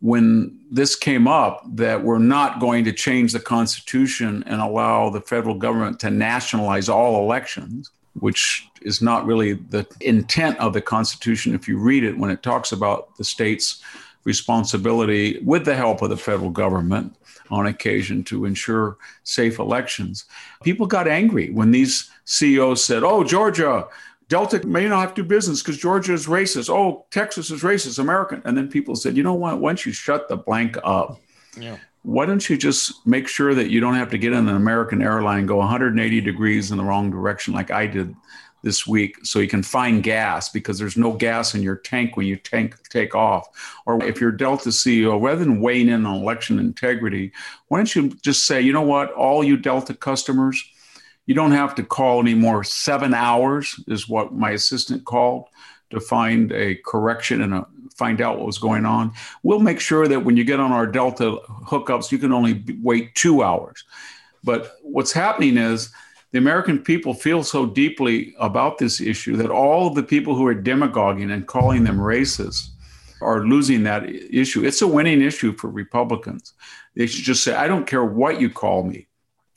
When 0.00 0.58
this 0.70 0.94
came 0.94 1.26
up, 1.26 1.64
that 1.76 2.04
we're 2.04 2.18
not 2.18 2.60
going 2.60 2.84
to 2.84 2.92
change 2.92 3.32
the 3.32 3.40
Constitution 3.40 4.44
and 4.46 4.60
allow 4.60 5.08
the 5.08 5.22
federal 5.22 5.54
government 5.54 5.98
to 6.00 6.10
nationalize 6.10 6.90
all 6.90 7.24
elections, 7.24 7.90
which 8.20 8.68
is 8.82 9.00
not 9.00 9.24
really 9.24 9.54
the 9.54 9.86
intent 10.02 10.58
of 10.58 10.74
the 10.74 10.82
Constitution 10.82 11.54
if 11.54 11.66
you 11.66 11.78
read 11.78 12.04
it 12.04 12.18
when 12.18 12.30
it 12.30 12.42
talks 12.42 12.72
about 12.72 13.16
the 13.16 13.24
state's 13.24 13.82
responsibility 14.24 15.40
with 15.42 15.64
the 15.64 15.74
help 15.74 16.02
of 16.02 16.10
the 16.10 16.18
federal 16.18 16.50
government 16.50 17.16
on 17.50 17.66
occasion 17.66 18.24
to 18.24 18.44
ensure 18.44 18.96
safe 19.22 19.58
elections. 19.58 20.24
People 20.62 20.86
got 20.86 21.08
angry 21.08 21.50
when 21.50 21.70
these 21.70 22.10
CEOs 22.24 22.84
said, 22.84 23.02
oh, 23.02 23.24
Georgia, 23.24 23.86
Delta 24.28 24.66
may 24.66 24.88
not 24.88 25.00
have 25.00 25.14
to 25.14 25.22
do 25.22 25.28
business 25.28 25.62
because 25.62 25.78
Georgia 25.78 26.12
is 26.12 26.26
racist. 26.26 26.70
Oh, 26.70 27.06
Texas 27.10 27.50
is 27.50 27.62
racist, 27.62 27.98
American. 27.98 28.42
And 28.44 28.56
then 28.56 28.68
people 28.68 28.96
said, 28.96 29.16
you 29.16 29.22
know 29.22 29.34
what? 29.34 29.60
Why 29.60 29.70
don't 29.70 29.84
you 29.84 29.92
shut 29.92 30.28
the 30.28 30.36
blank 30.36 30.76
up? 30.82 31.20
Yeah. 31.58 31.76
Why 32.02 32.26
don't 32.26 32.48
you 32.48 32.56
just 32.56 33.06
make 33.06 33.28
sure 33.28 33.54
that 33.54 33.70
you 33.70 33.80
don't 33.80 33.94
have 33.94 34.10
to 34.10 34.18
get 34.18 34.32
in 34.32 34.48
an 34.48 34.56
American 34.56 35.00
airline 35.02 35.46
go 35.46 35.56
180 35.56 36.20
degrees 36.20 36.70
in 36.70 36.76
the 36.76 36.84
wrong 36.84 37.10
direction 37.10 37.54
like 37.54 37.70
I 37.70 37.86
did 37.86 38.14
this 38.64 38.86
week 38.86 39.18
so 39.22 39.38
you 39.38 39.46
can 39.46 39.62
find 39.62 40.02
gas 40.02 40.48
because 40.48 40.78
there's 40.78 40.96
no 40.96 41.12
gas 41.12 41.54
in 41.54 41.62
your 41.62 41.76
tank 41.76 42.16
when 42.16 42.26
you 42.26 42.36
tank 42.36 42.76
take 42.88 43.14
off. 43.14 43.46
Or 43.86 44.02
if 44.02 44.20
you're 44.20 44.32
Delta 44.32 44.70
CEO, 44.70 45.22
rather 45.22 45.38
than 45.38 45.60
weighing 45.60 45.88
in 45.88 46.06
on 46.06 46.22
election 46.22 46.58
integrity, 46.58 47.30
why 47.68 47.78
don't 47.78 47.94
you 47.94 48.08
just 48.22 48.44
say, 48.44 48.60
you 48.60 48.72
know 48.72 48.82
what, 48.82 49.12
all 49.12 49.44
you 49.44 49.56
Delta 49.56 49.94
customers, 49.94 50.64
you 51.26 51.34
don't 51.34 51.52
have 51.52 51.74
to 51.76 51.82
call 51.82 52.20
anymore. 52.20 52.64
Seven 52.64 53.14
hours 53.14 53.78
is 53.86 54.08
what 54.08 54.32
my 54.32 54.50
assistant 54.50 55.04
called 55.04 55.44
to 55.90 56.00
find 56.00 56.50
a 56.52 56.74
correction 56.76 57.42
and 57.42 57.54
a 57.54 57.66
find 57.94 58.20
out 58.20 58.38
what 58.38 58.46
was 58.46 58.58
going 58.58 58.84
on. 58.84 59.12
We'll 59.44 59.60
make 59.60 59.78
sure 59.78 60.08
that 60.08 60.24
when 60.24 60.36
you 60.36 60.42
get 60.42 60.58
on 60.58 60.72
our 60.72 60.86
Delta 60.86 61.38
hookups, 61.64 62.10
you 62.10 62.18
can 62.18 62.32
only 62.32 62.64
wait 62.82 63.14
two 63.14 63.44
hours. 63.44 63.84
But 64.42 64.76
what's 64.82 65.12
happening 65.12 65.56
is 65.56 65.92
the 66.34 66.40
American 66.40 66.80
people 66.80 67.14
feel 67.14 67.44
so 67.44 67.64
deeply 67.64 68.34
about 68.40 68.78
this 68.78 69.00
issue 69.00 69.36
that 69.36 69.52
all 69.52 69.86
of 69.86 69.94
the 69.94 70.02
people 70.02 70.34
who 70.34 70.44
are 70.48 70.52
demagoguing 70.52 71.30
and 71.30 71.46
calling 71.46 71.84
them 71.84 71.96
racist 71.96 72.70
are 73.20 73.46
losing 73.46 73.84
that 73.84 74.08
issue. 74.08 74.64
It's 74.64 74.82
a 74.82 74.88
winning 74.88 75.22
issue 75.22 75.56
for 75.56 75.70
Republicans. 75.70 76.54
They 76.96 77.06
should 77.06 77.22
just 77.22 77.44
say, 77.44 77.54
I 77.54 77.68
don't 77.68 77.86
care 77.86 78.04
what 78.04 78.40
you 78.40 78.50
call 78.50 78.82
me. 78.82 79.06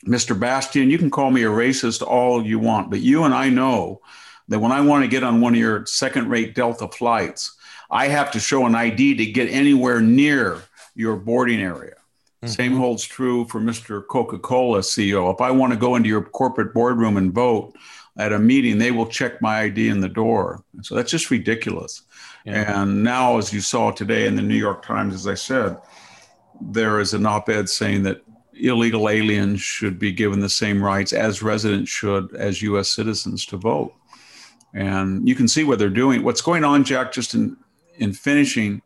Mr. 0.06 0.40
Bastian, 0.40 0.92
you 0.92 1.00
can 1.00 1.10
call 1.10 1.32
me 1.32 1.42
a 1.42 1.50
racist 1.50 2.04
all 2.04 2.46
you 2.46 2.60
want, 2.60 2.92
but 2.92 3.00
you 3.00 3.24
and 3.24 3.34
I 3.34 3.50
know 3.50 4.00
that 4.48 4.60
when 4.60 4.72
I 4.72 4.82
want 4.82 5.04
to 5.04 5.10
get 5.10 5.24
on 5.24 5.42
one 5.42 5.56
of 5.56 5.60
your 5.60 5.84
second 5.88 6.30
rate 6.30 6.54
Delta 6.54 6.88
flights, 6.90 7.58
I 7.90 8.10
have 8.10 8.30
to 8.34 8.40
show 8.40 8.68
an 8.68 8.76
ID 8.76 9.16
to 9.16 9.26
get 9.26 9.50
anywhere 9.50 10.00
near 10.00 10.62
your 10.94 11.16
boarding 11.16 11.60
area. 11.60 11.97
Mm-hmm. 12.44 12.54
Same 12.54 12.76
holds 12.76 13.04
true 13.04 13.46
for 13.46 13.60
Mr. 13.60 14.06
Coca 14.06 14.38
Cola 14.38 14.80
CEO. 14.80 15.34
If 15.34 15.42
I 15.42 15.50
want 15.50 15.74
to 15.74 15.80
go 15.80 15.96
into 15.96 16.10
your 16.10 16.22
corporate 16.22 16.74
boardroom 16.74 17.18
and 17.18 17.34
vote 17.34 17.76
at 18.18 18.32
a 18.32 18.40
meeting, 18.40 18.78
they 18.78 18.92
will 18.92 19.08
check 19.08 19.42
my 19.42 19.62
ID 19.62 19.90
in 19.90 20.02
the 20.02 20.10
door. 20.10 20.64
So 20.84 20.96
that's 20.96 21.10
just 21.10 21.32
ridiculous. 21.32 22.04
Yeah. 22.46 22.82
And 22.82 23.04
now, 23.04 23.38
as 23.38 23.52
you 23.52 23.62
saw 23.62 23.92
today 23.92 24.28
in 24.28 24.36
the 24.36 24.44
New 24.44 24.56
York 24.56 24.86
Times, 24.86 25.16
as 25.16 25.28
I 25.28 25.34
said, 25.34 25.78
there 26.62 27.00
is 27.00 27.14
an 27.14 27.26
op 27.26 27.50
ed 27.50 27.70
saying 27.70 28.04
that 28.04 28.22
illegal 28.54 29.10
aliens 29.10 29.62
should 29.62 29.98
be 30.00 30.12
given 30.12 30.40
the 30.40 30.50
same 30.50 30.82
rights 30.84 31.14
as 31.14 31.44
residents 31.44 31.90
should 31.90 32.34
as 32.36 32.62
US 32.62 32.90
citizens 32.90 33.46
to 33.48 33.58
vote. 33.58 33.94
And 34.74 35.28
you 35.28 35.34
can 35.34 35.48
see 35.48 35.64
what 35.64 35.80
they're 35.80 35.90
doing. 35.90 36.24
What's 36.24 36.42
going 36.42 36.64
on, 36.64 36.84
Jack, 36.84 37.12
just 37.12 37.34
in, 37.34 37.58
in 37.96 38.14
finishing, 38.14 38.82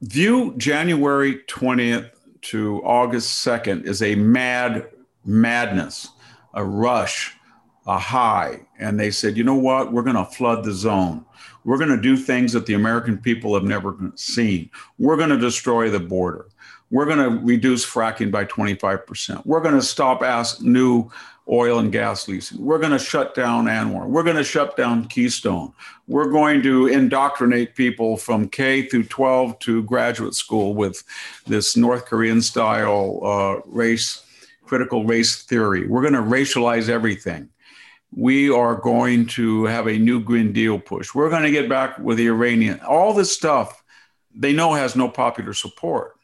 view 0.00 0.54
January 0.56 1.36
20th 1.48 2.11
to 2.42 2.82
August 2.84 3.46
2nd 3.46 3.84
is 3.84 4.02
a 4.02 4.14
mad 4.14 4.88
madness, 5.24 6.08
a 6.54 6.64
rush, 6.64 7.36
a 7.86 7.98
high. 7.98 8.60
And 8.78 8.98
they 8.98 9.10
said, 9.10 9.36
you 9.36 9.44
know 9.44 9.54
what? 9.54 9.92
We're 9.92 10.02
going 10.02 10.16
to 10.16 10.24
flood 10.24 10.64
the 10.64 10.72
zone. 10.72 11.24
We're 11.64 11.78
going 11.78 11.90
to 11.90 12.00
do 12.00 12.16
things 12.16 12.52
that 12.52 12.66
the 12.66 12.74
American 12.74 13.18
people 13.18 13.54
have 13.54 13.64
never 13.64 13.96
seen. 14.16 14.70
We're 14.98 15.16
going 15.16 15.30
to 15.30 15.38
destroy 15.38 15.90
the 15.90 16.00
border. 16.00 16.46
We're 16.90 17.06
going 17.06 17.18
to 17.18 17.44
reduce 17.44 17.86
fracking 17.86 18.30
by 18.30 18.44
25%. 18.44 19.46
We're 19.46 19.62
going 19.62 19.76
to 19.76 19.82
stop 19.82 20.22
ask 20.22 20.60
new 20.60 21.10
oil 21.52 21.78
and 21.78 21.92
gas 21.92 22.26
leasing. 22.26 22.64
We're 22.64 22.78
going 22.78 22.92
to 22.92 22.98
shut 22.98 23.34
down 23.34 23.66
ANWR. 23.66 24.06
We're 24.06 24.22
going 24.22 24.36
to 24.36 24.44
shut 24.44 24.76
down 24.76 25.06
Keystone. 25.06 25.72
We're 26.08 26.30
going 26.30 26.62
to 26.62 26.86
indoctrinate 26.86 27.76
people 27.76 28.16
from 28.16 28.48
K 28.48 28.86
through 28.86 29.04
12 29.04 29.58
to 29.60 29.82
graduate 29.82 30.34
school 30.34 30.74
with 30.74 31.04
this 31.46 31.76
North 31.76 32.06
Korean 32.06 32.40
style 32.40 33.20
uh, 33.22 33.60
race, 33.66 34.24
critical 34.64 35.04
race 35.04 35.42
theory. 35.42 35.86
We're 35.86 36.00
going 36.00 36.14
to 36.14 36.20
racialize 36.22 36.88
everything. 36.88 37.50
We 38.14 38.50
are 38.50 38.74
going 38.74 39.26
to 39.28 39.66
have 39.66 39.86
a 39.86 39.98
new 39.98 40.20
Green 40.20 40.52
Deal 40.52 40.78
push. 40.78 41.14
We're 41.14 41.30
going 41.30 41.44
to 41.44 41.50
get 41.50 41.68
back 41.68 41.98
with 41.98 42.16
the 42.16 42.28
Iranian. 42.28 42.80
All 42.80 43.12
this 43.12 43.32
stuff 43.32 43.82
they 44.34 44.52
know 44.52 44.72
has 44.72 44.96
no 44.96 45.08
popular 45.08 45.52
support. 45.52 46.14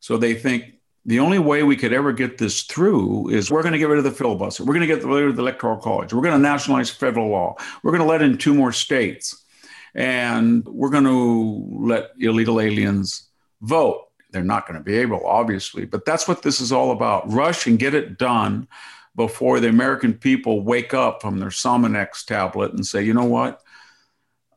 So 0.00 0.16
they 0.16 0.34
think 0.34 0.74
the 1.04 1.18
only 1.18 1.38
way 1.38 1.62
we 1.62 1.76
could 1.76 1.92
ever 1.92 2.12
get 2.12 2.38
this 2.38 2.62
through 2.62 3.28
is 3.28 3.50
we're 3.50 3.62
going 3.62 3.72
to 3.72 3.78
get 3.78 3.88
rid 3.88 3.98
of 3.98 4.04
the 4.04 4.12
filibuster. 4.12 4.64
We're 4.64 4.74
going 4.74 4.86
to 4.86 4.94
get 4.94 5.04
rid 5.04 5.28
of 5.28 5.36
the 5.36 5.42
electoral 5.42 5.76
college. 5.76 6.12
We're 6.12 6.22
going 6.22 6.34
to 6.34 6.40
nationalize 6.40 6.90
federal 6.90 7.28
law. 7.28 7.56
We're 7.82 7.90
going 7.90 8.02
to 8.02 8.08
let 8.08 8.22
in 8.22 8.38
two 8.38 8.54
more 8.54 8.72
states. 8.72 9.44
And 9.94 10.64
we're 10.66 10.90
going 10.90 11.04
to 11.04 11.66
let 11.84 12.12
illegal 12.18 12.60
aliens 12.60 13.28
vote. 13.62 14.08
They're 14.30 14.44
not 14.44 14.66
going 14.66 14.78
to 14.78 14.84
be 14.84 14.96
able, 14.96 15.26
obviously, 15.26 15.84
but 15.84 16.04
that's 16.04 16.26
what 16.26 16.42
this 16.42 16.60
is 16.60 16.72
all 16.72 16.92
about. 16.92 17.30
Rush 17.30 17.66
and 17.66 17.78
get 17.78 17.94
it 17.94 18.16
done 18.16 18.68
before 19.16 19.60
the 19.60 19.68
American 19.68 20.14
people 20.14 20.62
wake 20.62 20.94
up 20.94 21.20
from 21.20 21.38
their 21.38 21.50
Sominex 21.50 22.24
tablet 22.24 22.72
and 22.72 22.86
say, 22.86 23.02
you 23.02 23.12
know 23.12 23.24
what? 23.24 23.60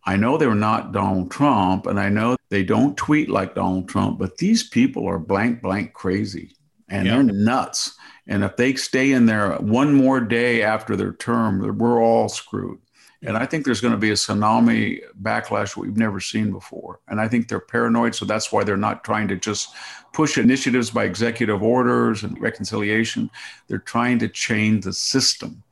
I 0.05 0.17
know 0.17 0.37
they're 0.37 0.53
not 0.55 0.91
Donald 0.91 1.31
Trump, 1.31 1.87
and 1.87 1.99
I 1.99 2.09
know 2.09 2.37
they 2.49 2.63
don't 2.63 2.95
tweet 2.95 3.29
like 3.29 3.55
Donald 3.55 3.89
Trump, 3.89 4.19
but 4.19 4.37
these 4.37 4.63
people 4.63 5.07
are 5.07 5.17
blank, 5.17 5.61
blank 5.61 5.93
crazy 5.93 6.55
and 6.89 7.07
yeah. 7.07 7.13
they're 7.13 7.23
nuts. 7.23 7.97
And 8.27 8.43
if 8.43 8.55
they 8.57 8.75
stay 8.75 9.11
in 9.11 9.25
there 9.25 9.53
one 9.55 9.93
more 9.93 10.19
day 10.19 10.63
after 10.63 10.95
their 10.95 11.13
term, 11.13 11.77
we're 11.77 12.01
all 12.01 12.29
screwed. 12.29 12.79
And 13.21 13.37
I 13.37 13.45
think 13.45 13.65
there's 13.65 13.81
going 13.81 13.93
to 13.93 13.99
be 13.99 14.11
a 14.11 14.15
tsunami 14.15 15.01
backlash 15.21 15.75
we've 15.75 15.97
never 15.97 16.19
seen 16.19 16.51
before. 16.51 16.99
And 17.07 17.19
I 17.19 17.27
think 17.27 17.47
they're 17.47 17.59
paranoid. 17.59 18.13
So 18.13 18.25
that's 18.25 18.51
why 18.51 18.63
they're 18.63 18.77
not 18.77 19.03
trying 19.03 19.27
to 19.29 19.35
just 19.35 19.69
push 20.13 20.37
initiatives 20.37 20.91
by 20.91 21.05
executive 21.05 21.63
orders 21.63 22.23
and 22.23 22.39
reconciliation. 22.39 23.31
They're 23.67 23.79
trying 23.79 24.19
to 24.19 24.27
change 24.27 24.85
the 24.85 24.93
system 24.93 25.63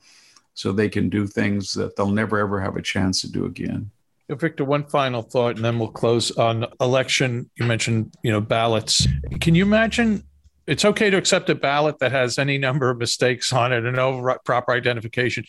so 0.55 0.71
they 0.71 0.89
can 0.89 1.09
do 1.09 1.27
things 1.27 1.73
that 1.73 1.95
they'll 1.95 2.09
never, 2.09 2.39
ever 2.39 2.59
have 2.59 2.75
a 2.75 2.81
chance 2.81 3.21
to 3.21 3.31
do 3.31 3.45
again. 3.45 3.91
Victor, 4.35 4.65
one 4.65 4.85
final 4.85 5.21
thought, 5.21 5.55
and 5.55 5.65
then 5.65 5.79
we'll 5.79 5.91
close 5.91 6.31
on 6.31 6.65
election. 6.79 7.49
You 7.55 7.65
mentioned, 7.65 8.13
you 8.23 8.31
know, 8.31 8.41
ballots. 8.41 9.07
Can 9.41 9.55
you 9.55 9.63
imagine? 9.63 10.23
It's 10.65 10.85
okay 10.85 11.09
to 11.09 11.17
accept 11.17 11.49
a 11.49 11.55
ballot 11.55 11.99
that 11.99 12.11
has 12.11 12.39
any 12.39 12.57
number 12.57 12.89
of 12.89 12.97
mistakes 12.97 13.51
on 13.51 13.73
it 13.73 13.85
and 13.85 13.95
no 13.95 14.37
proper 14.45 14.71
identification. 14.71 15.43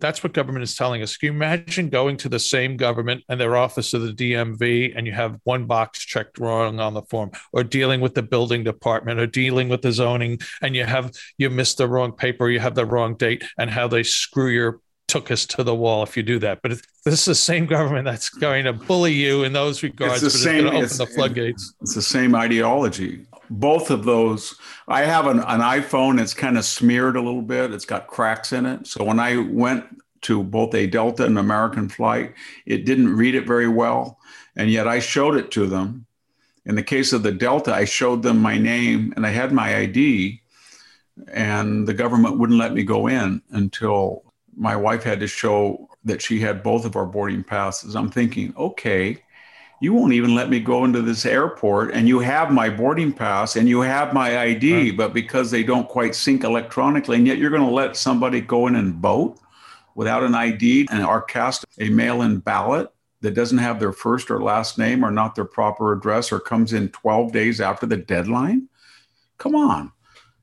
That's 0.00 0.22
what 0.22 0.32
government 0.32 0.62
is 0.62 0.74
telling 0.76 1.02
us. 1.02 1.16
Can 1.16 1.26
you 1.26 1.32
imagine 1.32 1.90
going 1.90 2.16
to 2.18 2.28
the 2.28 2.38
same 2.38 2.76
government 2.76 3.22
and 3.28 3.38
their 3.38 3.56
office 3.56 3.92
of 3.92 4.02
the 4.02 4.12
DMV 4.12 4.94
and 4.96 5.06
you 5.06 5.12
have 5.12 5.38
one 5.44 5.66
box 5.66 6.04
checked 6.04 6.38
wrong 6.38 6.80
on 6.80 6.94
the 6.94 7.02
form, 7.02 7.30
or 7.52 7.62
dealing 7.62 8.00
with 8.00 8.14
the 8.14 8.22
building 8.22 8.64
department, 8.64 9.20
or 9.20 9.26
dealing 9.26 9.68
with 9.68 9.82
the 9.82 9.92
zoning, 9.92 10.38
and 10.62 10.74
you 10.74 10.84
have 10.84 11.12
you 11.36 11.50
missed 11.50 11.78
the 11.78 11.86
wrong 11.86 12.12
paper, 12.12 12.48
you 12.50 12.60
have 12.60 12.74
the 12.74 12.86
wrong 12.86 13.14
date, 13.14 13.44
and 13.58 13.70
how 13.70 13.88
they 13.88 14.02
screw 14.02 14.48
your 14.48 14.80
took 15.10 15.30
us 15.30 15.44
to 15.44 15.64
the 15.64 15.74
wall 15.74 16.02
if 16.04 16.16
you 16.16 16.22
do 16.22 16.38
that. 16.38 16.62
But 16.62 16.70
this 17.04 17.20
is 17.20 17.24
the 17.24 17.34
same 17.34 17.66
government 17.66 18.04
that's 18.04 18.28
going 18.30 18.64
to 18.64 18.72
bully 18.72 19.12
you 19.12 19.42
in 19.42 19.52
those 19.52 19.82
regards. 19.82 20.22
It's 20.22 20.34
the 20.34 20.38
same. 20.38 20.66
It's, 20.68 20.98
the 20.98 21.06
floodgates. 21.06 21.74
It's 21.80 21.94
the 21.94 22.02
same 22.02 22.34
ideology. 22.34 23.26
Both 23.50 23.90
of 23.90 24.04
those. 24.04 24.54
I 24.86 25.00
have 25.02 25.26
an, 25.26 25.40
an 25.40 25.60
iPhone. 25.60 26.20
It's 26.20 26.32
kind 26.32 26.56
of 26.56 26.64
smeared 26.64 27.16
a 27.16 27.20
little 27.20 27.42
bit. 27.42 27.72
It's 27.72 27.84
got 27.84 28.06
cracks 28.06 28.52
in 28.52 28.64
it. 28.66 28.86
So 28.86 29.02
when 29.02 29.18
I 29.18 29.36
went 29.36 29.84
to 30.22 30.44
both 30.44 30.74
a 30.74 30.86
Delta 30.86 31.24
and 31.24 31.38
American 31.38 31.88
flight, 31.88 32.34
it 32.66 32.84
didn't 32.84 33.16
read 33.16 33.34
it 33.34 33.46
very 33.46 33.68
well, 33.68 34.18
and 34.54 34.70
yet 34.70 34.86
I 34.86 35.00
showed 35.00 35.34
it 35.34 35.50
to 35.52 35.66
them. 35.66 36.06
In 36.66 36.76
the 36.76 36.82
case 36.82 37.12
of 37.12 37.22
the 37.22 37.32
Delta, 37.32 37.74
I 37.74 37.84
showed 37.84 38.22
them 38.22 38.38
my 38.38 38.58
name 38.58 39.14
and 39.16 39.26
I 39.26 39.30
had 39.30 39.50
my 39.50 39.76
ID, 39.76 40.42
and 41.32 41.88
the 41.88 41.94
government 41.94 42.38
wouldn't 42.38 42.58
let 42.58 42.74
me 42.74 42.84
go 42.84 43.06
in 43.08 43.42
until 43.50 44.29
my 44.60 44.76
wife 44.76 45.02
had 45.02 45.18
to 45.20 45.26
show 45.26 45.88
that 46.04 46.20
she 46.20 46.38
had 46.38 46.62
both 46.62 46.84
of 46.84 46.94
our 46.94 47.06
boarding 47.06 47.42
passes. 47.42 47.96
I'm 47.96 48.10
thinking, 48.10 48.52
okay, 48.58 49.16
you 49.80 49.94
won't 49.94 50.12
even 50.12 50.34
let 50.34 50.50
me 50.50 50.60
go 50.60 50.84
into 50.84 51.00
this 51.00 51.24
airport 51.24 51.94
and 51.94 52.06
you 52.06 52.18
have 52.18 52.52
my 52.52 52.68
boarding 52.68 53.10
pass 53.10 53.56
and 53.56 53.66
you 53.66 53.80
have 53.80 54.12
my 54.12 54.38
ID, 54.38 54.74
right. 54.74 54.96
but 54.96 55.14
because 55.14 55.50
they 55.50 55.62
don't 55.62 55.88
quite 55.88 56.14
sync 56.14 56.44
electronically, 56.44 57.16
and 57.16 57.26
yet 57.26 57.38
you're 57.38 57.50
going 57.50 57.66
to 57.66 57.70
let 57.70 57.96
somebody 57.96 58.42
go 58.42 58.66
in 58.66 58.76
and 58.76 58.96
vote 58.96 59.38
without 59.94 60.22
an 60.22 60.34
ID 60.34 60.86
and 60.90 61.02
are 61.02 61.22
cast 61.22 61.64
a 61.78 61.88
mail 61.88 62.20
in 62.20 62.38
ballot 62.38 62.92
that 63.22 63.34
doesn't 63.34 63.58
have 63.58 63.80
their 63.80 63.92
first 63.92 64.30
or 64.30 64.42
last 64.42 64.76
name 64.76 65.02
or 65.02 65.10
not 65.10 65.34
their 65.34 65.46
proper 65.46 65.92
address 65.92 66.30
or 66.30 66.38
comes 66.38 66.74
in 66.74 66.90
12 66.90 67.32
days 67.32 67.62
after 67.62 67.86
the 67.86 67.96
deadline? 67.96 68.68
Come 69.38 69.54
on. 69.54 69.90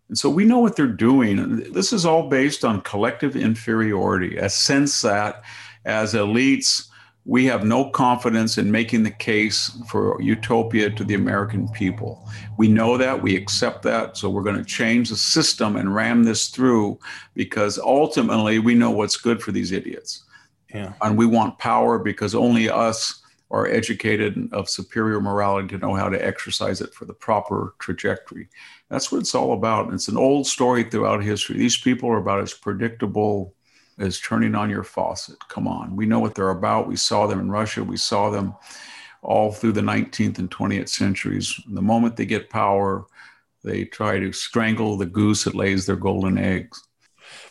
And 0.10 0.18
so 0.18 0.30
we 0.30 0.46
know 0.46 0.60
what 0.60 0.76
they're 0.76 0.88
doing. 0.88 1.72
This 1.74 1.92
is 1.92 2.06
all 2.06 2.30
based 2.30 2.64
on 2.64 2.82
collective 2.82 3.36
inferiority, 3.36 4.38
a 4.38 4.50
sense 4.50 5.02
that 5.02 5.42
as 5.86 6.14
elites, 6.14 6.88
we 7.26 7.46
have 7.46 7.66
no 7.66 7.90
confidence 7.90 8.58
in 8.58 8.72
making 8.72 9.04
the 9.04 9.12
case 9.12 9.78
for 9.90 10.20
utopia 10.22 10.90
to 10.90 11.04
the 11.04 11.14
American 11.14 11.68
people. 11.70 12.26
We 12.58 12.70
know 12.70 12.98
that, 12.98 13.22
we 13.22 13.36
accept 13.36 13.84
that, 13.84 14.16
so 14.16 14.30
we're 14.30 14.44
going 14.44 14.56
to 14.56 14.64
change 14.64 15.10
the 15.10 15.18
system 15.18 15.76
and 15.76 15.94
ram 15.94 16.24
this 16.24 16.48
through 16.48 16.98
because 17.34 17.78
ultimately 17.80 18.60
we 18.60 18.76
know 18.76 18.92
what's 18.92 19.18
good 19.18 19.44
for 19.44 19.52
these 19.52 19.74
idiots. 19.74 20.24
Yeah. 20.74 20.94
And 21.02 21.18
we 21.18 21.26
want 21.26 21.60
power 21.60 22.00
because 22.00 22.34
only 22.34 22.70
us 22.70 23.22
are 23.50 23.68
educated 23.68 24.36
and 24.36 24.54
of 24.54 24.70
superior 24.70 25.22
morality 25.22 25.68
to 25.70 25.78
know 25.78 25.94
how 25.94 26.10
to 26.10 26.26
exercise 26.26 26.82
it 26.82 26.94
for 26.94 27.06
the 27.06 27.14
proper 27.14 27.76
trajectory. 27.80 28.50
That's 28.90 29.12
what 29.12 29.20
it's 29.20 29.36
all 29.36 29.54
about. 29.54 29.94
It's 29.94 30.10
an 30.10 30.18
old 30.18 30.48
story 30.48 30.84
throughout 30.84 31.24
history. 31.24 31.58
These 31.58 31.78
people 31.78 32.10
are 32.10 32.18
about 32.18 32.42
as 32.42 32.54
predictable 32.54 33.54
as 34.00 34.20
turning 34.20 34.54
on 34.54 34.70
your 34.70 34.84
faucet. 34.84 35.38
Come 35.48 35.68
on. 35.68 35.96
We 35.96 36.06
know 36.06 36.20
what 36.20 36.36
they're 36.36 36.50
about. 36.50 36.88
We 36.88 36.98
saw 36.98 37.26
them 37.26 37.40
in 37.40 37.50
Russia. 37.50 37.84
We 37.84 37.98
saw 37.98 38.30
them 38.30 38.54
all 39.24 39.52
through 39.52 39.72
the 39.72 39.82
19th 39.82 40.40
and 40.40 40.52
20th 40.52 40.90
centuries. 40.90 41.60
The 41.68 41.82
moment 41.82 42.16
they 42.16 42.26
get 42.26 42.50
power, 42.50 43.06
they 43.64 43.86
try 43.86 44.20
to 44.20 44.32
strangle 44.32 44.98
the 44.98 45.06
goose 45.06 45.46
that 45.46 45.56
lays 45.56 45.86
their 45.86 45.96
golden 45.96 46.38
eggs. 46.38 46.84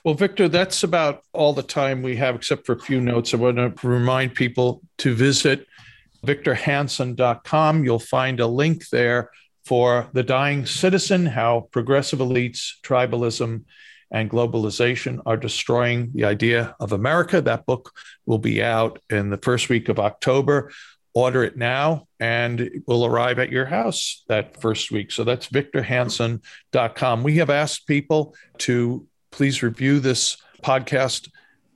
Well, 0.05 0.15
Victor, 0.15 0.49
that's 0.49 0.85
about 0.85 1.25
all 1.33 1.53
the 1.53 1.63
time 1.63 2.03
we 2.03 2.17
have, 2.17 2.37
except 2.37 2.65
for 2.65 2.73
a 2.73 2.81
few 2.81 3.01
notes. 3.01 3.35
I 3.35 3.39
want 3.39 3.57
to 3.57 3.89
remind 3.89 4.35
people 4.35 4.83
to 4.99 5.15
visit 5.15 5.67
victorhanson.com. 6.27 7.85
You'll 7.85 7.99
find 7.99 8.41
a 8.41 8.47
link 8.47 8.89
there 8.89 9.31
for 9.65 10.09
The 10.13 10.23
Dying 10.23 10.67
Citizen 10.67 11.27
How 11.27 11.69
Progressive 11.73 12.19
Elites, 12.19 12.73
Tribalism, 12.83 13.65
and 14.11 14.31
Globalization 14.31 15.21
Are 15.27 15.37
Destroying 15.37 16.11
the 16.15 16.25
Idea 16.25 16.77
of 16.79 16.93
America. 16.93 17.41
That 17.41 17.67
book 17.67 17.93
will 18.25 18.39
be 18.39 18.63
out 18.63 19.01
in 19.11 19.31
the 19.31 19.39
first 19.39 19.69
week 19.69 19.89
of 19.89 19.99
October. 19.99 20.71
Order 21.15 21.45
it 21.45 21.57
now 21.57 22.07
and 22.21 22.61
it 22.61 22.83
will 22.87 23.07
arrive 23.07 23.39
at 23.39 23.51
your 23.51 23.65
house 23.65 24.23
that 24.29 24.61
first 24.61 24.93
week. 24.93 25.11
So 25.11 25.25
that's 25.25 25.49
victorhanson.com. 25.49 27.23
We 27.23 27.39
have 27.39 27.51
asked 27.51 27.87
people 27.87 28.35
to 28.59 29.07
please 29.33 29.63
review 29.63 29.99
this 29.99 30.37
podcast 30.63 31.29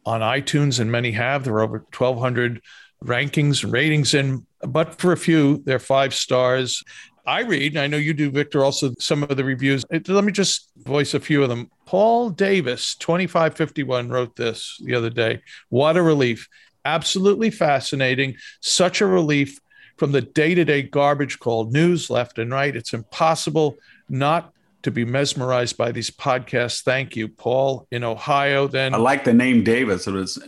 on 0.07 0.21
iTunes, 0.21 0.81
and 0.81 0.91
many 0.91 1.13
have. 1.13 1.45
There 1.45 1.55
are 1.55 1.63
over 1.63 1.85
1,200 1.97 2.61
rankings 3.05 3.65
and 3.65 3.73
ratings 3.73 4.15
in, 4.15 4.47
but 4.61 5.01
for 5.01 5.13
a 5.13 5.17
few, 5.17 5.63
they're 5.65 5.79
five 5.79 6.15
stars. 6.15 6.83
I 7.27 7.43
read, 7.43 7.73
and 7.73 7.81
I 7.81 7.87
know 7.87 7.97
you 7.97 8.15
do, 8.15 8.31
Victor, 8.31 8.65
also 8.65 8.93
some 8.99 9.23
of 9.23 9.37
the 9.37 9.45
reviews. 9.45 9.85
Let 9.91 10.25
me 10.25 10.33
just 10.33 10.71
voice 10.77 11.15
a 11.15 11.21
few 11.21 11.43
of 11.43 11.49
them. 11.49 11.71
Paul 11.87 12.31
Davis, 12.31 12.95
2551, 12.97 14.09
wrote 14.09 14.37
this 14.37 14.81
the 14.85 14.95
other 14.95 15.11
day. 15.11 15.41
What 15.69 15.97
a 15.97 16.03
relief. 16.03 16.49
Absolutely 16.85 17.51
fascinating. 17.51 18.37
Such 18.61 19.01
a 19.01 19.07
relief 19.07 19.61
from 19.97 20.13
the 20.13 20.23
day 20.23 20.55
to 20.55 20.65
day 20.65 20.83
garbage 20.83 21.39
called 21.39 21.73
news 21.73 22.09
left 22.09 22.39
and 22.39 22.51
right. 22.51 22.75
It's 22.75 22.95
impossible 22.95 23.77
not 24.09 24.53
to 24.83 24.91
be 24.91 25.05
mesmerized 25.05 25.77
by 25.77 25.93
these 25.93 26.11
podcasts. 26.11 26.83
Thank 26.83 27.17
you, 27.17 27.29
Paul, 27.29 27.87
in 27.91 28.03
Ohio. 28.03 28.67
Then 28.67 28.95
I 28.95 28.97
like 28.97 29.25
the 29.25 29.35
name 29.35 29.63
Davis. 29.63 30.07
It 30.07 30.13
was 30.13 30.43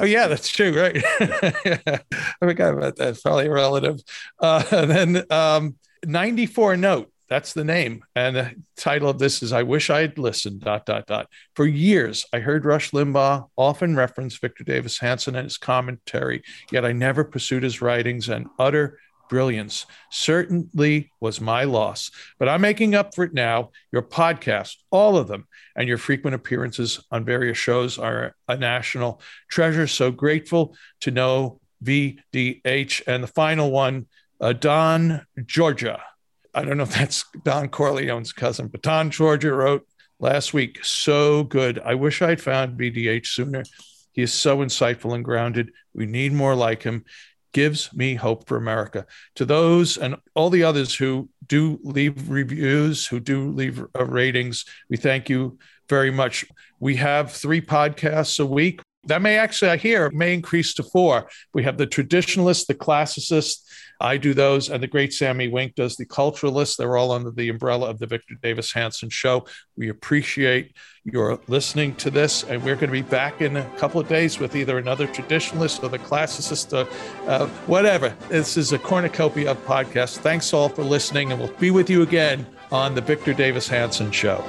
Oh 0.00 0.04
yeah, 0.04 0.28
that's 0.28 0.48
true, 0.48 0.78
right? 0.78 1.02
I 1.20 2.00
forgot 2.40 2.74
about 2.74 2.96
that. 2.96 3.20
Probably 3.22 3.48
relative. 3.48 4.00
Uh, 4.40 4.62
then 4.86 5.24
um, 5.30 5.76
94 6.04 6.76
note. 6.76 7.12
That's 7.28 7.52
the 7.52 7.64
name. 7.64 8.02
And 8.14 8.36
the 8.36 8.54
title 8.76 9.10
of 9.10 9.18
this 9.18 9.42
is 9.42 9.52
I 9.52 9.62
Wish 9.62 9.90
I'd 9.90 10.16
Listened, 10.16 10.62
dot, 10.62 10.86
dot, 10.86 11.06
dot. 11.06 11.28
For 11.54 11.66
years, 11.66 12.24
I 12.32 12.38
heard 12.38 12.64
Rush 12.64 12.92
Limbaugh 12.92 13.48
often 13.54 13.96
reference 13.96 14.38
Victor 14.38 14.64
Davis 14.64 14.98
Hanson 14.98 15.36
and 15.36 15.44
his 15.44 15.58
commentary, 15.58 16.42
yet 16.72 16.86
I 16.86 16.92
never 16.92 17.24
pursued 17.24 17.64
his 17.64 17.82
writings 17.82 18.30
and 18.30 18.46
utter 18.58 18.98
brilliance 19.28 19.86
certainly 20.10 21.10
was 21.20 21.40
my 21.40 21.64
loss. 21.64 22.10
But 22.38 22.48
I'm 22.48 22.60
making 22.60 22.94
up 22.94 23.14
for 23.14 23.24
it 23.24 23.34
now. 23.34 23.70
Your 23.92 24.02
podcast, 24.02 24.76
all 24.90 25.16
of 25.16 25.28
them, 25.28 25.46
and 25.76 25.88
your 25.88 25.98
frequent 25.98 26.34
appearances 26.34 27.00
on 27.10 27.24
various 27.24 27.58
shows 27.58 27.98
are 27.98 28.34
a 28.48 28.56
national 28.56 29.20
treasure. 29.48 29.86
So 29.86 30.10
grateful 30.10 30.76
to 31.00 31.10
know 31.10 31.60
VDH. 31.84 33.02
And 33.06 33.22
the 33.22 33.28
final 33.28 33.70
one, 33.70 34.06
uh, 34.40 34.52
Don 34.52 35.26
Georgia. 35.46 36.02
I 36.54 36.64
don't 36.64 36.76
know 36.76 36.84
if 36.84 36.94
that's 36.94 37.24
Don 37.44 37.68
Corleone's 37.68 38.32
cousin, 38.32 38.68
but 38.68 38.82
Don 38.82 39.10
Georgia 39.10 39.52
wrote 39.52 39.86
last 40.18 40.52
week, 40.52 40.84
so 40.84 41.44
good. 41.44 41.78
I 41.78 41.94
wish 41.94 42.22
I'd 42.22 42.40
found 42.40 42.78
VDH 42.78 43.26
sooner. 43.26 43.62
He 44.12 44.22
is 44.22 44.32
so 44.32 44.58
insightful 44.58 45.14
and 45.14 45.24
grounded. 45.24 45.70
We 45.94 46.06
need 46.06 46.32
more 46.32 46.54
like 46.54 46.82
him. 46.82 47.04
Gives 47.52 47.92
me 47.94 48.14
hope 48.14 48.46
for 48.46 48.56
America. 48.56 49.06
To 49.36 49.44
those 49.44 49.96
and 49.96 50.16
all 50.34 50.50
the 50.50 50.64
others 50.64 50.94
who 50.94 51.28
do 51.46 51.78
leave 51.82 52.28
reviews, 52.28 53.06
who 53.06 53.20
do 53.20 53.50
leave 53.50 53.82
uh, 53.98 54.04
ratings, 54.04 54.64
we 54.90 54.96
thank 54.96 55.28
you 55.28 55.58
very 55.88 56.10
much. 56.10 56.44
We 56.78 56.96
have 56.96 57.32
three 57.32 57.60
podcasts 57.60 58.38
a 58.38 58.46
week. 58.46 58.82
That 59.04 59.22
may 59.22 59.38
actually, 59.38 59.70
I 59.70 59.76
hear, 59.78 60.10
may 60.10 60.34
increase 60.34 60.74
to 60.74 60.82
four. 60.82 61.30
We 61.54 61.62
have 61.62 61.78
the 61.78 61.86
traditionalist, 61.86 62.66
the 62.66 62.74
classicist. 62.74 63.62
I 64.00 64.16
do 64.16 64.32
those, 64.32 64.70
and 64.70 64.82
the 64.82 64.86
great 64.86 65.12
Sami 65.12 65.48
Winc 65.48 65.74
does 65.74 65.96
the 65.96 66.06
culturalist. 66.06 66.76
They're 66.76 66.96
all 66.96 67.10
under 67.10 67.30
the 67.30 67.48
umbrella 67.48 67.90
of 67.90 67.98
the 67.98 68.06
Victor 68.06 68.34
Davis 68.40 68.72
Hanson 68.72 69.10
Show. 69.10 69.44
We 69.76 69.88
appreciate 69.88 70.76
your 71.04 71.40
listening 71.48 71.96
to 71.96 72.10
this, 72.10 72.44
and 72.44 72.62
we're 72.62 72.76
going 72.76 72.88
to 72.88 72.92
be 72.92 73.02
back 73.02 73.40
in 73.40 73.56
a 73.56 73.64
couple 73.76 74.00
of 74.00 74.08
days 74.08 74.38
with 74.38 74.54
either 74.54 74.78
another 74.78 75.06
traditionalist 75.08 75.82
or 75.82 75.88
the 75.88 75.98
classicist, 75.98 76.72
or 76.72 76.88
uh, 77.28 77.46
whatever. 77.66 78.14
This 78.28 78.56
is 78.56 78.72
a 78.72 78.78
cornucopia 78.78 79.50
of 79.50 79.66
podcasts. 79.66 80.18
Thanks 80.18 80.52
all 80.52 80.68
for 80.68 80.84
listening, 80.84 81.32
and 81.32 81.40
we'll 81.40 81.52
be 81.54 81.70
with 81.70 81.90
you 81.90 82.02
again 82.02 82.46
on 82.70 82.94
the 82.94 83.00
Victor 83.00 83.34
Davis 83.34 83.66
Hanson 83.66 84.12
Show. 84.12 84.44